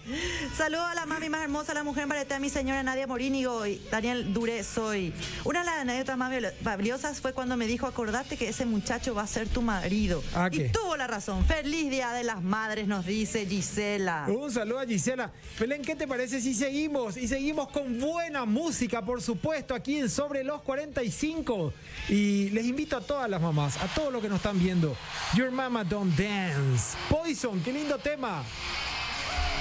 Saludos 0.57 0.85
a 0.85 0.95
la 0.95 1.05
mami 1.05 1.29
más 1.29 1.43
hermosa, 1.43 1.73
la 1.73 1.83
mujer 1.83 2.05
a 2.29 2.39
mi 2.39 2.49
señora 2.49 2.83
Nadia 2.83 3.07
Morínigo 3.07 3.65
y 3.65 3.81
Daniel 3.89 4.33
Dure 4.33 4.63
soy. 4.63 5.13
Una 5.45 5.59
de 5.59 5.65
las 5.65 5.75
anécdotas 5.79 6.17
más 6.17 6.31
valiosas 6.61 7.21
fue 7.21 7.31
cuando 7.31 7.55
me 7.55 7.67
dijo, 7.67 7.87
acordate 7.87 8.35
que 8.35 8.49
ese 8.49 8.65
muchacho 8.65 9.15
va 9.15 9.23
a 9.23 9.27
ser 9.27 9.47
tu 9.47 9.61
marido. 9.61 10.21
¿A 10.33 10.49
y 10.51 10.69
tuvo 10.69 10.97
la 10.97 11.07
razón. 11.07 11.45
Feliz 11.45 11.89
Día 11.89 12.11
de 12.11 12.23
las 12.23 12.43
Madres, 12.43 12.87
nos 12.87 13.05
dice 13.05 13.45
Gisela. 13.45 14.25
Un 14.27 14.51
saludo 14.51 14.79
a 14.79 14.85
Gisela. 14.85 15.31
Belén, 15.59 15.81
¿qué 15.81 15.95
te 15.95 16.07
parece 16.07 16.41
si 16.41 16.53
seguimos? 16.53 17.15
Y 17.15 17.27
seguimos 17.27 17.69
con 17.69 17.99
buena 17.99 18.45
música, 18.45 19.03
por 19.03 19.21
supuesto, 19.21 19.73
aquí 19.73 19.97
en 19.99 20.09
Sobre 20.09 20.43
los 20.43 20.61
45. 20.63 21.73
Y 22.09 22.49
les 22.49 22.65
invito 22.65 22.97
a 22.97 23.01
todas 23.01 23.29
las 23.29 23.41
mamás, 23.41 23.77
a 23.77 23.87
todos 23.87 24.11
los 24.11 24.21
que 24.21 24.29
nos 24.29 24.37
están 24.37 24.59
viendo. 24.59 24.95
Your 25.33 25.51
Mama 25.51 25.83
Don't 25.83 26.15
Dance. 26.17 26.97
Poison, 27.09 27.61
qué 27.61 27.71
lindo 27.71 27.97
tema. 27.97 28.43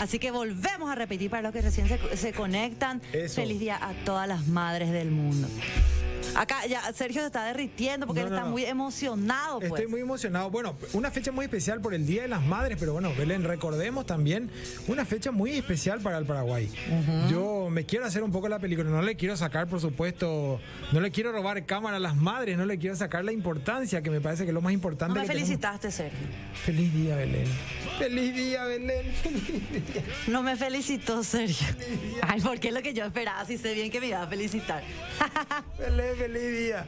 Así 0.01 0.19
que 0.19 0.31
volvemos 0.31 0.91
a 0.91 0.95
repetir 0.95 1.31
para 1.31 1.43
los 1.43 1.53
que 1.53 1.63
recién 1.63 1.89
se, 2.15 2.33
conectan. 2.33 3.01
Feliz 3.01 3.61
día 3.61 3.79
a 3.81 3.93
todas 4.05 4.29
las 4.29 4.47
madres 4.47 4.91
del 4.91 5.11
mundo. 5.11 5.49
Acá 6.35 6.67
ya 6.67 6.93
Sergio 6.93 7.21
se 7.21 7.27
está 7.27 7.45
derritiendo 7.45 8.07
porque 8.07 8.23
él 8.23 8.29
está 8.29 8.45
muy 8.45 8.65
emocionado. 8.65 9.59
Pues. 9.61 9.73
Estoy 9.73 9.87
muy 9.87 10.01
emocionado. 10.01 10.51
Bueno, 10.51 10.77
una 10.93 11.11
fecha 11.11 11.33
muy 11.33 11.45
especial 11.45 11.81
por 11.81 11.95
el 11.95 12.07
Día 12.07 12.23
de 12.23 12.29
las 12.29 12.43
Madres, 12.45 12.77
pero 12.79 12.93
bueno, 12.93 13.13
Belén, 13.17 13.45
recordemos 13.45 14.07
también 14.07 14.51
una 14.89 15.05
fecha 15.05 15.31
muy 15.31 15.53
especial 15.53 16.01
para 16.01 16.19
el 16.19 16.27
Paraguay. 16.27 16.71
Yo 17.31 17.69
me 17.71 17.85
quiero 17.85 18.05
hacer 18.05 18.23
un 18.23 18.33
poco 18.33 18.49
la 18.49 18.59
película, 18.59 18.89
no 18.91 19.03
le 19.03 19.17
quiero 19.17 19.37
sacar, 19.37 19.67
por 19.69 19.81
supuesto, 19.81 20.61
no 20.93 21.01
le 21.01 21.11
quiero 21.11 21.33
robar 21.33 21.65
cámara 21.67 21.97
a 21.97 22.01
las 22.01 22.17
madres, 22.17 22.57
no 22.59 22.67
le 22.67 22.79
quiero 22.79 22.97
sacar 22.97 23.25
la 23.25 23.33
importancia, 23.33 24.03
que 24.03 24.11
me 24.11 24.21
parece 24.21 24.45
que 24.45 24.51
es 24.51 24.55
lo 24.55 24.61
más 24.61 24.73
importante. 24.73 25.15
No 25.15 25.21
me 25.21 25.27
felicitaste, 25.27 25.91
Sergio. 25.91 26.19
Feliz 26.65 26.93
día, 26.93 27.17
Belén. 27.17 27.47
Feliz 27.99 28.35
día, 28.35 28.65
Belén. 28.65 29.13
Feliz 29.23 29.71
día. 29.71 30.03
No 30.27 30.43
me 30.43 30.57
felicitó, 30.57 31.23
Sergio. 31.23 31.67
Ay, 32.23 32.41
porque 32.41 32.69
es 32.69 32.75
lo 32.75 32.83
que 32.83 32.93
yo 32.93 33.05
esperaba, 33.05 33.45
si 33.45 33.59
sé 33.59 33.75
bien 33.75 33.91
que 33.91 34.01
me 34.01 34.09
iba 34.09 34.23
a 34.23 34.27
felicitar. 34.27 34.83
Belén, 35.79 36.19
feliz 36.27 36.59
día. 36.59 36.85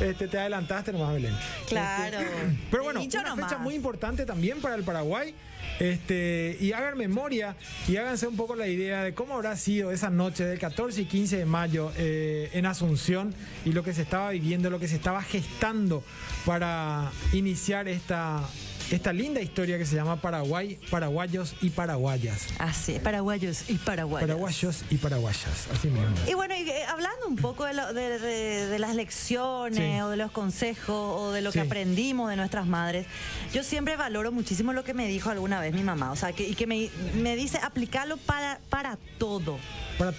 Este, 0.00 0.26
te 0.26 0.38
adelantaste 0.38 0.92
nomás, 0.92 1.14
Belén. 1.14 1.34
Claro. 1.68 2.20
Este, 2.20 2.58
pero 2.70 2.84
bueno, 2.84 3.00
una 3.00 3.36
fecha 3.36 3.58
muy 3.58 3.74
importante 3.74 4.24
también 4.24 4.60
para 4.60 4.74
el 4.74 4.84
Paraguay. 4.84 5.34
Este, 5.78 6.56
y 6.60 6.72
hagan 6.72 6.96
memoria 6.98 7.56
y 7.88 7.96
háganse 7.96 8.26
un 8.26 8.36
poco 8.36 8.54
la 8.54 8.68
idea 8.68 9.02
de 9.02 9.14
cómo 9.14 9.34
habrá 9.34 9.56
sido 9.56 9.90
esa 9.90 10.10
noche 10.10 10.44
del 10.44 10.58
14 10.58 11.02
y 11.02 11.04
15 11.06 11.38
de 11.38 11.44
mayo 11.44 11.90
eh, 11.96 12.50
en 12.52 12.66
Asunción 12.66 13.34
y 13.64 13.72
lo 13.72 13.82
que 13.82 13.94
se 13.94 14.02
estaba 14.02 14.30
viviendo, 14.30 14.70
lo 14.70 14.78
que 14.78 14.86
se 14.86 14.96
estaba 14.96 15.22
gestando 15.22 16.04
para 16.44 17.10
iniciar 17.32 17.88
esta, 17.88 18.42
esta 18.90 19.12
linda 19.12 19.40
historia 19.40 19.78
que 19.78 19.86
se 19.86 19.96
llama 19.96 20.20
Paraguay, 20.20 20.78
Paraguayos 20.90 21.54
y 21.60 21.70
Paraguayas. 21.70 22.48
Así, 22.58 22.98
Paraguayos 22.98 23.68
y 23.68 23.74
Paraguayas. 23.74 24.28
Paraguayos 24.28 24.84
y 24.90 24.96
Paraguayas, 24.96 25.68
así 25.72 25.88
mismo. 25.88 26.14
Y 26.28 26.34
bueno, 26.34 26.54
eh, 26.54 26.84
hablando 26.88 27.26
un 27.28 27.36
poco 27.36 27.64
de, 27.64 27.72
de, 27.72 28.78
las 28.78 28.94
lecciones 28.94 30.02
o 30.02 30.10
de 30.10 30.16
los 30.16 30.30
consejos 30.30 31.20
o 31.20 31.32
de 31.32 31.42
lo 31.42 31.52
que 31.52 31.60
aprendimos 31.60 32.30
de 32.30 32.36
nuestras 32.36 32.66
madres, 32.66 33.06
yo 33.52 33.62
siempre 33.62 33.96
valoro 33.96 34.32
muchísimo 34.32 34.72
lo 34.72 34.84
que 34.84 34.94
me 34.94 35.06
dijo 35.08 35.30
alguna 35.30 35.60
vez 35.60 35.74
mi 35.74 35.82
mamá, 35.82 36.12
o 36.12 36.16
sea, 36.16 36.32
que, 36.32 36.48
y 36.48 36.54
que 36.54 36.66
me, 36.66 36.90
me 37.14 37.36
dice 37.36 37.58
aplicarlo 37.62 38.16
para, 38.16 38.60
para 38.68 38.98
todo. 39.18 39.58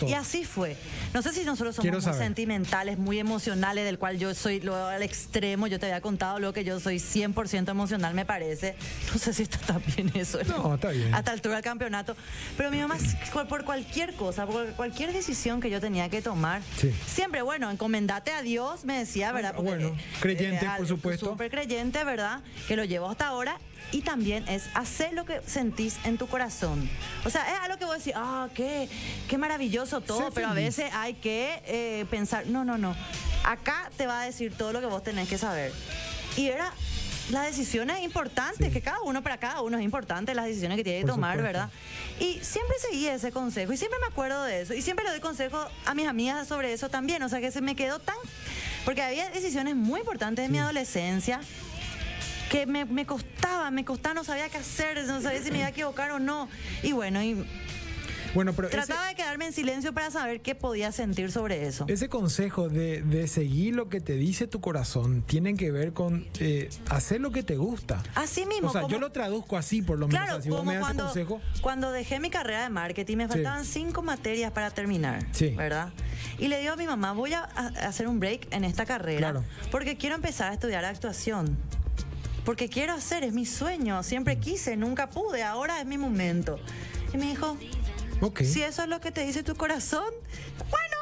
Y 0.08 0.14
así 0.14 0.46
fue. 0.46 0.78
No 1.14 1.22
sé 1.22 1.34
si 1.34 1.44
nosotros 1.44 1.76
somos 1.76 2.04
muy 2.04 2.14
sentimentales, 2.14 2.98
muy 2.98 3.20
emocionales, 3.20 3.86
del 3.86 4.00
cual 4.00 4.18
yo 4.18 4.34
soy 4.34 4.62
lo, 4.62 4.76
al 4.76 5.04
extremo. 5.04 5.68
Yo 5.68 5.80
te 5.80 5.88
había 5.88 6.02
contado 6.02 6.40
luego 6.40 6.54
que 6.54 6.64
yo 6.64 6.80
soy 6.80 6.98
100% 6.98 7.70
emocional, 7.70 8.14
me 8.14 8.26
parece 8.26 8.53
veces. 8.54 8.76
No 9.14 9.20
sé 9.20 9.34
si 9.34 9.44
está 9.44 9.60
tan 9.60 9.84
bien 9.96 10.12
eso. 10.16 10.40
No, 10.44 10.76
está 10.76 10.90
bien. 10.90 11.14
Hasta 11.14 11.32
altura 11.32 11.56
del 11.56 11.64
campeonato. 11.64 12.16
Pero 12.58 12.72
mi 12.72 12.80
mamá, 12.80 12.98
por 13.48 13.64
cualquier 13.64 14.16
cosa, 14.16 14.48
por 14.48 14.74
cualquier 14.74 15.14
decisión 15.14 15.62
que 15.62 15.70
yo 15.70 15.80
tenía 15.80 16.10
que 16.10 16.22
tomar, 16.22 16.62
siempre, 17.06 17.42
bueno, 17.42 17.70
encomendate 17.70 18.32
a 18.32 18.42
Dios, 18.42 18.86
me 18.86 18.98
decía, 18.98 19.32
¿verdad? 19.32 19.54
bueno, 19.56 19.96
creyente, 20.20 20.66
eh, 20.66 20.70
por 20.78 20.88
supuesto. 20.88 21.28
Súper 21.28 21.52
creyente, 21.52 22.04
¿verdad? 22.04 22.42
Que 22.68 22.76
lo 22.76 22.84
llevo 22.86 23.10
hasta 23.10 23.28
ahora 23.28 23.60
y 23.92 24.02
también 24.02 24.48
es 24.48 24.64
hacer 24.74 25.14
lo 25.14 25.26
que 25.26 25.42
sentís 25.46 25.98
en 26.04 26.18
tu 26.18 26.28
corazón. 26.28 26.90
O 27.26 27.30
sea, 27.30 27.48
es 27.54 27.60
algo 27.60 27.78
que 27.78 27.86
vos 27.86 27.98
decís, 27.98 28.14
ah, 28.16 28.50
qué, 28.56 28.90
qué 29.28 29.38
maravilloso 29.38 30.02
todo, 30.02 30.32
pero 30.32 30.48
a 30.48 30.54
veces 30.54 30.92
hay 30.94 31.14
que 31.16 31.62
eh, 31.66 32.06
pensar, 32.10 32.48
no, 32.48 32.66
no, 32.66 32.78
no, 32.78 32.96
acá 33.44 33.92
te 33.96 34.08
va 34.08 34.22
a 34.22 34.26
decir 34.26 34.54
todo 34.58 34.74
lo 34.74 34.80
que 34.80 34.88
vos 34.88 35.04
tenés 35.04 35.30
que 35.30 35.38
saber. 35.38 35.72
Y 36.36 36.48
era 36.48 36.74
las 37.32 37.46
decisiones 37.46 38.02
importantes, 38.02 38.72
que 38.72 38.82
cada 38.82 39.02
uno 39.02 39.22
para 39.22 39.38
cada 39.38 39.62
uno 39.62 39.78
es 39.78 39.84
importante 39.84 40.36
las 40.36 40.46
decisiones 40.46 40.78
que 40.78 40.84
tiene 40.84 41.02
que 41.02 41.08
tomar, 41.08 41.42
¿verdad? 41.42 41.70
Y 42.20 42.40
siempre 42.42 42.76
seguí 42.80 43.08
ese 43.08 43.32
consejo 43.32 43.72
y 43.74 43.78
siempre 43.78 44.00
me 44.00 44.08
acuerdo 44.08 44.44
de 44.44 44.62
eso 44.62 44.74
y 44.74 44.82
siempre 44.82 45.06
le 45.06 45.12
doy 45.12 45.20
consejo 45.20 45.66
a 45.86 45.94
mis 45.94 46.08
amigas 46.08 46.48
sobre 46.48 46.74
eso 46.74 46.90
también, 46.90 47.24
o 47.24 47.30
sea 47.30 47.40
que 47.40 47.52
se 47.52 47.62
me 47.62 47.76
quedó 47.76 48.00
tan... 48.00 48.16
Porque 48.86 49.02
había 49.02 49.30
decisiones 49.30 49.76
muy 49.76 50.02
importantes 50.02 50.46
en 50.46 50.52
mi 50.52 50.60
adolescencia 50.60 51.40
que 52.50 52.66
me, 52.66 52.84
me, 52.86 53.06
costaba, 53.06 53.72
me 53.72 53.86
costaba, 53.86 54.14
no 54.14 54.24
sabía 54.26 54.50
qué 54.50 54.58
hacer, 54.58 55.06
no 55.06 55.22
sabía 55.22 55.42
si 55.42 55.52
me 55.52 55.60
iba 55.60 55.68
a 55.68 55.70
equivocar 55.70 56.12
o 56.12 56.20
no. 56.20 56.50
Y 56.84 56.92
bueno, 56.92 57.24
y 57.24 57.46
bueno, 58.34 58.54
pero 58.54 58.70
Trataba 58.70 59.08
de 59.08 59.16
quedarme 59.16 59.48
en 59.48 59.54
silencio 59.54 59.94
para 59.94 60.12
saber 60.12 60.42
qué 60.42 60.56
podía 60.56 60.92
sentir 60.92 61.32
sobre 61.32 61.68
eso. 61.68 61.86
Ese 61.88 62.10
consejo 62.10 62.70
de, 62.70 63.02
de 63.02 63.28
seguir 63.28 63.76
lo 63.76 63.90
que 63.90 64.02
te 64.02 64.14
dice 64.14 64.48
tu 64.48 64.62
corazón 64.62 65.22
tiene 65.22 65.56
que 65.56 65.72
ver 65.72 65.94
con 65.94 66.26
eh, 66.40 66.70
hacer 66.90 67.22
lo 67.22 67.32
que 67.32 67.44
te 67.44 67.58
gusta. 67.58 68.02
Así 68.16 68.46
mismo. 68.46 68.70
O 68.70 68.72
sea, 68.72 68.88
yo 68.88 69.00
lo 69.00 69.12
traduzco 69.12 69.58
así, 69.58 69.82
por 69.82 70.00
lo 70.00 70.08
menos. 70.08 70.26
Claro, 70.26 70.44
como 70.50 70.80
cuando, 70.80 71.06
consejo. 71.06 71.42
cuando 71.62 71.92
dejé 71.92 72.20
mi 72.20 72.30
carrera 72.30 72.64
de 72.64 72.70
marketing 72.70 73.18
me 73.18 73.28
faltaban 73.28 73.66
cinco 73.66 74.02
materias 74.02 74.52
para 74.52 74.72
terminar. 74.72 75.26
Sí. 75.32 75.50
¿Verdad? 75.50 75.92
Y 76.40 76.48
le 76.48 76.60
digo 76.60 76.74
a 76.74 76.78
mi 76.78 76.88
mamá, 76.88 77.14
voy 77.14 77.34
a, 77.34 77.44
hacer 77.44 78.08
un 78.08 78.20
break 78.20 78.48
en 78.52 78.64
esta 78.64 78.86
carrera. 78.86 79.32
Claro. 79.32 79.46
Porque 79.72 79.98
quiero 79.98 80.16
empezar 80.16 80.52
a 80.52 80.54
estudiar 80.54 80.86
actuación 80.86 81.58
porque 82.46 82.68
quiero 82.68 82.94
hacer, 82.94 83.24
es 83.24 83.34
mi 83.34 83.46
sueño, 83.46 84.04
siempre 84.04 84.38
quise, 84.38 84.76
nunca 84.76 85.10
pude, 85.10 85.44
ahora 85.44 85.80
es 85.80 85.86
mi 85.86 85.98
momento. 85.98 86.60
Y 87.14 87.18
me 87.18 87.28
dijo, 87.28 87.58
si 88.44 88.62
eso 88.62 88.84
es 88.84 88.90
lo 88.90 89.00
que 89.00 89.12
te 89.12 89.26
dice 89.26 89.44
tu 89.44 89.56
corazón, 89.56 90.14
bueno, 90.70 90.96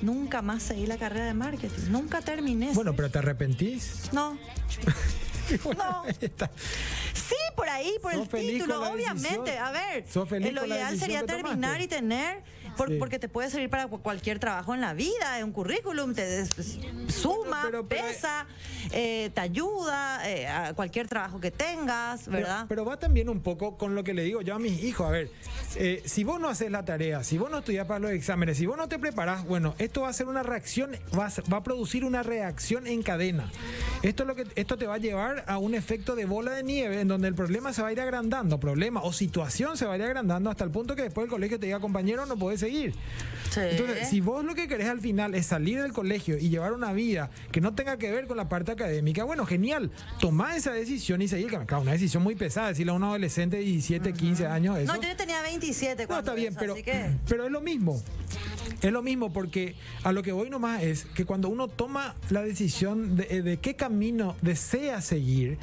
nunca 0.00 0.42
más 0.42 0.62
seguí 0.62 0.86
la 0.86 0.98
carrera 0.98 1.26
de 1.26 1.34
marketing, 1.34 1.90
nunca 1.90 2.20
terminé. 2.20 2.72
Bueno, 2.74 2.94
pero 2.94 3.10
¿te 3.10 3.18
arrepentís? 3.18 4.10
No. 4.12 4.38
no. 5.76 6.04
Sí, 7.14 7.36
por 7.56 7.68
ahí, 7.68 7.94
por 8.00 8.14
el 8.14 8.28
título, 8.28 8.92
obviamente. 8.92 9.58
A 9.58 9.70
ver, 9.70 10.04
lo 10.52 10.66
ideal 10.66 10.98
sería 10.98 11.24
terminar 11.24 11.80
y 11.80 11.88
tener 11.88 12.42
porque 12.76 13.18
te 13.18 13.28
puede 13.28 13.50
servir 13.50 13.70
para 13.70 13.88
cualquier 13.88 14.38
trabajo 14.38 14.74
en 14.74 14.80
la 14.80 14.94
vida, 14.94 15.38
un 15.44 15.52
currículum, 15.52 16.14
te 16.14 16.44
suma, 17.08 17.70
pesa, 17.88 18.46
eh, 18.92 19.30
te 19.34 19.40
ayuda 19.40 20.28
eh, 20.28 20.46
a 20.46 20.74
cualquier 20.74 21.08
trabajo 21.08 21.40
que 21.40 21.50
tengas, 21.50 22.28
¿verdad? 22.28 22.66
Pero, 22.68 22.84
va 22.84 22.98
también 22.98 23.28
un 23.28 23.40
poco 23.40 23.76
con 23.76 23.94
lo 23.94 24.04
que 24.04 24.14
le 24.14 24.22
digo 24.24 24.42
yo 24.42 24.54
a 24.54 24.58
mis 24.58 24.82
hijos. 24.82 25.06
A 25.06 25.10
ver, 25.10 25.30
eh, 25.76 26.02
si 26.04 26.24
vos 26.24 26.40
no 26.40 26.48
haces 26.48 26.70
la 26.70 26.84
tarea, 26.84 27.22
si 27.24 27.38
vos 27.38 27.50
no 27.50 27.58
estudias 27.58 27.86
para 27.86 28.00
los 28.00 28.10
exámenes, 28.10 28.58
si 28.58 28.66
vos 28.66 28.76
no 28.76 28.88
te 28.88 28.98
preparás, 28.98 29.44
bueno, 29.44 29.74
esto 29.78 30.02
va 30.02 30.08
a 30.08 30.12
ser 30.12 30.26
una 30.28 30.42
reacción, 30.42 30.92
va 31.16 31.26
a, 31.26 31.32
va 31.52 31.58
a 31.58 31.62
producir 31.62 32.04
una 32.04 32.22
reacción 32.22 32.86
en 32.86 33.02
cadena. 33.02 33.50
Esto, 34.02 34.24
es 34.24 34.26
lo 34.26 34.34
que, 34.34 34.46
esto 34.56 34.76
te 34.76 34.86
va 34.86 34.94
a 34.94 34.98
llevar 34.98 35.44
a 35.46 35.58
un 35.58 35.74
efecto 35.74 36.16
de 36.16 36.24
bola 36.24 36.52
de 36.52 36.62
nieve 36.62 37.00
en 37.00 37.08
donde 37.08 37.28
el 37.28 37.34
problema 37.34 37.72
se 37.72 37.82
va 37.82 37.88
a 37.88 37.92
ir 37.92 38.00
agrandando, 38.00 38.58
problema 38.58 39.02
o 39.02 39.12
situación 39.12 39.76
se 39.76 39.86
va 39.86 39.94
a 39.94 39.96
ir 39.96 40.02
agrandando 40.02 40.50
hasta 40.50 40.64
el 40.64 40.70
punto 40.70 40.96
que 40.96 41.02
después 41.02 41.24
el 41.24 41.30
colegio 41.30 41.58
te 41.58 41.66
diga, 41.66 41.80
compañero, 41.80 42.26
no 42.26 42.36
puedes 42.36 42.61
seguir. 42.62 42.94
Entonces, 43.60 44.08
si 44.08 44.20
vos 44.20 44.44
lo 44.44 44.54
que 44.54 44.66
querés 44.66 44.88
al 44.88 45.00
final 45.00 45.34
es 45.34 45.46
salir 45.46 45.82
del 45.82 45.92
colegio 45.92 46.38
y 46.38 46.48
llevar 46.48 46.72
una 46.72 46.92
vida 46.92 47.30
que 47.50 47.60
no 47.60 47.74
tenga 47.74 47.98
que 47.98 48.10
ver 48.10 48.26
con 48.26 48.36
la 48.36 48.48
parte 48.48 48.72
académica, 48.72 49.24
bueno, 49.24 49.44
genial, 49.46 49.90
tomá 50.20 50.56
esa 50.56 50.72
decisión 50.72 51.20
y 51.22 51.28
seguir. 51.28 51.48
Claro, 51.48 51.80
una 51.80 51.92
decisión 51.92 52.22
muy 52.22 52.34
pesada, 52.34 52.68
decirle 52.68 52.92
a 52.92 52.94
un 52.94 53.04
adolescente 53.04 53.58
de 53.58 53.64
17, 53.64 54.12
15 54.12 54.46
años. 54.46 54.78
Eso. 54.78 54.94
No, 54.94 55.02
yo 55.02 55.16
tenía 55.16 55.42
27 55.42 56.06
cuando. 56.06 56.14
No, 56.14 56.18
está 56.20 56.34
bien, 56.34 56.54
pero, 56.58 56.74
pero 57.28 57.44
es 57.44 57.50
lo 57.50 57.60
mismo. 57.60 58.02
Es 58.80 58.90
lo 58.90 59.02
mismo 59.02 59.32
porque 59.32 59.76
a 60.02 60.12
lo 60.12 60.22
que 60.22 60.32
voy 60.32 60.50
nomás 60.50 60.82
es 60.82 61.04
que 61.04 61.24
cuando 61.24 61.48
uno 61.48 61.68
toma 61.68 62.16
la 62.30 62.42
decisión 62.42 63.16
de, 63.16 63.42
de 63.42 63.56
qué 63.58 63.76
camino 63.76 64.34
desea 64.40 65.00
seguir, 65.00 65.58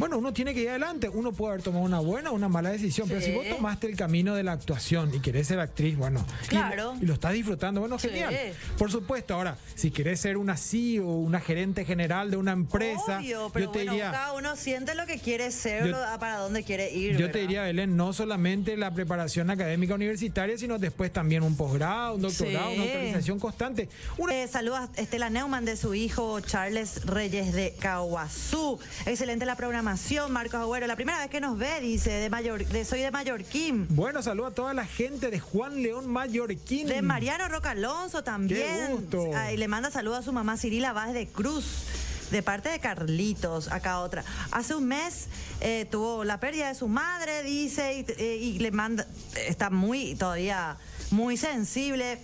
bueno, 0.00 0.16
uno 0.16 0.32
tiene 0.32 0.54
que 0.54 0.62
ir 0.62 0.70
adelante. 0.70 1.10
Uno 1.10 1.32
puede 1.32 1.52
haber 1.52 1.62
tomado 1.62 1.84
una 1.84 2.00
buena 2.00 2.30
o 2.30 2.34
una 2.34 2.48
mala 2.48 2.70
decisión, 2.70 3.06
pero 3.06 3.20
si 3.20 3.32
vos 3.32 3.46
tomaste 3.46 3.86
el 3.86 3.96
camino 3.96 4.34
de 4.34 4.42
la 4.42 4.52
actuación 4.52 5.14
y 5.14 5.20
querés 5.20 5.48
ser 5.48 5.60
actriz, 5.60 5.98
bueno, 5.98 6.24
claro. 6.48 6.94
y, 6.98 7.04
lo 7.04 7.12
estás 7.12 7.34
disfrutando, 7.34 7.80
bueno, 7.80 7.98
genial. 7.98 8.34
Por 8.78 8.90
supuesto, 8.90 9.34
ahora, 9.34 9.58
si 9.74 9.90
querés 9.90 10.18
ser 10.20 10.38
una 10.38 10.56
CEO, 10.56 11.04
una 11.04 11.38
gerente 11.38 11.84
general 11.84 12.30
de 12.30 12.38
una 12.38 12.52
empresa, 12.52 13.18
Obvio, 13.18 13.50
pero 13.52 13.66
yo 13.66 13.72
te 13.72 13.80
diría, 13.80 14.10
cada 14.10 14.32
uno 14.32 14.56
siente 14.56 14.94
lo 14.94 15.04
que 15.04 15.18
quiere 15.18 15.50
ser, 15.50 15.94
para 16.18 16.38
dónde 16.38 16.64
quiere 16.64 16.90
ir. 16.92 17.18
Yo 17.18 17.30
te 17.30 17.40
diría, 17.40 17.64
Belén, 17.64 17.94
no 17.94 18.14
solamente 18.14 18.78
la 18.78 18.94
preparación 18.94 19.50
académica 19.50 19.94
universitaria, 19.94 20.56
sino 20.56 20.78
después 20.78 21.12
también 21.12 21.42
un 21.42 21.58
posgrado, 21.58 22.14
un 22.14 22.22
doctorado, 22.22 22.72
una 22.72 22.84
autorización 22.84 23.38
constante. 23.38 23.90
Eh, 24.30 24.48
saludos 24.48 24.78
a 24.78 24.88
Estela 24.96 25.28
Neumann 25.28 25.66
de 25.66 25.76
su 25.76 25.94
hijo 25.94 26.40
Charles 26.40 27.04
Reyes 27.04 27.52
de 27.52 27.74
Caguazú. 27.78 28.78
Excelente 29.04 29.44
la 29.44 29.56
programación 29.56 29.89
Marcos 30.28 30.60
Agüero. 30.60 30.86
La 30.86 30.94
primera 30.94 31.18
vez 31.18 31.30
que 31.30 31.40
nos 31.40 31.58
ve, 31.58 31.80
dice, 31.80 32.10
de 32.10 32.30
Mayor, 32.30 32.64
de, 32.64 32.84
soy 32.84 33.00
de 33.00 33.10
Mallorquín. 33.10 33.88
Bueno, 33.90 34.22
saludo 34.22 34.46
a 34.46 34.50
toda 34.52 34.72
la 34.72 34.84
gente 34.84 35.30
de 35.30 35.40
Juan 35.40 35.82
León 35.82 36.06
Mallorquín. 36.06 36.86
De 36.86 37.02
Mariano 37.02 37.48
Roca 37.48 37.70
Alonso 37.70 38.22
también. 38.22 39.08
y 39.52 39.56
le 39.56 39.68
manda 39.68 39.90
saludos 39.90 40.20
a 40.20 40.22
su 40.22 40.32
mamá 40.32 40.56
Cirila 40.56 40.92
Vázquez 40.92 41.14
de 41.14 41.26
Cruz 41.28 41.86
de 42.30 42.42
parte 42.44 42.68
de 42.68 42.78
Carlitos, 42.78 43.72
acá 43.72 43.98
otra. 43.98 44.22
Hace 44.52 44.76
un 44.76 44.86
mes 44.86 45.26
eh, 45.60 45.88
tuvo 45.90 46.22
la 46.22 46.38
pérdida 46.38 46.68
de 46.68 46.76
su 46.76 46.86
madre, 46.86 47.42
dice, 47.42 47.98
y, 47.98 48.12
eh, 48.22 48.36
y, 48.36 48.58
le 48.60 48.70
manda, 48.70 49.04
está 49.34 49.70
muy, 49.70 50.14
todavía 50.14 50.76
muy 51.10 51.36
sensible. 51.36 52.20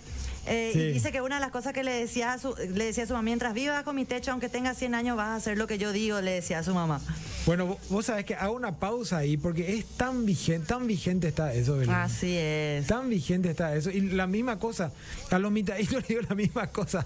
Eh, 0.47 0.71
y 0.73 0.93
dice 0.93 1.11
que 1.11 1.21
una 1.21 1.35
de 1.35 1.41
las 1.41 1.51
cosas 1.51 1.73
que 1.73 1.83
le 1.83 1.91
decía, 1.91 2.33
a 2.33 2.39
su, 2.39 2.55
le 2.55 2.85
decía 2.85 3.03
a 3.03 3.07
su 3.07 3.13
mamá, 3.13 3.23
mientras 3.23 3.53
vivas 3.53 3.83
con 3.83 3.95
mi 3.95 4.05
techo, 4.05 4.31
aunque 4.31 4.49
tengas 4.49 4.77
100 4.77 4.95
años, 4.95 5.17
vas 5.17 5.27
a 5.27 5.35
hacer 5.35 5.57
lo 5.57 5.67
que 5.67 5.77
yo 5.77 5.91
digo, 5.91 6.21
le 6.21 6.31
decía 6.31 6.59
a 6.59 6.63
su 6.63 6.73
mamá. 6.73 7.01
Bueno, 7.45 7.77
vos 7.89 8.05
sabés 8.05 8.25
que 8.25 8.35
hago 8.35 8.53
una 8.53 8.79
pausa 8.79 9.17
ahí 9.17 9.37
porque 9.37 9.75
es 9.75 9.85
tan 9.85 10.25
vigente, 10.25 10.67
tan 10.67 10.87
vigente 10.87 11.27
está 11.27 11.53
eso, 11.53 11.77
¿verdad? 11.77 12.03
Así 12.03 12.35
es. 12.37 12.87
Tan 12.87 13.09
vigente 13.09 13.49
está 13.49 13.75
eso. 13.75 13.89
Y 13.89 14.01
la 14.01 14.27
misma 14.27 14.59
cosa, 14.59 14.91
a 15.31 15.39
los 15.39 15.51
mitaditos 15.51 16.01
le 16.01 16.07
digo 16.07 16.21
la 16.27 16.35
misma 16.35 16.67
cosa. 16.67 17.05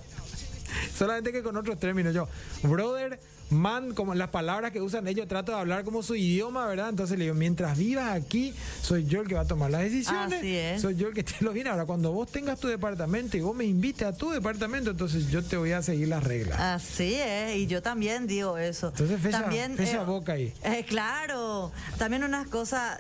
Solamente 0.97 1.32
que 1.32 1.43
con 1.43 1.58
otros 1.58 1.80
términos. 1.80 2.13
Yo, 2.13 2.27
brother, 2.63 3.19
man, 3.51 3.93
como 3.93 4.15
las 4.15 4.29
palabras 4.29 4.71
que 4.71 4.81
usan 4.81 5.07
ellos, 5.07 5.27
trato 5.27 5.51
de 5.51 5.59
hablar 5.59 5.83
como 5.83 6.03
su 6.03 6.15
idioma, 6.15 6.65
¿verdad? 6.67 6.89
Entonces 6.89 7.17
le 7.17 7.25
digo, 7.25 7.35
mientras 7.35 7.77
vivas 7.77 8.11
aquí, 8.15 8.53
soy 8.81 9.05
yo 9.05 9.21
el 9.21 9.27
que 9.27 9.35
va 9.35 9.41
a 9.41 9.47
tomar 9.47 9.69
las 9.71 9.81
decisiones. 9.81 10.39
Así 10.39 10.55
es. 10.55 10.81
Soy 10.81 10.95
yo 10.95 11.09
el 11.09 11.13
que 11.13 11.23
te 11.23 11.35
lo 11.41 11.51
viene. 11.51 11.69
Ahora, 11.69 11.85
cuando 11.85 12.11
vos 12.11 12.31
tengas 12.31 12.59
tu 12.59 12.67
departamento 12.67 13.37
y 13.37 13.41
vos 13.41 13.55
me 13.55 13.65
invites 13.65 14.07
a 14.07 14.13
tu 14.13 14.31
departamento, 14.31 14.91
entonces 14.91 15.29
yo 15.29 15.43
te 15.43 15.57
voy 15.57 15.71
a 15.71 15.81
seguir 15.81 16.07
las 16.07 16.23
reglas. 16.23 16.59
Así 16.59 17.15
es, 17.15 17.57
y 17.57 17.67
yo 17.67 17.81
también 17.81 18.27
digo 18.27 18.57
eso. 18.57 18.89
Entonces, 18.89 19.21
fecha, 19.21 19.41
también, 19.41 19.75
eh, 19.77 19.97
boca 20.05 20.33
ahí. 20.33 20.53
Eh, 20.63 20.85
claro, 20.87 21.71
también 21.97 22.23
unas 22.23 22.47
cosas, 22.47 22.99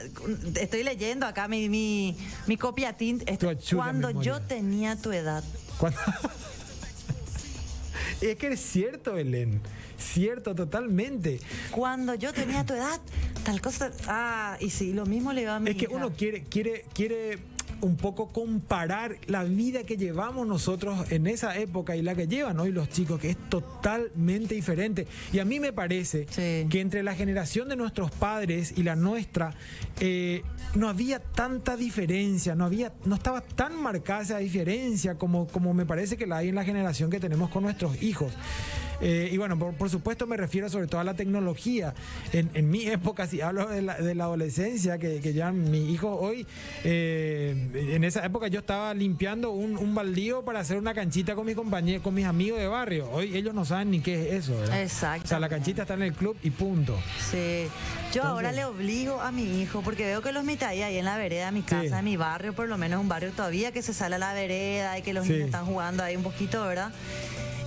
estoy 0.55 0.83
leyendo 0.83 1.25
acá 1.25 1.47
mi, 1.47 1.69
mi, 1.69 2.17
mi 2.47 2.57
copia 2.57 2.93
tint. 2.93 3.23
Cuando 3.75 4.11
yo 4.21 4.41
tenía 4.41 4.95
tu 4.95 5.11
edad. 5.11 5.43
es 8.21 8.35
que 8.37 8.47
es 8.47 8.59
cierto, 8.59 9.13
Belén. 9.13 9.61
Cierto, 9.97 10.55
totalmente. 10.55 11.39
Cuando 11.71 12.15
yo 12.15 12.33
tenía 12.33 12.65
tu 12.65 12.73
edad, 12.73 12.99
tal 13.43 13.61
cosa. 13.61 13.91
Ah, 14.07 14.57
y 14.59 14.69
sí, 14.69 14.93
lo 14.93 15.05
mismo 15.05 15.33
le 15.33 15.43
iba 15.43 15.55
a 15.55 15.59
mi 15.59 15.71
Es 15.71 15.75
que 15.77 15.87
uno 15.87 16.11
quiere, 16.11 16.43
quiere, 16.43 16.85
quiere 16.93 17.39
un 17.81 17.97
poco 17.97 18.27
comparar 18.27 19.17
la 19.27 19.43
vida 19.43 19.83
que 19.83 19.97
llevamos 19.97 20.47
nosotros 20.47 21.11
en 21.11 21.27
esa 21.27 21.57
época 21.57 21.95
y 21.95 22.01
la 22.01 22.15
que 22.15 22.27
llevan 22.27 22.59
hoy 22.59 22.71
los 22.71 22.89
chicos, 22.89 23.19
que 23.19 23.31
es 23.31 23.37
totalmente 23.49 24.55
diferente. 24.55 25.07
Y 25.33 25.39
a 25.39 25.45
mí 25.45 25.59
me 25.59 25.73
parece 25.73 26.25
que 26.25 26.79
entre 26.79 27.03
la 27.03 27.15
generación 27.15 27.69
de 27.69 27.75
nuestros 27.75 28.11
padres 28.11 28.73
y 28.75 28.83
la 28.83 28.95
nuestra 28.95 29.53
eh, 29.99 30.43
no 30.75 30.89
había 30.89 31.19
tanta 31.19 31.75
diferencia, 31.75 32.55
no 32.55 32.65
había, 32.65 32.93
no 33.05 33.15
estaba 33.15 33.41
tan 33.41 33.81
marcada 33.81 34.21
esa 34.21 34.37
diferencia 34.37 35.15
como, 35.15 35.47
como 35.47 35.73
me 35.73 35.85
parece 35.85 36.17
que 36.17 36.27
la 36.27 36.37
hay 36.37 36.49
en 36.49 36.55
la 36.55 36.63
generación 36.63 37.09
que 37.09 37.19
tenemos 37.19 37.49
con 37.49 37.63
nuestros 37.63 38.01
hijos. 38.01 38.33
Eh, 39.01 39.29
y 39.31 39.37
bueno, 39.37 39.57
por, 39.57 39.89
supuesto 39.89 40.27
me 40.27 40.37
refiero 40.37 40.69
sobre 40.69 40.87
todo 40.87 41.01
a 41.01 41.03
la 41.03 41.13
tecnología. 41.13 41.93
En, 42.31 42.69
mi 42.69 42.87
época, 42.87 43.27
si 43.27 43.41
hablo 43.41 43.67
de 43.67 43.81
la, 43.81 44.23
adolescencia, 44.23 44.97
que, 44.97 45.33
ya 45.33 45.51
mi 45.51 45.91
hijo 45.91 46.13
hoy, 46.15 46.45
eh, 46.83 47.69
en 47.73 48.03
esa 48.03 48.25
época 48.25 48.47
yo 48.47 48.59
estaba 48.59 48.93
limpiando 48.93 49.51
un, 49.51 49.77
un, 49.77 49.95
baldío 49.95 50.43
para 50.43 50.59
hacer 50.59 50.77
una 50.77 50.93
canchita 50.93 51.35
con 51.35 51.45
mis 51.45 51.55
compañeros, 51.55 52.03
con 52.03 52.13
mis 52.13 52.25
amigos 52.25 52.59
de 52.59 52.67
barrio. 52.67 53.09
Hoy 53.11 53.35
ellos 53.35 53.53
no 53.53 53.65
saben 53.65 53.91
ni 53.91 53.99
qué 53.99 54.29
es 54.29 54.45
eso. 54.45 54.63
Exacto. 54.73 55.25
O 55.25 55.27
sea, 55.27 55.39
la 55.39 55.49
canchita 55.49 55.83
está 55.83 55.95
en 55.95 56.03
el 56.03 56.13
club 56.13 56.37
y 56.43 56.51
punto. 56.51 56.97
Sí. 57.31 57.67
Yo 58.13 58.23
ahora 58.23 58.51
le 58.51 58.65
obligo 58.65 59.21
a 59.21 59.31
mi 59.31 59.61
hijo, 59.61 59.81
porque 59.81 60.03
veo 60.03 60.21
que 60.21 60.33
los 60.33 60.43
mitad 60.43 60.69
ahí 60.69 60.97
en 60.97 61.05
la 61.05 61.17
vereda 61.17 61.45
de 61.45 61.51
mi 61.53 61.61
casa, 61.61 61.99
en 61.99 62.05
mi 62.05 62.17
barrio, 62.17 62.53
por 62.53 62.67
lo 62.67 62.77
menos 62.77 62.99
un 62.99 63.07
barrio 63.07 63.31
todavía 63.31 63.71
que 63.71 63.81
se 63.81 63.93
sale 63.93 64.15
a 64.15 64.19
la 64.19 64.33
vereda 64.33 64.97
y 64.97 65.01
que 65.01 65.13
los 65.13 65.25
niños 65.25 65.45
están 65.45 65.65
jugando 65.65 66.03
ahí 66.03 66.17
un 66.17 66.23
poquito, 66.23 66.65
¿verdad? 66.65 66.91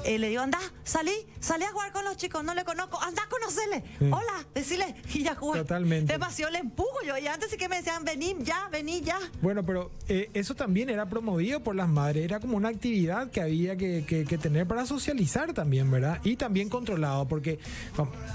Eh, 0.04 0.18
le 0.18 0.28
digo, 0.28 0.42
anda, 0.42 0.58
salí, 0.84 1.12
salí 1.40 1.64
a 1.64 1.72
jugar 1.72 1.90
con 1.92 2.04
los 2.04 2.18
chicos, 2.18 2.44
no 2.44 2.54
le 2.54 2.64
conozco, 2.64 3.00
anda 3.00 3.22
a 3.22 3.28
conocerle, 3.28 3.84
hola, 4.00 4.46
decirle, 4.54 4.94
y 5.14 5.22
ya 5.22 5.34
jugué. 5.34 5.60
Totalmente. 5.60 6.12
Demasiado 6.12 6.52
le 6.52 6.58
empujo 6.58 6.98
yo, 7.06 7.16
y 7.16 7.26
antes 7.26 7.50
sí 7.50 7.56
que 7.56 7.70
me 7.70 7.76
decían, 7.76 8.04
vení 8.04 8.36
ya, 8.40 8.68
vení 8.70 9.00
ya. 9.00 9.18
Bueno, 9.40 9.64
pero 9.64 9.90
eh, 10.08 10.28
eso 10.34 10.54
también 10.54 10.90
era 10.90 11.06
promovido 11.06 11.60
por 11.60 11.74
las 11.74 11.88
madres, 11.88 12.24
era 12.24 12.38
como 12.38 12.58
una 12.58 12.68
actividad 12.68 13.30
que 13.30 13.40
había 13.40 13.76
que, 13.76 14.02
tener 14.42 14.66
para 14.66 14.84
socializar 14.84 15.54
también, 15.54 15.90
¿verdad? 15.90 16.20
Y 16.22 16.36
también 16.36 16.68
controlado, 16.68 17.26
porque 17.26 17.58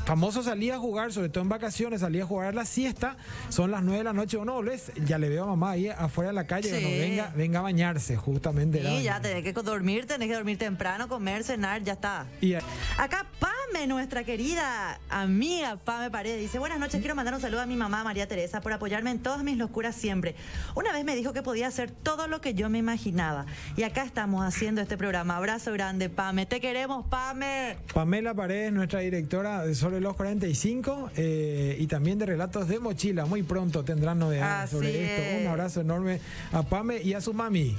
famoso 0.05 0.41
salía 0.41 0.75
a 0.75 0.79
jugar, 0.79 1.13
sobre 1.13 1.29
todo 1.29 1.43
en 1.43 1.49
vacaciones, 1.49 2.01
salía 2.01 2.23
a 2.23 2.25
jugar 2.25 2.47
a 2.47 2.51
la 2.51 2.65
siesta, 2.65 3.17
son 3.49 3.69
las 3.69 3.83
nueve 3.83 3.99
de 3.99 4.03
la 4.05 4.13
noche, 4.13 4.37
o 4.37 4.45
no, 4.45 4.59
ya 5.05 5.19
le 5.19 5.29
veo 5.29 5.43
a 5.43 5.47
mamá 5.47 5.71
ahí 5.71 5.87
afuera 5.89 6.29
de 6.29 6.35
la 6.35 6.47
calle, 6.47 6.71
venga, 6.71 7.31
venga 7.35 7.59
a 7.59 7.61
bañarse, 7.61 8.17
justamente. 8.17 8.81
Sí, 8.81 9.03
ya 9.03 9.21
tenés 9.21 9.43
que 9.43 9.53
dormir, 9.53 10.07
tenés 10.07 10.27
que 10.29 10.33
dormir 10.33 10.57
temprano, 10.57 11.07
ya 11.83 11.93
está. 11.93 12.25
Acá 12.97 13.25
Pame, 13.39 13.87
nuestra 13.87 14.23
querida 14.23 14.99
amiga 15.09 15.77
Pame 15.77 16.09
Paredes, 16.09 16.39
dice, 16.39 16.59
buenas 16.59 16.79
noches, 16.79 16.99
quiero 16.99 17.15
mandar 17.15 17.33
un 17.33 17.41
saludo 17.41 17.61
a 17.61 17.65
mi 17.65 17.75
mamá 17.75 18.03
María 18.03 18.27
Teresa 18.27 18.61
por 18.61 18.73
apoyarme 18.73 19.11
en 19.11 19.19
todas 19.19 19.43
mis 19.43 19.57
locuras 19.57 19.95
siempre. 19.95 20.35
Una 20.75 20.91
vez 20.91 21.03
me 21.03 21.15
dijo 21.15 21.33
que 21.33 21.41
podía 21.41 21.67
hacer 21.67 21.91
todo 21.91 22.27
lo 22.27 22.41
que 22.41 22.53
yo 22.53 22.69
me 22.69 22.77
imaginaba. 22.77 23.45
Y 23.75 23.83
acá 23.83 24.03
estamos 24.03 24.45
haciendo 24.45 24.81
este 24.81 24.97
programa. 24.97 25.37
Abrazo 25.37 25.71
grande, 25.73 26.09
Pame. 26.09 26.45
Te 26.45 26.59
queremos, 26.59 27.05
Pame. 27.07 27.77
Pamela 27.93 28.33
Paredes, 28.33 28.71
nuestra 28.71 28.99
directora 28.99 29.65
de 29.65 29.75
Sobre 29.75 29.99
los 29.99 30.15
45 30.15 31.11
eh, 31.15 31.77
y 31.79 31.87
también 31.87 32.17
de 32.19 32.25
Relatos 32.25 32.67
de 32.67 32.79
Mochila. 32.79 33.25
Muy 33.25 33.43
pronto 33.43 33.83
tendrán 33.83 34.19
novedades 34.19 34.71
sobre 34.71 35.15
esto. 35.15 35.41
Un 35.41 35.47
abrazo 35.47 35.81
enorme 35.81 36.19
a 36.51 36.63
Pame 36.63 37.01
y 37.01 37.13
a 37.13 37.21
su 37.21 37.33
mami. 37.33 37.75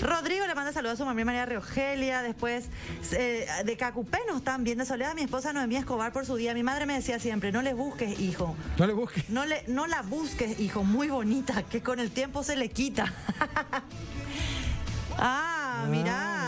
Rodrigo 0.00 0.46
le 0.46 0.54
manda 0.54 0.72
saludos 0.72 0.94
a 0.94 0.96
su 0.98 1.04
mamá 1.04 1.24
María 1.24 1.46
Rogelia. 1.46 2.22
Después 2.22 2.66
eh, 3.12 3.46
de 3.64 3.76
Cacupé 3.76 4.18
nos 4.28 4.38
están 4.38 4.64
viendo 4.64 4.84
Soledad, 4.84 5.14
mi 5.14 5.22
esposa 5.22 5.52
Noemí 5.52 5.76
Escobar 5.76 6.12
por 6.12 6.26
su 6.26 6.36
día. 6.36 6.54
Mi 6.54 6.62
madre 6.62 6.86
me 6.86 6.94
decía 6.94 7.18
siempre, 7.18 7.52
no 7.52 7.62
le 7.62 7.74
busques, 7.74 8.20
hijo. 8.20 8.56
No 8.78 8.86
le 8.86 8.92
busques. 8.92 9.28
No, 9.30 9.46
le, 9.46 9.64
no 9.68 9.86
la 9.86 10.02
busques, 10.02 10.60
hijo. 10.60 10.84
Muy 10.84 11.08
bonita, 11.08 11.62
que 11.62 11.82
con 11.82 11.98
el 12.00 12.10
tiempo 12.10 12.42
se 12.42 12.56
le 12.56 12.68
quita. 12.68 13.12
ah, 15.18 15.86
mira. 15.88 16.45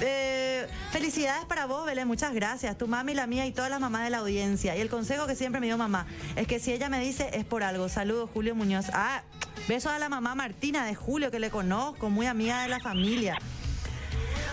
Eh, 0.00 0.66
felicidades 0.92 1.44
para 1.46 1.66
vos, 1.66 1.84
Belén, 1.86 2.06
muchas 2.06 2.32
gracias. 2.32 2.76
Tu 2.78 2.86
mami, 2.86 3.14
la 3.14 3.26
mía 3.26 3.46
y 3.46 3.52
todas 3.52 3.70
las 3.70 3.80
mamás 3.80 4.04
de 4.04 4.10
la 4.10 4.18
audiencia. 4.18 4.76
Y 4.76 4.80
el 4.80 4.88
consejo 4.88 5.26
que 5.26 5.34
siempre 5.34 5.60
me 5.60 5.66
dio 5.66 5.76
mamá 5.76 6.06
es 6.36 6.46
que 6.46 6.60
si 6.60 6.72
ella 6.72 6.88
me 6.88 7.00
dice 7.00 7.30
es 7.32 7.44
por 7.44 7.62
algo. 7.62 7.88
Saludos, 7.88 8.30
Julio 8.32 8.54
Muñoz. 8.54 8.86
Ah, 8.92 9.22
besos 9.68 9.92
a 9.92 9.98
la 9.98 10.08
mamá 10.08 10.34
Martina 10.34 10.86
de 10.86 10.94
Julio, 10.94 11.30
que 11.30 11.40
le 11.40 11.50
conozco, 11.50 12.10
muy 12.10 12.26
amiga 12.26 12.62
de 12.62 12.68
la 12.68 12.80
familia. 12.80 13.38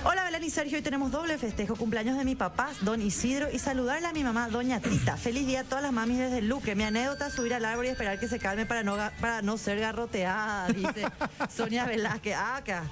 Hola 0.07 0.23
Belén 0.23 0.43
y 0.43 0.51
Sergio, 0.51 0.77
hoy 0.77 0.83
tenemos 0.83 1.11
doble 1.11 1.35
festejo, 1.39 1.75
cumpleaños 1.75 2.15
de 2.15 2.25
mi 2.25 2.35
papá, 2.35 2.69
don 2.81 3.01
Isidro, 3.01 3.47
y 3.51 3.57
saludarle 3.57 4.05
a 4.05 4.13
mi 4.13 4.23
mamá, 4.23 4.49
doña 4.49 4.79
Tita. 4.79 5.17
Feliz 5.17 5.47
día 5.47 5.61
a 5.61 5.63
todas 5.63 5.81
las 5.81 5.91
mamis 5.91 6.19
desde 6.19 6.43
Luque. 6.43 6.75
Mi 6.75 6.83
anécdota 6.83 7.25
es 7.25 7.33
subir 7.33 7.55
al 7.55 7.65
árbol 7.65 7.85
y 7.85 7.87
esperar 7.87 8.19
que 8.19 8.27
se 8.27 8.37
calme 8.37 8.67
para 8.67 8.83
no, 8.83 8.97
para 9.19 9.41
no 9.41 9.57
ser 9.57 9.79
garroteada, 9.79 10.67
dice 10.67 11.07
Sonia 11.49 11.85
Velázquez. 11.85 12.35
Ah, 12.37 12.57
acá. 12.57 12.83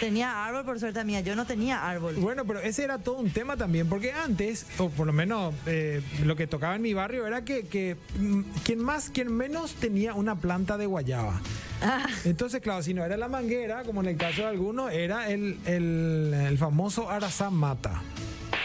Tenía 0.00 0.46
árbol 0.46 0.64
por 0.64 0.80
suerte 0.80 1.04
mía, 1.04 1.20
yo 1.20 1.36
no 1.36 1.44
tenía 1.44 1.86
árbol. 1.86 2.14
Bueno, 2.14 2.46
pero 2.46 2.60
ese 2.60 2.84
era 2.84 2.96
todo 2.96 3.16
un 3.16 3.30
tema 3.30 3.58
también, 3.58 3.86
porque 3.86 4.12
antes, 4.12 4.64
o 4.78 4.88
por 4.88 5.06
lo 5.06 5.12
menos 5.12 5.52
eh, 5.66 6.02
lo 6.24 6.36
que 6.36 6.46
tocaba 6.46 6.74
en 6.74 6.80
mi 6.80 6.94
barrio 6.94 7.26
era 7.26 7.44
que, 7.44 7.66
que 7.66 7.98
mm, 8.18 8.40
quien 8.64 8.78
más, 8.78 9.10
quien 9.10 9.30
menos 9.30 9.74
tenía 9.74 10.14
una 10.14 10.36
planta 10.36 10.78
de 10.78 10.86
guayaba. 10.86 11.38
Ah. 11.82 12.06
Entonces, 12.24 12.60
claro, 12.60 12.82
si 12.82 12.94
no 12.94 13.04
era 13.04 13.16
la 13.16 13.28
manguera, 13.28 13.82
como 13.84 14.00
en 14.00 14.08
el 14.08 14.16
caso 14.16 14.42
de 14.42 14.48
algunos, 14.48 14.92
era 14.92 15.28
el, 15.28 15.58
el, 15.66 16.56
famoso 16.58 17.10
arazán 17.10 17.54
mata. 17.54 18.02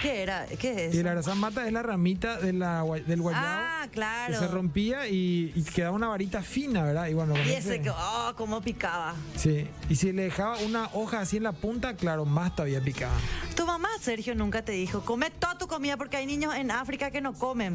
¿Qué 0.02 0.22
era? 0.22 0.46
¿Qué 0.46 0.88
es? 0.88 0.96
Y 0.96 1.00
el 1.00 1.08
arazán 1.08 1.40
mata 1.40 1.66
es 1.66 1.74
la 1.74 1.82
ramita 1.82 2.38
de 2.38 2.54
la, 2.54 2.84
del 3.08 3.22
guayabo. 3.22 3.46
Ah, 3.48 3.88
claro. 3.92 4.34
Que 4.34 4.40
se 4.40 4.48
rompía 4.48 5.08
y, 5.08 5.52
quedaba 5.74 5.96
una 5.96 6.08
varita 6.08 6.44
fina, 6.44 6.84
¿verdad? 6.84 7.08
Y 7.08 7.14
bueno, 7.14 7.34
y 7.38 7.52
ese 7.52 7.82
que, 7.82 7.90
oh, 7.90 8.34
cómo 8.36 8.62
picaba. 8.62 9.16
Sí, 9.36 9.68
y 9.90 9.96
si 9.96 10.12
le 10.12 10.24
dejaba 10.24 10.58
una 10.60 10.90
hoja 10.94 11.22
así 11.22 11.38
en 11.38 11.44
la 11.44 11.54
punta, 11.54 11.96
claro, 11.96 12.26
más 12.26 12.56
todavía 12.56 12.82
picaba. 12.82 13.16
Tu 13.56 13.66
mamá, 13.66 13.90
Sergio, 14.00 14.36
nunca 14.36 14.64
te 14.64 14.74
dijo, 14.74 15.02
come 15.02 15.32
toda 15.32 15.58
tu 15.58 15.68
comida 15.68 15.98
porque 15.98 16.18
hay 16.18 16.26
niños 16.26 16.54
en 16.54 16.70
África 16.70 17.10
que 17.10 17.22
no 17.22 17.34
comen. 17.34 17.74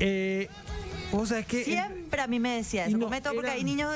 Eh, 0.00 0.48
o 1.12 1.26
sea, 1.26 1.40
es 1.40 1.46
que. 1.46 1.64
Siempre 1.64 1.99
a 2.18 2.26
mí 2.26 2.40
me 2.40 2.56
decía 2.56 2.86
eso. 2.86 2.98
Come 2.98 3.20
todo 3.20 3.34
porque 3.34 3.50
hay 3.50 3.64
niños 3.64 3.92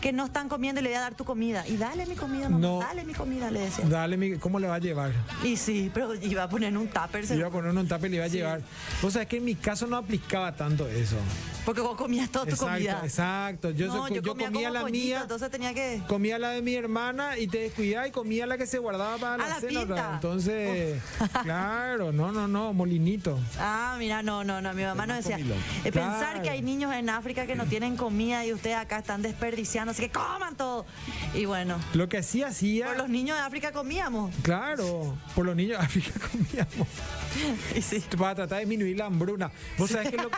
que 0.00 0.12
no 0.12 0.26
están 0.26 0.48
comiendo 0.48 0.80
y 0.80 0.84
le 0.84 0.90
voy 0.90 0.98
a 0.98 1.00
dar 1.00 1.14
tu 1.14 1.24
comida. 1.24 1.66
Y 1.68 1.76
dale 1.76 2.06
mi 2.06 2.14
comida, 2.14 2.48
mamá. 2.48 2.58
No, 2.58 2.78
dale 2.80 3.04
mi 3.04 3.14
comida, 3.14 3.50
le 3.50 3.60
decía. 3.60 3.84
Dale 3.86 4.16
mi. 4.16 4.36
¿Cómo 4.38 4.58
le 4.58 4.68
va 4.68 4.76
a 4.76 4.78
llevar? 4.78 5.12
Y 5.44 5.56
sí, 5.56 5.90
pero 5.92 6.14
iba 6.14 6.42
a 6.42 6.48
poner 6.48 6.76
un 6.76 6.88
tupper. 6.88 7.24
Iba 7.30 7.48
a 7.48 7.50
poner 7.50 7.70
un 7.70 7.86
tupper 7.86 8.06
y 8.06 8.10
le 8.10 8.16
iba 8.16 8.24
a 8.24 8.28
llevar. 8.28 8.60
O 9.02 9.10
sea, 9.10 9.22
es 9.22 9.28
que 9.28 9.36
en 9.36 9.44
mi 9.44 9.54
caso 9.54 9.86
no 9.86 9.96
aplicaba 9.96 10.54
tanto 10.54 10.88
eso. 10.88 11.16
Porque 11.64 11.80
vos 11.80 11.96
comías 11.96 12.28
toda 12.30 12.46
tu 12.46 12.56
comida. 12.56 13.00
Exacto. 13.04 13.70
Yo, 13.70 14.08
yo, 14.08 14.22
comía, 14.34 14.70
la 14.70 14.84
mía. 14.84 15.20
Entonces 15.22 15.50
tenía 15.50 15.72
que. 15.74 16.02
Comía 16.08 16.38
la 16.38 16.50
de 16.50 16.62
mi 16.62 16.74
hermana 16.74 17.38
y 17.38 17.46
te 17.46 17.58
descuidaba 17.58 18.06
y 18.08 18.10
comía 18.10 18.46
la 18.46 18.58
que 18.58 18.66
se 18.66 18.78
guardaba 18.78 19.16
para 19.18 19.36
la, 19.36 19.60
cena. 19.60 20.10
Entonces, 20.14 21.00
claro, 21.42 22.12
no, 22.12 22.32
no, 22.32 22.48
no, 22.48 22.72
molinito. 22.72 23.38
Ah, 23.58 23.96
mira, 23.98 24.22
no, 24.22 24.42
no, 24.44 24.60
no. 24.60 24.72
Mi 24.74 24.82
mamá 24.82 25.06
no 25.06 25.14
decía. 25.14 25.38
Eh, 25.84 25.92
pensar 25.92 26.42
que 26.42 26.50
hay 26.50 26.62
niños 26.62 26.92
en 26.94 27.08
África 27.10 27.46
que 27.46 27.51
no 27.56 27.66
tienen 27.66 27.96
comida 27.96 28.44
y 28.44 28.52
ustedes 28.52 28.76
acá 28.76 28.98
están 28.98 29.22
desperdiciando, 29.22 29.92
así 29.92 30.02
que 30.02 30.10
coman 30.10 30.56
todo. 30.56 30.86
Y 31.34 31.44
bueno. 31.44 31.78
Lo 31.94 32.08
que 32.08 32.22
sí 32.22 32.42
hacía. 32.42 32.86
Por 32.86 32.98
los 32.98 33.08
niños 33.08 33.36
de 33.36 33.42
África 33.42 33.72
comíamos. 33.72 34.34
Claro, 34.42 35.16
por 35.34 35.46
los 35.46 35.56
niños 35.56 35.78
de 35.78 35.84
África 35.84 36.12
comíamos. 36.30 36.88
y 37.76 37.82
sí. 37.82 38.02
Para 38.16 38.34
tratar 38.34 38.58
de 38.58 38.66
disminuir 38.66 38.96
la 38.96 39.06
hambruna. 39.06 39.50
Vos 39.78 39.90
sabés 39.90 40.10
que 40.10 40.16
lo, 40.16 40.30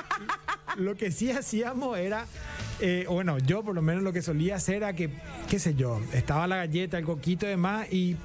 lo 0.77 0.97
que 0.97 1.11
sí 1.11 1.31
hacíamos 1.31 1.99
era, 1.99 2.27
eh, 2.81 3.07
bueno, 3.09 3.39
yo 3.39 3.63
por 3.63 3.75
lo 3.75 3.83
menos 3.83 4.03
lo 4.03 4.13
que 4.13 4.23
solía 4.23 4.57
hacer 4.57 4.77
era 4.77 4.93
que, 4.95 5.11
qué 5.49 5.59
sé 5.59 5.75
yo, 5.75 6.01
estaba 6.13 6.47
la 6.47 6.57
galleta, 6.57 6.99
el 6.99 7.05
coquito 7.05 7.47
y 7.47 7.51
demás, 7.51 7.93
y 7.93 8.17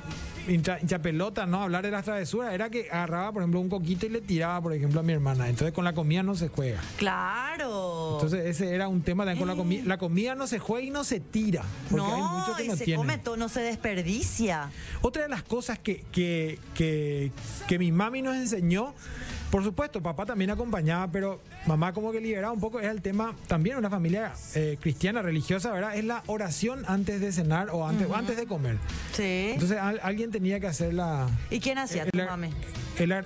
hincha, 0.47 1.01
pelota, 1.01 1.45
¿no? 1.45 1.63
Hablar 1.63 1.83
de 1.83 1.91
las 1.91 2.05
travesuras, 2.05 2.53
era 2.53 2.69
que 2.69 2.89
agarraba, 2.89 3.31
por 3.31 3.41
ejemplo, 3.41 3.59
un 3.59 3.69
coquito 3.69 4.05
y 4.05 4.09
le 4.09 4.21
tiraba, 4.21 4.61
por 4.61 4.73
ejemplo, 4.73 4.99
a 4.99 5.03
mi 5.03 5.13
hermana. 5.13 5.49
Entonces 5.49 5.73
con 5.73 5.83
la 5.85 5.93
comida 5.93 6.23
no 6.23 6.35
se 6.35 6.49
juega. 6.49 6.81
Claro. 6.97 8.13
Entonces 8.13 8.45
ese 8.45 8.73
era 8.73 8.87
un 8.87 9.01
tema 9.01 9.25
también 9.25 9.39
con 9.39 9.47
la 9.47 9.55
comida. 9.55 9.83
La 9.85 9.97
comida 9.97 10.35
no 10.35 10.47
se 10.47 10.59
juega 10.59 10.85
y 10.85 10.89
no 10.91 11.03
se 11.03 11.19
tira. 11.19 11.63
Porque 11.89 12.05
no, 12.05 12.15
hay 12.15 12.21
muchos 12.21 12.57
que 12.57 12.67
no 12.67 12.75
se 12.75 12.95
come 12.95 13.17
todo, 13.17 13.37
no 13.37 13.49
se 13.49 13.61
desperdicia. 13.61 14.71
Otra 15.01 15.23
de 15.23 15.29
las 15.29 15.43
cosas 15.43 15.79
que, 15.79 16.05
que, 16.11 16.59
que, 16.73 17.31
que 17.67 17.79
mi 17.79 17.91
mami 17.91 18.21
nos 18.21 18.35
enseñó 18.35 18.93
por 19.51 19.63
supuesto, 19.63 20.01
papá 20.01 20.25
también 20.25 20.51
acompañaba, 20.51 21.07
pero 21.11 21.41
mamá 21.65 21.93
como 21.93 22.11
que 22.11 22.21
liberaba 22.21 22.53
un 22.53 22.59
poco. 22.59 22.79
Es 22.79 22.87
el 22.87 23.01
tema 23.01 23.35
también 23.47 23.77
una 23.77 23.89
familia 23.89 24.33
eh, 24.55 24.77
cristiana, 24.79 25.21
religiosa, 25.21 25.71
¿verdad? 25.71 25.95
Es 25.95 26.05
la 26.05 26.23
oración 26.27 26.83
antes 26.87 27.19
de 27.19 27.31
cenar 27.31 27.69
o 27.71 27.87
antes, 27.87 28.07
antes 28.11 28.37
de 28.37 28.45
comer. 28.45 28.77
Sí. 29.13 29.51
Entonces 29.53 29.77
alguien 29.79 30.31
tenía 30.31 30.59
que 30.59 30.67
hacer 30.67 30.93
la... 30.93 31.27
¿Y 31.49 31.59
quién 31.59 31.77
hacía 31.77 32.05
tu 32.05 32.17
mami? 32.17 32.49
El, 32.97 33.25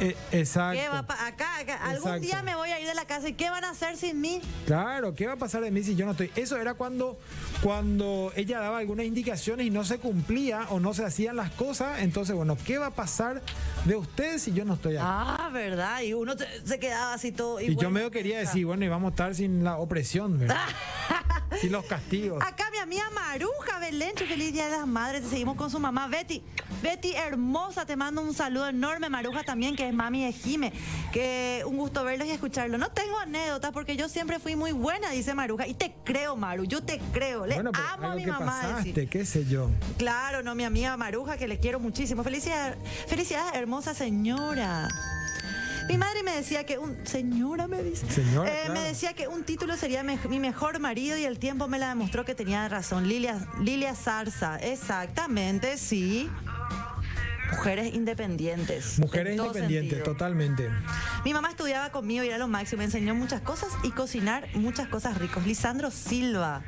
eh, 0.00 0.16
exacto. 0.32 0.80
¿Qué 0.80 0.88
va 0.88 0.98
acá, 0.98 1.58
acá, 1.58 1.76
algún 1.84 2.20
día 2.20 2.42
me 2.42 2.54
voy 2.54 2.70
a 2.70 2.80
ir 2.80 2.86
de 2.86 2.94
la 2.94 3.04
casa 3.04 3.28
y 3.28 3.34
¿qué 3.34 3.50
van 3.50 3.64
a 3.64 3.70
hacer 3.70 3.96
sin 3.96 4.20
mí? 4.20 4.40
Claro, 4.66 5.14
¿qué 5.14 5.26
va 5.26 5.34
a 5.34 5.36
pasar 5.36 5.62
de 5.62 5.70
mí 5.70 5.82
si 5.82 5.94
yo 5.94 6.04
no 6.04 6.12
estoy? 6.12 6.30
Eso 6.36 6.56
era 6.56 6.74
cuando, 6.74 7.18
cuando 7.62 8.32
ella 8.36 8.60
daba 8.60 8.78
algunas 8.78 9.06
indicaciones 9.06 9.66
y 9.66 9.70
no 9.70 9.84
se 9.84 9.98
cumplía 9.98 10.66
o 10.70 10.80
no 10.80 10.94
se 10.94 11.04
hacían 11.04 11.36
las 11.36 11.50
cosas. 11.52 12.00
Entonces, 12.00 12.34
bueno, 12.34 12.56
¿qué 12.64 12.78
va 12.78 12.86
a 12.86 12.90
pasar 12.90 13.42
de 13.84 13.96
ustedes 13.96 14.42
si 14.42 14.52
yo 14.52 14.64
no 14.64 14.74
estoy 14.74 14.96
aquí? 14.96 15.04
Ah, 15.06 15.50
verdad. 15.52 16.02
Y 16.02 16.14
uno 16.14 16.34
se 16.64 16.78
quedaba 16.78 17.14
así 17.14 17.32
todo. 17.32 17.60
Y, 17.60 17.76
yo 17.76 17.90
medio 17.90 18.10
quería 18.10 18.38
decir, 18.38 18.66
bueno, 18.66 18.84
y 18.84 18.88
vamos 18.88 19.08
a 19.08 19.10
estar 19.10 19.34
sin 19.34 19.64
la 19.64 19.76
opresión, 19.76 20.38
¿verdad? 20.38 20.56
sin 21.60 21.72
los 21.72 21.84
castigos. 21.84 22.42
Acá 22.42 22.70
mi 22.70 22.78
amiga 22.78 23.08
Maruja 23.10 23.78
Belencho, 23.80 24.26
feliz 24.26 24.52
día 24.52 24.66
de 24.66 24.76
las 24.76 24.86
madres. 24.86 25.24
Seguimos 25.28 25.56
con 25.56 25.70
su 25.70 25.78
mamá 25.78 26.08
Betty. 26.08 26.42
Betty, 26.82 27.14
hermosa, 27.14 27.86
te 27.86 27.96
mando 27.96 28.22
un 28.22 28.34
saludo 28.34 28.68
enorme. 28.68 29.08
Maruja 29.08 29.42
también, 29.42 29.76
que 29.76 29.88
es 29.88 29.94
mami 29.94 30.24
de 30.24 30.32
Jime. 30.32 30.72
Que 31.12 31.62
un 31.66 31.76
gusto 31.76 32.04
verlos 32.04 32.28
y 32.28 32.30
escucharlo. 32.30 32.78
No 32.78 32.90
tengo 32.90 33.18
anécdotas 33.18 33.72
porque 33.72 33.96
yo 33.96 34.08
siempre 34.08 34.38
fui 34.38 34.56
muy 34.56 34.72
buena, 34.72 35.10
dice 35.10 35.34
Maruja. 35.34 35.66
Y 35.66 35.74
te 35.74 35.94
creo, 36.04 36.36
Maru, 36.36 36.64
yo 36.64 36.82
te 36.82 37.00
creo. 37.12 37.46
Le 37.46 37.56
amo 37.56 38.10
a 38.10 38.14
mi 38.14 38.26
mamá. 38.26 38.60
Pasaste, 38.62 39.06
qué 39.06 39.24
sé 39.24 39.46
yo. 39.46 39.70
Claro, 39.96 40.42
no, 40.42 40.54
mi 40.54 40.64
amiga 40.64 40.96
Maruja, 40.96 41.36
que 41.36 41.48
le 41.48 41.58
quiero 41.58 41.80
muchísimo. 41.80 42.22
Felicidades, 42.22 42.76
felicidades, 43.06 43.54
hermosa 43.54 43.94
señora. 43.94 44.88
Mi 45.88 45.98
madre 45.98 46.22
me 46.22 46.34
decía 46.34 46.64
que 46.64 46.78
un. 46.78 47.06
Señora, 47.06 47.66
me 47.68 47.82
dice. 47.82 48.10
Señora. 48.10 48.50
Eh, 48.50 48.70
me 48.70 48.80
decía 48.80 49.12
que 49.12 49.28
un 49.28 49.44
título 49.44 49.76
sería 49.76 50.02
mi 50.02 50.38
mejor 50.38 50.78
marido 50.80 51.16
y 51.16 51.24
el 51.24 51.38
tiempo 51.38 51.68
me 51.68 51.78
la 51.78 51.88
demostró 51.88 52.24
que 52.24 52.34
tenía 52.34 52.68
razón. 52.68 53.08
Lilia, 53.08 53.46
Lilia 53.60 53.94
Zarza. 53.94 54.56
Exactamente, 54.58 55.76
sí. 55.76 56.30
Mujeres 57.50 57.94
independientes. 57.94 58.98
Mujeres 58.98 59.36
independientes, 59.36 60.02
totalmente. 60.02 60.70
Mi 61.24 61.32
mamá 61.32 61.50
estudiaba 61.50 61.90
conmigo 61.90 62.24
y 62.24 62.28
era 62.28 62.38
lo 62.38 62.48
máximo. 62.48 62.78
Me 62.78 62.84
enseñó 62.86 63.14
muchas 63.14 63.42
cosas 63.42 63.70
y 63.82 63.90
cocinar 63.90 64.48
muchas 64.54 64.88
cosas 64.88 65.18
ricas. 65.18 65.46
Lisandro 65.46 65.90
Silva. 65.90 66.62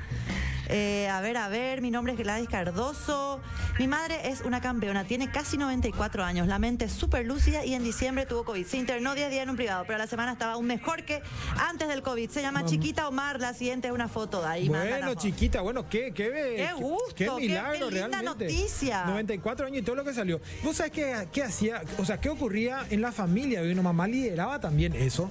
Eh, 0.68 1.08
a 1.08 1.20
ver, 1.20 1.36
a 1.36 1.48
ver, 1.48 1.80
mi 1.80 1.90
nombre 1.90 2.12
es 2.12 2.18
Gladys 2.18 2.48
Cardoso. 2.48 3.40
Mi 3.78 3.86
madre 3.86 4.30
es 4.30 4.40
una 4.40 4.60
campeona, 4.60 5.04
tiene 5.04 5.30
casi 5.30 5.56
94 5.56 6.24
años, 6.24 6.46
la 6.48 6.58
mente 6.58 6.86
es 6.86 6.92
súper 6.92 7.26
lúcida 7.26 7.64
y 7.64 7.74
en 7.74 7.84
diciembre 7.84 8.26
tuvo 8.26 8.44
COVID. 8.44 8.66
Se 8.66 8.76
internó 8.76 9.14
10 9.14 9.30
días 9.30 9.42
en 9.42 9.50
un 9.50 9.56
privado, 9.56 9.84
pero 9.86 9.98
la 9.98 10.06
semana 10.06 10.32
estaba 10.32 10.52
aún 10.52 10.66
mejor 10.66 11.04
que 11.04 11.22
antes 11.58 11.88
del 11.88 12.02
COVID. 12.02 12.30
Se 12.30 12.42
llama 12.42 12.64
Chiquita 12.64 13.08
Omar, 13.08 13.40
la 13.40 13.54
siguiente 13.54 13.88
es 13.88 13.94
una 13.94 14.08
foto 14.08 14.40
de 14.40 14.48
ahí. 14.48 14.68
Bueno, 14.68 15.14
Chiquita, 15.14 15.60
bueno, 15.60 15.88
qué, 15.88 16.12
qué, 16.12 16.54
qué 16.56 16.70
gusto, 16.76 17.14
qué 17.14 17.30
milagro 17.30 17.88
qué, 17.88 17.94
linda 18.02 18.22
noticia. 18.22 19.04
94 19.04 19.66
años 19.66 19.78
y 19.78 19.82
todo 19.82 19.96
lo 19.96 20.04
que 20.04 20.14
salió. 20.14 20.40
¿Vos 20.62 20.76
sabés 20.76 20.92
qué, 20.92 21.28
qué 21.32 21.42
hacía? 21.42 21.82
O 21.98 22.04
sea, 22.04 22.20
¿qué 22.20 22.28
ocurría 22.28 22.86
en 22.90 23.00
la 23.00 23.12
familia? 23.12 23.62
Mi 23.62 23.74
mamá 23.74 24.06
lideraba 24.06 24.60
también 24.60 24.94
eso. 24.94 25.30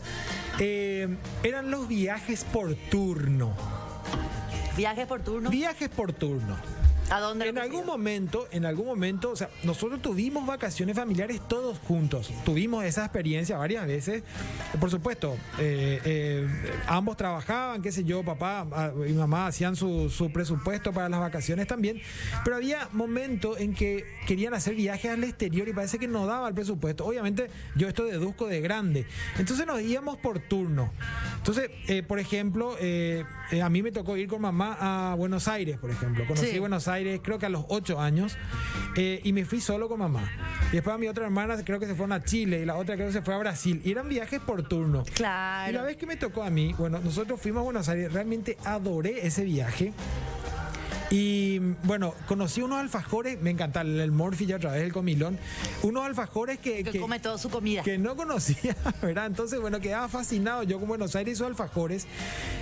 Eh, 0.60 1.08
eran 1.44 1.72
los 1.72 1.88
viajes 1.88 2.44
por 2.46 2.76
turno. 2.76 3.54
¿Viajes 4.76 5.08
por 5.08 5.22
turno? 5.22 5.50
Viajes 5.50 5.90
por 5.90 6.12
turno. 6.12 6.58
¿A 7.10 7.20
dónde? 7.20 7.48
En 7.48 7.58
algún 7.60 7.86
momento, 7.86 8.48
en 8.52 8.66
algún 8.66 8.88
momento, 8.88 9.32
o 9.32 9.36
sea, 9.36 9.50
nosotros 9.64 10.02
tuvimos 10.02 10.46
vacaciones 10.48 10.96
familiares 10.96 11.40
todos 11.48 11.78
juntos. 11.80 12.32
Tuvimos 12.44 12.84
esa 12.84 13.04
experiencia 13.04 13.58
varias 13.58 13.86
veces. 13.86 14.24
Por 14.80 14.90
supuesto, 14.90 15.38
eh, 15.60 16.02
eh, 16.04 16.48
ambos 16.88 17.16
trabajaban, 17.16 17.84
qué 17.84 17.92
sé 17.92 18.04
yo, 18.06 18.24
papá 18.24 18.92
y 19.08 19.14
mamá 19.14 19.48
hacían 19.48 19.76
su, 19.76 20.32
presupuesto 20.34 20.94
para 20.94 21.08
las 21.08 21.20
vacaciones 21.20 21.68
también. 21.68 22.02
Pero 22.44 22.56
había 22.56 22.90
momentos 22.92 23.60
en 23.60 23.76
que 23.76 24.06
querían 24.26 24.56
hacer 24.56 24.74
viajes 24.74 25.12
al 25.12 25.24
exterior 25.24 25.68
y 25.68 25.74
parece 25.74 26.00
que 26.00 26.08
no 26.08 26.26
daba 26.26 26.48
el 26.48 26.56
presupuesto. 26.56 27.06
Obviamente, 27.06 27.50
yo 27.76 27.88
esto 27.88 28.06
deduzco 28.06 28.48
de 28.48 28.62
grande. 28.62 29.06
Entonces 29.38 29.68
nos 29.68 29.80
íbamos 29.80 30.18
por 30.18 30.40
turno. 30.40 30.92
Entonces, 31.38 31.70
eh, 31.88 32.02
por 32.02 32.18
ejemplo, 32.18 32.76
a 33.62 33.70
mí 33.70 33.84
me 33.84 33.92
tocó 33.92 34.18
ir 34.18 34.28
con 34.28 34.42
mamá 34.42 35.12
a 35.12 35.16
Buenos 35.16 35.48
Aires, 35.48 35.78
por 35.78 35.92
ejemplo. 35.92 36.26
Conocí 36.26 36.58
Buenos 36.58 36.88
Aires 36.88 36.95
creo 37.22 37.40
que 37.40 37.46
a 37.46 37.50
los 37.50 37.66
8 37.70 38.00
años, 38.00 38.38
eh, 38.96 39.22
y 39.24 39.34
me 39.34 39.46
fui 39.46 39.62
solo 39.62 39.88
con 39.88 40.00
mamá. 40.00 40.30
Y 40.72 40.76
después 40.76 40.94
a 40.94 40.98
mi 40.98 41.08
otra 41.08 41.26
hermana 41.26 41.56
creo 41.64 41.80
que 41.80 41.86
se 41.86 41.96
fueron 41.96 42.14
a 42.14 42.24
Chile 42.24 42.62
y 42.62 42.66
la 42.66 42.76
otra 42.76 42.96
creo 42.96 43.08
que 43.08 43.14
se 43.14 43.22
fue 43.22 43.34
a 43.34 43.38
Brasil. 43.38 43.82
Y 43.84 43.92
eran 43.92 44.10
viajes 44.10 44.40
por 44.40 44.64
turno. 44.64 45.04
Claro. 45.14 45.70
Y 45.70 45.74
la 45.74 45.84
vez 45.84 45.98
que 45.98 46.06
me 46.06 46.16
tocó 46.16 46.44
a 46.44 46.50
mí, 46.50 46.74
bueno, 46.78 47.00
nosotros 47.04 47.40
fuimos 47.40 47.62
a 47.62 47.64
Buenos 47.64 47.90
Aires, 47.90 48.12
realmente 48.12 48.58
adoré 48.64 49.26
ese 49.26 49.44
viaje. 49.44 49.94
Y 51.12 51.60
bueno, 51.84 52.14
conocí 52.28 52.62
unos 52.62 52.80
alfajores, 52.80 53.40
me 53.42 53.52
encanta 53.52 53.82
el 53.82 54.12
Morphy 54.12 54.46
ya 54.46 54.56
otra 54.56 54.72
vez 54.72 54.84
el 54.84 54.94
comilón, 54.94 55.38
unos 55.84 56.06
alfajores 56.06 56.60
que, 56.60 56.84
que, 56.84 57.00
come 57.00 57.20
toda 57.20 57.38
su 57.38 57.50
comida. 57.50 57.84
Que 57.84 57.98
no 57.98 58.16
conocía, 58.16 58.76
¿verdad? 59.02 59.28
Entonces, 59.28 59.60
bueno, 59.60 59.80
quedaba 59.80 60.08
fascinado 60.08 60.64
yo 60.64 60.80
con 60.80 60.88
Buenos 60.88 61.16
Aires 61.16 61.34
y 61.34 61.36
sus 61.38 61.48
alfajores, 61.48 62.08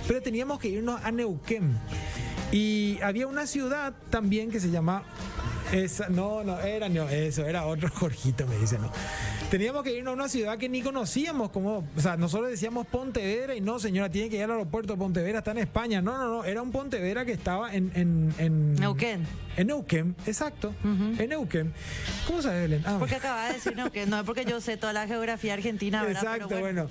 pero 0.06 0.22
teníamos 0.22 0.58
que 0.58 0.68
irnos 0.68 1.00
a 1.02 1.10
Neuquén. 1.10 1.78
Y 2.52 2.98
había 3.02 3.26
una 3.26 3.46
ciudad 3.46 3.94
también 4.10 4.50
que 4.50 4.60
se 4.60 4.70
llama 4.70 5.02
esa, 5.74 6.08
no, 6.08 6.44
no, 6.44 6.60
era 6.60 6.88
no, 6.88 7.08
eso, 7.08 7.44
era 7.44 7.66
otro 7.66 7.88
Jorgito, 7.94 8.46
me 8.46 8.56
dice, 8.58 8.78
no. 8.78 8.90
Teníamos 9.50 9.82
que 9.82 9.92
irnos 9.92 10.12
a 10.12 10.14
una 10.14 10.28
ciudad 10.28 10.56
que 10.58 10.68
ni 10.68 10.82
conocíamos, 10.82 11.50
como, 11.50 11.84
o 11.96 12.00
sea, 12.00 12.16
nosotros 12.16 12.50
decíamos 12.50 12.86
Pontevedra 12.86 13.54
y 13.54 13.60
no, 13.60 13.78
señora, 13.78 14.08
tiene 14.08 14.30
que 14.30 14.36
ir 14.36 14.44
al 14.44 14.52
aeropuerto, 14.52 14.96
Pontevedra 14.96 15.38
está 15.38 15.50
en 15.50 15.58
España. 15.58 16.00
No, 16.00 16.16
no, 16.16 16.28
no, 16.28 16.44
era 16.44 16.62
un 16.62 16.70
Pontevedra 16.70 17.24
que 17.24 17.32
estaba 17.32 17.74
en... 17.74 17.90
en, 17.94 18.34
en 18.38 18.74
Neuquén. 18.74 19.26
En 19.56 19.68
Neuquén, 19.68 20.16
exacto, 20.26 20.74
en 20.84 21.28
Neuquén. 21.28 21.72
¿Cómo 22.26 22.42
sabes, 22.42 22.62
Belén? 22.62 22.82
Ah, 22.86 22.96
porque 22.98 23.16
acaba 23.16 23.46
de 23.48 23.54
decir 23.54 23.76
Neuquén, 23.76 24.10
no 24.10 24.18
es 24.18 24.24
porque 24.24 24.44
yo 24.44 24.60
sé 24.60 24.76
toda 24.76 24.92
la 24.92 25.06
geografía 25.06 25.54
argentina, 25.54 26.02
¿verdad? 26.02 26.22
Exacto, 26.22 26.58
bueno. 26.58 26.88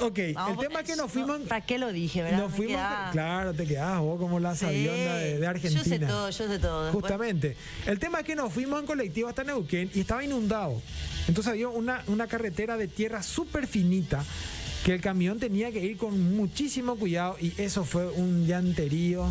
Ok, 0.00 0.18
el 0.18 0.58
tema 0.60 0.80
es 0.80 0.86
que 0.86 0.96
nos 0.96 1.10
fuimos. 1.10 1.40
¿Para 1.40 1.64
qué 1.64 1.78
lo 1.78 1.92
dije, 1.92 2.22
verdad? 2.22 2.38
Nos 2.38 2.52
fuimos. 2.52 2.80
Claro, 3.12 3.54
te 3.54 3.66
quedás 3.66 4.00
vos 4.00 4.18
como 4.18 4.40
la 4.40 4.54
sabionda 4.54 5.16
de, 5.16 5.46
Argentina. 5.46 5.82
Yo 5.82 5.88
sé 5.88 5.98
todo, 5.98 6.30
yo 6.30 6.48
sé 6.48 6.58
todo. 6.58 6.92
Justamente. 6.92 7.56
El 7.86 7.98
tema 7.98 8.20
es 8.20 8.26
que 8.26 8.34
nos 8.34 8.52
fuimos 8.52 8.80
en 8.80 8.86
colectivo 8.86 9.28
hasta 9.28 9.44
Neuquén 9.44 9.90
y 9.94 10.00
estaba 10.00 10.24
inundado. 10.24 10.80
Entonces 11.26 11.52
había 11.52 11.68
una, 11.68 12.02
una 12.06 12.26
carretera 12.26 12.76
de 12.76 12.88
tierra 12.88 13.22
súper 13.22 13.66
finita 13.66 14.24
que 14.84 14.94
el 14.94 15.00
camión 15.00 15.38
tenía 15.38 15.70
que 15.72 15.84
ir 15.84 15.96
con 15.96 16.36
muchísimo 16.36 16.96
cuidado 16.96 17.36
y 17.40 17.52
eso 17.58 17.84
fue 17.84 18.08
un 18.08 18.46
llanterío. 18.46 19.26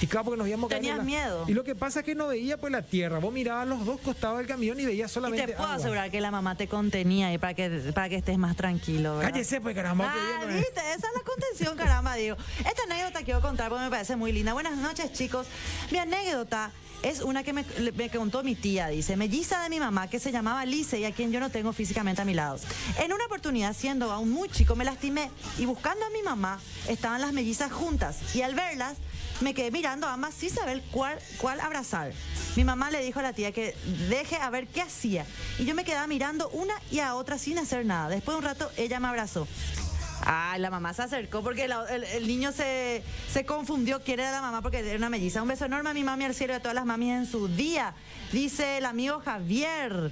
Y 0.00 0.06
claro, 0.06 0.26
porque 0.26 0.38
nos 0.38 0.48
íbamos 0.48 0.68
Tenías 0.68 1.02
miedo. 1.04 1.44
Y 1.48 1.54
lo 1.54 1.64
que 1.64 1.74
pasa 1.74 2.00
es 2.00 2.06
que 2.06 2.14
no 2.14 2.28
veía 2.28 2.56
pues 2.56 2.72
la 2.72 2.82
tierra. 2.82 3.18
Vos 3.18 3.32
mirabas 3.32 3.66
los 3.66 3.84
dos 3.84 4.00
costados 4.00 4.38
del 4.38 4.46
camión 4.46 4.78
y 4.78 4.86
veías 4.86 5.10
solamente. 5.10 5.44
Y 5.44 5.46
te 5.48 5.52
puedo 5.54 5.70
asegurar 5.70 6.10
que 6.10 6.20
la 6.20 6.30
mamá 6.30 6.56
te 6.56 6.68
contenía 6.68 7.32
y 7.32 7.38
para 7.38 7.54
que, 7.54 7.68
para 7.94 8.08
que 8.08 8.16
estés 8.16 8.38
más 8.38 8.56
tranquilo. 8.56 9.16
¿verdad? 9.16 9.32
Cállese, 9.32 9.60
pues 9.60 9.74
caramba. 9.74 10.14
Ah, 10.14 10.46
viste, 10.46 10.80
esa 10.80 10.94
es 10.94 11.14
la 11.14 11.22
contención, 11.24 11.76
caramba, 11.76 12.14
digo. 12.14 12.36
Esta 12.58 12.82
anécdota 12.84 13.22
quiero 13.22 13.40
contar 13.40 13.68
porque 13.68 13.84
me 13.84 13.90
parece 13.90 14.16
muy 14.16 14.32
linda. 14.32 14.52
Buenas 14.52 14.76
noches, 14.76 15.12
chicos. 15.12 15.46
Mi 15.90 15.98
anécdota 15.98 16.70
es 17.02 17.20
una 17.20 17.42
que 17.44 17.52
me, 17.52 17.64
me, 17.96 18.10
contó 18.10 18.42
mi 18.42 18.54
tía, 18.54 18.88
dice, 18.88 19.16
melliza 19.16 19.62
de 19.62 19.70
mi 19.70 19.78
mamá 19.78 20.08
que 20.08 20.18
se 20.18 20.32
llamaba 20.32 20.64
Lice 20.64 20.98
y 20.98 21.04
a 21.04 21.12
quien 21.12 21.30
yo 21.30 21.40
no 21.40 21.50
tengo 21.50 21.72
físicamente 21.72 22.22
a 22.22 22.24
mi 22.24 22.34
lado. 22.34 22.58
En 22.98 23.12
una 23.12 23.24
oportunidad, 23.26 23.74
siendo 23.74 24.10
aún 24.10 24.30
muy 24.30 24.48
chico, 24.48 24.74
me 24.74 24.84
lastimé 24.84 25.30
y 25.58 25.66
buscando 25.66 26.04
a 26.04 26.10
mi 26.10 26.22
mamá 26.22 26.58
estaban 26.88 27.20
las 27.20 27.32
mellizas 27.32 27.72
juntas 27.72 28.34
y 28.34 28.42
al 28.42 28.54
verlas 28.54 28.96
me 29.40 29.54
quedé 29.54 29.70
mirando 29.70 30.06
a 30.06 30.14
ambas 30.14 30.34
sin 30.34 30.50
saber 30.50 30.82
cuál, 30.90 31.18
cuál 31.38 31.60
abrazar. 31.60 32.12
Mi 32.56 32.64
mamá 32.64 32.90
le 32.90 33.02
dijo 33.02 33.20
a 33.20 33.22
la 33.22 33.32
tía 33.32 33.52
que 33.52 33.76
deje 34.08 34.36
a 34.36 34.50
ver 34.50 34.66
qué 34.66 34.82
hacía. 34.82 35.26
Y 35.58 35.64
yo 35.64 35.74
me 35.74 35.84
quedaba 35.84 36.06
mirando 36.06 36.48
una 36.50 36.74
y 36.90 36.98
a 37.00 37.14
otra 37.14 37.38
sin 37.38 37.58
hacer 37.58 37.86
nada. 37.86 38.08
Después 38.08 38.34
de 38.34 38.38
un 38.38 38.44
rato 38.44 38.70
ella 38.76 39.00
me 39.00 39.08
abrazó. 39.08 39.46
Ay, 40.22 40.60
la 40.60 40.70
mamá 40.70 40.92
se 40.94 41.02
acercó 41.02 41.42
porque 41.42 41.64
el, 41.64 42.26
niño 42.26 42.50
se, 42.50 43.04
se 43.32 43.46
confundió, 43.46 44.02
quiere 44.02 44.26
a 44.26 44.32
la 44.32 44.40
mamá 44.40 44.62
porque 44.62 44.80
era 44.80 44.96
una 44.96 45.08
melliza. 45.08 45.42
Un 45.42 45.48
beso 45.48 45.64
enorme 45.64 45.90
a 45.90 45.94
mi 45.94 46.02
mami 46.02 46.24
al 46.24 46.34
cielo 46.34 46.54
y 46.54 46.56
a 46.56 46.60
todas 46.60 46.74
las 46.74 46.84
mamis 46.84 47.12
en 47.12 47.26
su 47.26 47.48
día, 47.48 47.94
dice 48.32 48.78
el 48.78 48.86
amigo 48.86 49.20
Javier. 49.20 50.10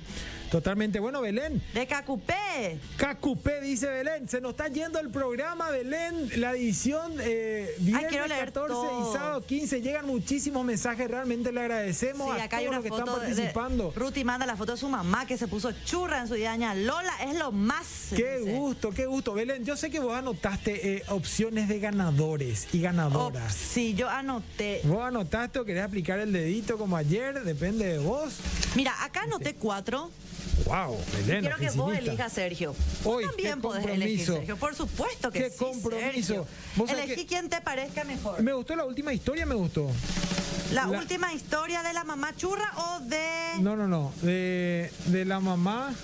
Totalmente. 0.51 1.01
Bueno, 1.01 1.20
Belén. 1.20 1.62
De 1.74 1.86
Cacupé. 1.86 2.78
Cacupé, 2.97 3.61
dice 3.61 3.86
Belén. 3.88 4.28
Se 4.28 4.40
nos 4.40 4.53
está 4.53 4.68
yendo 4.68 4.99
el 4.99 5.11
programa, 5.11 5.70
Belén. 5.70 6.30
La 6.36 6.53
edición 6.53 7.14
eh, 7.20 7.74
viernes 7.78 8.38
14 8.38 8.74
y 8.74 9.12
sábado 9.12 9.44
15. 9.44 9.82
Llegan 9.82 10.07
muchísimos 10.07 10.64
mensajes. 10.64 11.09
Realmente 11.09 11.53
le 11.53 11.61
agradecemos 11.61 12.30
a 12.38 12.49
todos 12.49 12.74
los 12.74 12.82
que 12.82 12.88
están 12.88 13.07
participando. 13.07 13.92
Ruti 13.94 14.24
manda 14.24 14.47
la 14.47 14.57
foto 14.57 14.72
de 14.72 14.78
su 14.78 14.88
mamá 14.88 15.26
que 15.26 15.36
se 15.36 15.49
puso 15.49 15.72
churra 15.84 16.20
en 16.20 16.28
su 16.28 16.34
día 16.34 16.57
Lola 16.74 17.12
es 17.24 17.36
lo 17.38 17.53
más. 17.53 18.09
Qué 18.14 18.38
gusto, 18.40 18.90
qué 18.90 19.07
gusto. 19.07 19.34
Belén, 19.34 19.64
yo 19.64 19.76
sé 19.76 19.90
que 19.90 20.01
vos 20.01 20.16
anotaste 20.16 20.97
eh, 20.97 21.03
opciones 21.09 21.68
de 21.68 21.80
ganadores 21.80 22.68
y 22.72 22.80
ganadoras. 22.80 23.55
sí, 23.55 23.94
yo 23.94 24.09
anoté. 24.09 24.80
¿Vos 24.84 25.03
anotaste 25.05 25.59
o 25.59 25.64
querés 25.64 25.84
aplicar 25.84 26.18
el 26.18 26.32
dedito 26.32 26.78
como 26.78 26.97
ayer? 26.97 27.42
Depende 27.42 27.86
de 27.86 27.99
vos. 27.99 28.36
Mira, 28.74 28.94
acá 29.05 29.22
anoté 29.22 29.55
cuatro. 29.55 30.11
Wow, 30.64 30.98
Belén. 31.12 31.40
Quiero 31.40 31.57
que 31.59 31.70
vos 31.70 31.96
elijas 31.96 32.32
Sergio. 32.32 32.74
Hoy, 33.04 33.24
también 33.24 33.61
podés 33.61 33.86
elegir 33.86 34.26
Sergio. 34.26 34.57
Por 34.57 34.74
supuesto 34.74 35.30
que 35.30 35.44
qué 35.44 35.50
sí. 35.50 35.57
compromiso. 35.59 36.46
Elegí 36.88 37.26
quien 37.26 37.48
te 37.48 37.61
parezca 37.61 38.04
mejor. 38.04 38.42
Me 38.42 38.52
gustó 38.52 38.74
la 38.74 38.84
última 38.84 39.12
historia, 39.12 39.46
me 39.46 39.54
gustó. 39.54 39.90
¿La, 40.72 40.88
última 40.88 41.32
historia 41.32 41.82
de 41.82 41.92
la 41.92 42.02
mamá 42.02 42.34
churra 42.36 42.72
o 42.76 43.00
de.? 43.00 43.61
No, 43.61 43.76
no, 43.76 43.86
no. 43.86 44.12
De, 44.22 44.90
de 45.07 45.24
la 45.24 45.38
mamá. 45.38 45.94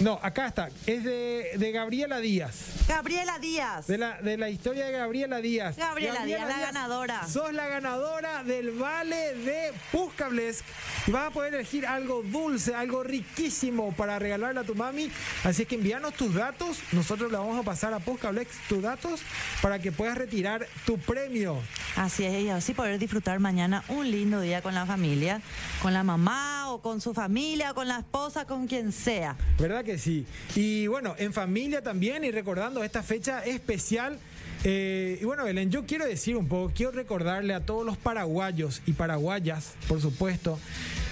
No, 0.00 0.20
acá 0.22 0.46
está. 0.46 0.68
Es 0.86 1.02
de, 1.02 1.50
de 1.56 1.72
Gabriela 1.72 2.20
Díaz. 2.20 2.86
Gabriela 2.86 3.38
Díaz. 3.40 3.88
De 3.88 3.98
la, 3.98 4.22
de 4.22 4.36
la 4.36 4.48
historia 4.48 4.86
de 4.86 4.92
Gabriela 4.92 5.40
Díaz. 5.40 5.76
Gabriela, 5.76 6.24
Díaz, 6.24 6.48
la 6.48 6.60
ganadora. 6.60 7.26
Sos 7.26 7.52
la 7.52 7.66
ganadora 7.66 8.44
del 8.44 8.70
vale 8.70 9.34
de 9.34 9.72
Puscables. 9.90 10.62
Y 11.08 11.10
vas 11.10 11.28
a 11.28 11.30
poder 11.30 11.54
elegir 11.54 11.84
algo 11.84 12.22
dulce, 12.22 12.76
algo 12.76 13.02
riquísimo 13.02 13.92
para 13.92 14.20
regalarle 14.20 14.60
a 14.60 14.64
tu 14.64 14.76
mami. 14.76 15.10
Así 15.42 15.66
que 15.66 15.74
envíanos 15.74 16.14
tus 16.14 16.32
datos. 16.32 16.78
Nosotros 16.92 17.32
le 17.32 17.38
vamos 17.38 17.58
a 17.58 17.64
pasar 17.64 17.92
a 17.92 17.98
Puscablex 17.98 18.50
tus 18.68 18.80
datos 18.80 19.20
para 19.60 19.80
que 19.80 19.90
puedas 19.90 20.16
retirar 20.16 20.66
tu 20.86 20.96
premio. 20.98 21.58
Así 21.96 22.24
es, 22.24 22.44
y 22.44 22.50
así 22.50 22.72
poder 22.72 23.00
disfrutar 23.00 23.40
mañana 23.40 23.82
un 23.88 24.08
lindo 24.08 24.40
día 24.40 24.62
con 24.62 24.74
la 24.74 24.86
familia, 24.86 25.40
con 25.82 25.92
la 25.92 26.04
mamá 26.04 26.70
o 26.70 26.80
con 26.80 27.00
su 27.00 27.14
familia, 27.14 27.72
o 27.72 27.74
con 27.74 27.88
la 27.88 27.98
esposa, 27.98 28.44
con 28.44 28.68
quien 28.68 28.92
sea. 28.92 29.36
¿Verdad 29.58 29.84
que 29.84 29.87
sí? 29.96 30.26
Y 30.54 30.86
bueno, 30.88 31.14
en 31.18 31.32
familia 31.32 31.82
también 31.82 32.24
y 32.24 32.30
recordando 32.30 32.84
esta 32.84 33.02
fecha 33.02 33.44
especial. 33.44 34.18
Eh, 34.64 35.18
y 35.22 35.24
bueno, 35.24 35.44
Belén, 35.44 35.70
yo 35.70 35.86
quiero 35.86 36.04
decir 36.04 36.36
un 36.36 36.48
poco, 36.48 36.72
quiero 36.74 36.92
recordarle 36.92 37.54
a 37.54 37.64
todos 37.64 37.86
los 37.86 37.96
paraguayos 37.96 38.82
y 38.86 38.92
paraguayas, 38.92 39.74
por 39.86 40.00
supuesto, 40.00 40.58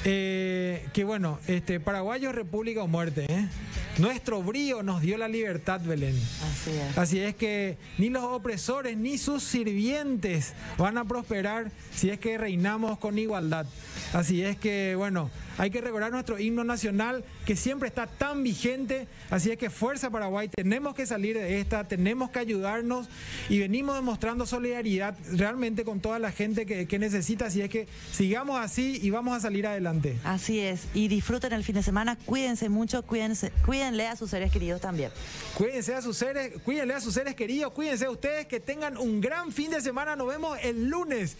eh, 0.09 0.86
que 0.92 1.02
bueno, 1.02 1.40
este, 1.48 1.80
paraguayo 1.80 2.30
República 2.30 2.80
o 2.80 2.86
muerte, 2.86 3.26
¿eh? 3.28 3.48
Nuestro 3.98 4.40
brío 4.40 4.84
nos 4.84 5.00
dio 5.00 5.18
la 5.18 5.26
libertad, 5.26 5.80
Belén. 5.80 6.14
Así 6.14 6.70
es. 6.70 6.98
Así 6.98 7.18
es 7.18 7.34
que 7.34 7.76
ni 7.98 8.09
los 8.09 8.22
opresores 8.22 8.96
ni 8.96 9.18
sus 9.18 9.42
sirvientes 9.42 10.52
van 10.78 10.96
a 10.96 11.04
prosperar 11.07 11.72
si 11.92 12.11
es 12.11 12.20
que 12.20 12.38
reinamos 12.38 12.98
con 12.98 13.18
igualdad. 13.18 13.66
Así 14.12 14.44
es 14.44 14.57
que, 14.57 14.94
bueno, 14.96 15.30
hay 15.59 15.70
que 15.70 15.80
recordar 15.80 16.12
nuestro 16.12 16.38
himno 16.38 16.64
nacional 16.64 17.24
que 17.46 17.57
siempre 17.57 17.88
está 17.88 18.07
tan 18.07 18.42
vigente. 18.42 19.09
Así 19.30 19.50
es 19.50 19.57
que 19.57 19.70
Fuerza 19.70 20.11
Paraguay, 20.11 20.48
tenemos 20.48 20.94
que 20.94 21.07
salir 21.07 21.36
de 21.36 21.61
esta, 21.61 21.84
tenemos 21.84 22.30
que 22.30 22.38
ayudarnos 22.38 23.09
y 23.48 23.59
venimos 23.59 23.94
demostrando 23.94 24.44
solidaridad 24.44 25.16
realmente 25.32 25.84
con 25.84 26.00
toda 26.00 26.18
la 26.18 26.30
gente 26.30 26.66
que, 26.66 26.98
necesita. 26.98 27.46
Así 27.46 27.62
es 27.62 27.70
que 27.70 27.88
sigamos 28.12 28.61
así 28.61 28.98
y 29.02 29.11
vamos 29.11 29.36
a 29.36 29.40
salir 29.40 29.66
adelante. 29.66 29.95
Así 30.24 30.61
es. 30.61 30.86
Y 30.94 31.09
disfruten 31.09 31.53
el 31.53 31.64
fin 31.64 31.74
de 31.74 31.82
semana, 31.82 32.16
cuídense 32.26 32.68
mucho, 32.68 33.03
cuídense, 33.03 33.51
cuídenle 33.64 34.07
a 34.07 34.16
sus 34.16 34.30
seres 34.30 34.53
queridos 34.53 34.80
también. 34.80 35.11
Cuídense 35.55 35.94
a 35.94 36.03
sus 36.03 36.16
seres, 36.16 36.53
cuídenle 36.64 36.94
a 36.94 37.01
sus 37.01 37.14
seres 37.14 37.34
queridos, 37.34 37.72
cuídense 37.72 38.07
a 38.07 38.11
ustedes, 38.11 38.47
que 38.47 38.61
tengan 38.61 38.97
un 38.97 39.20
gran 39.20 39.53
fin 39.53 39.70
de 39.70 39.80
semana. 39.80 40.16
Nos 40.16 40.28
vemos 40.28 40.59
el 40.62 40.88
lunes. 40.88 41.36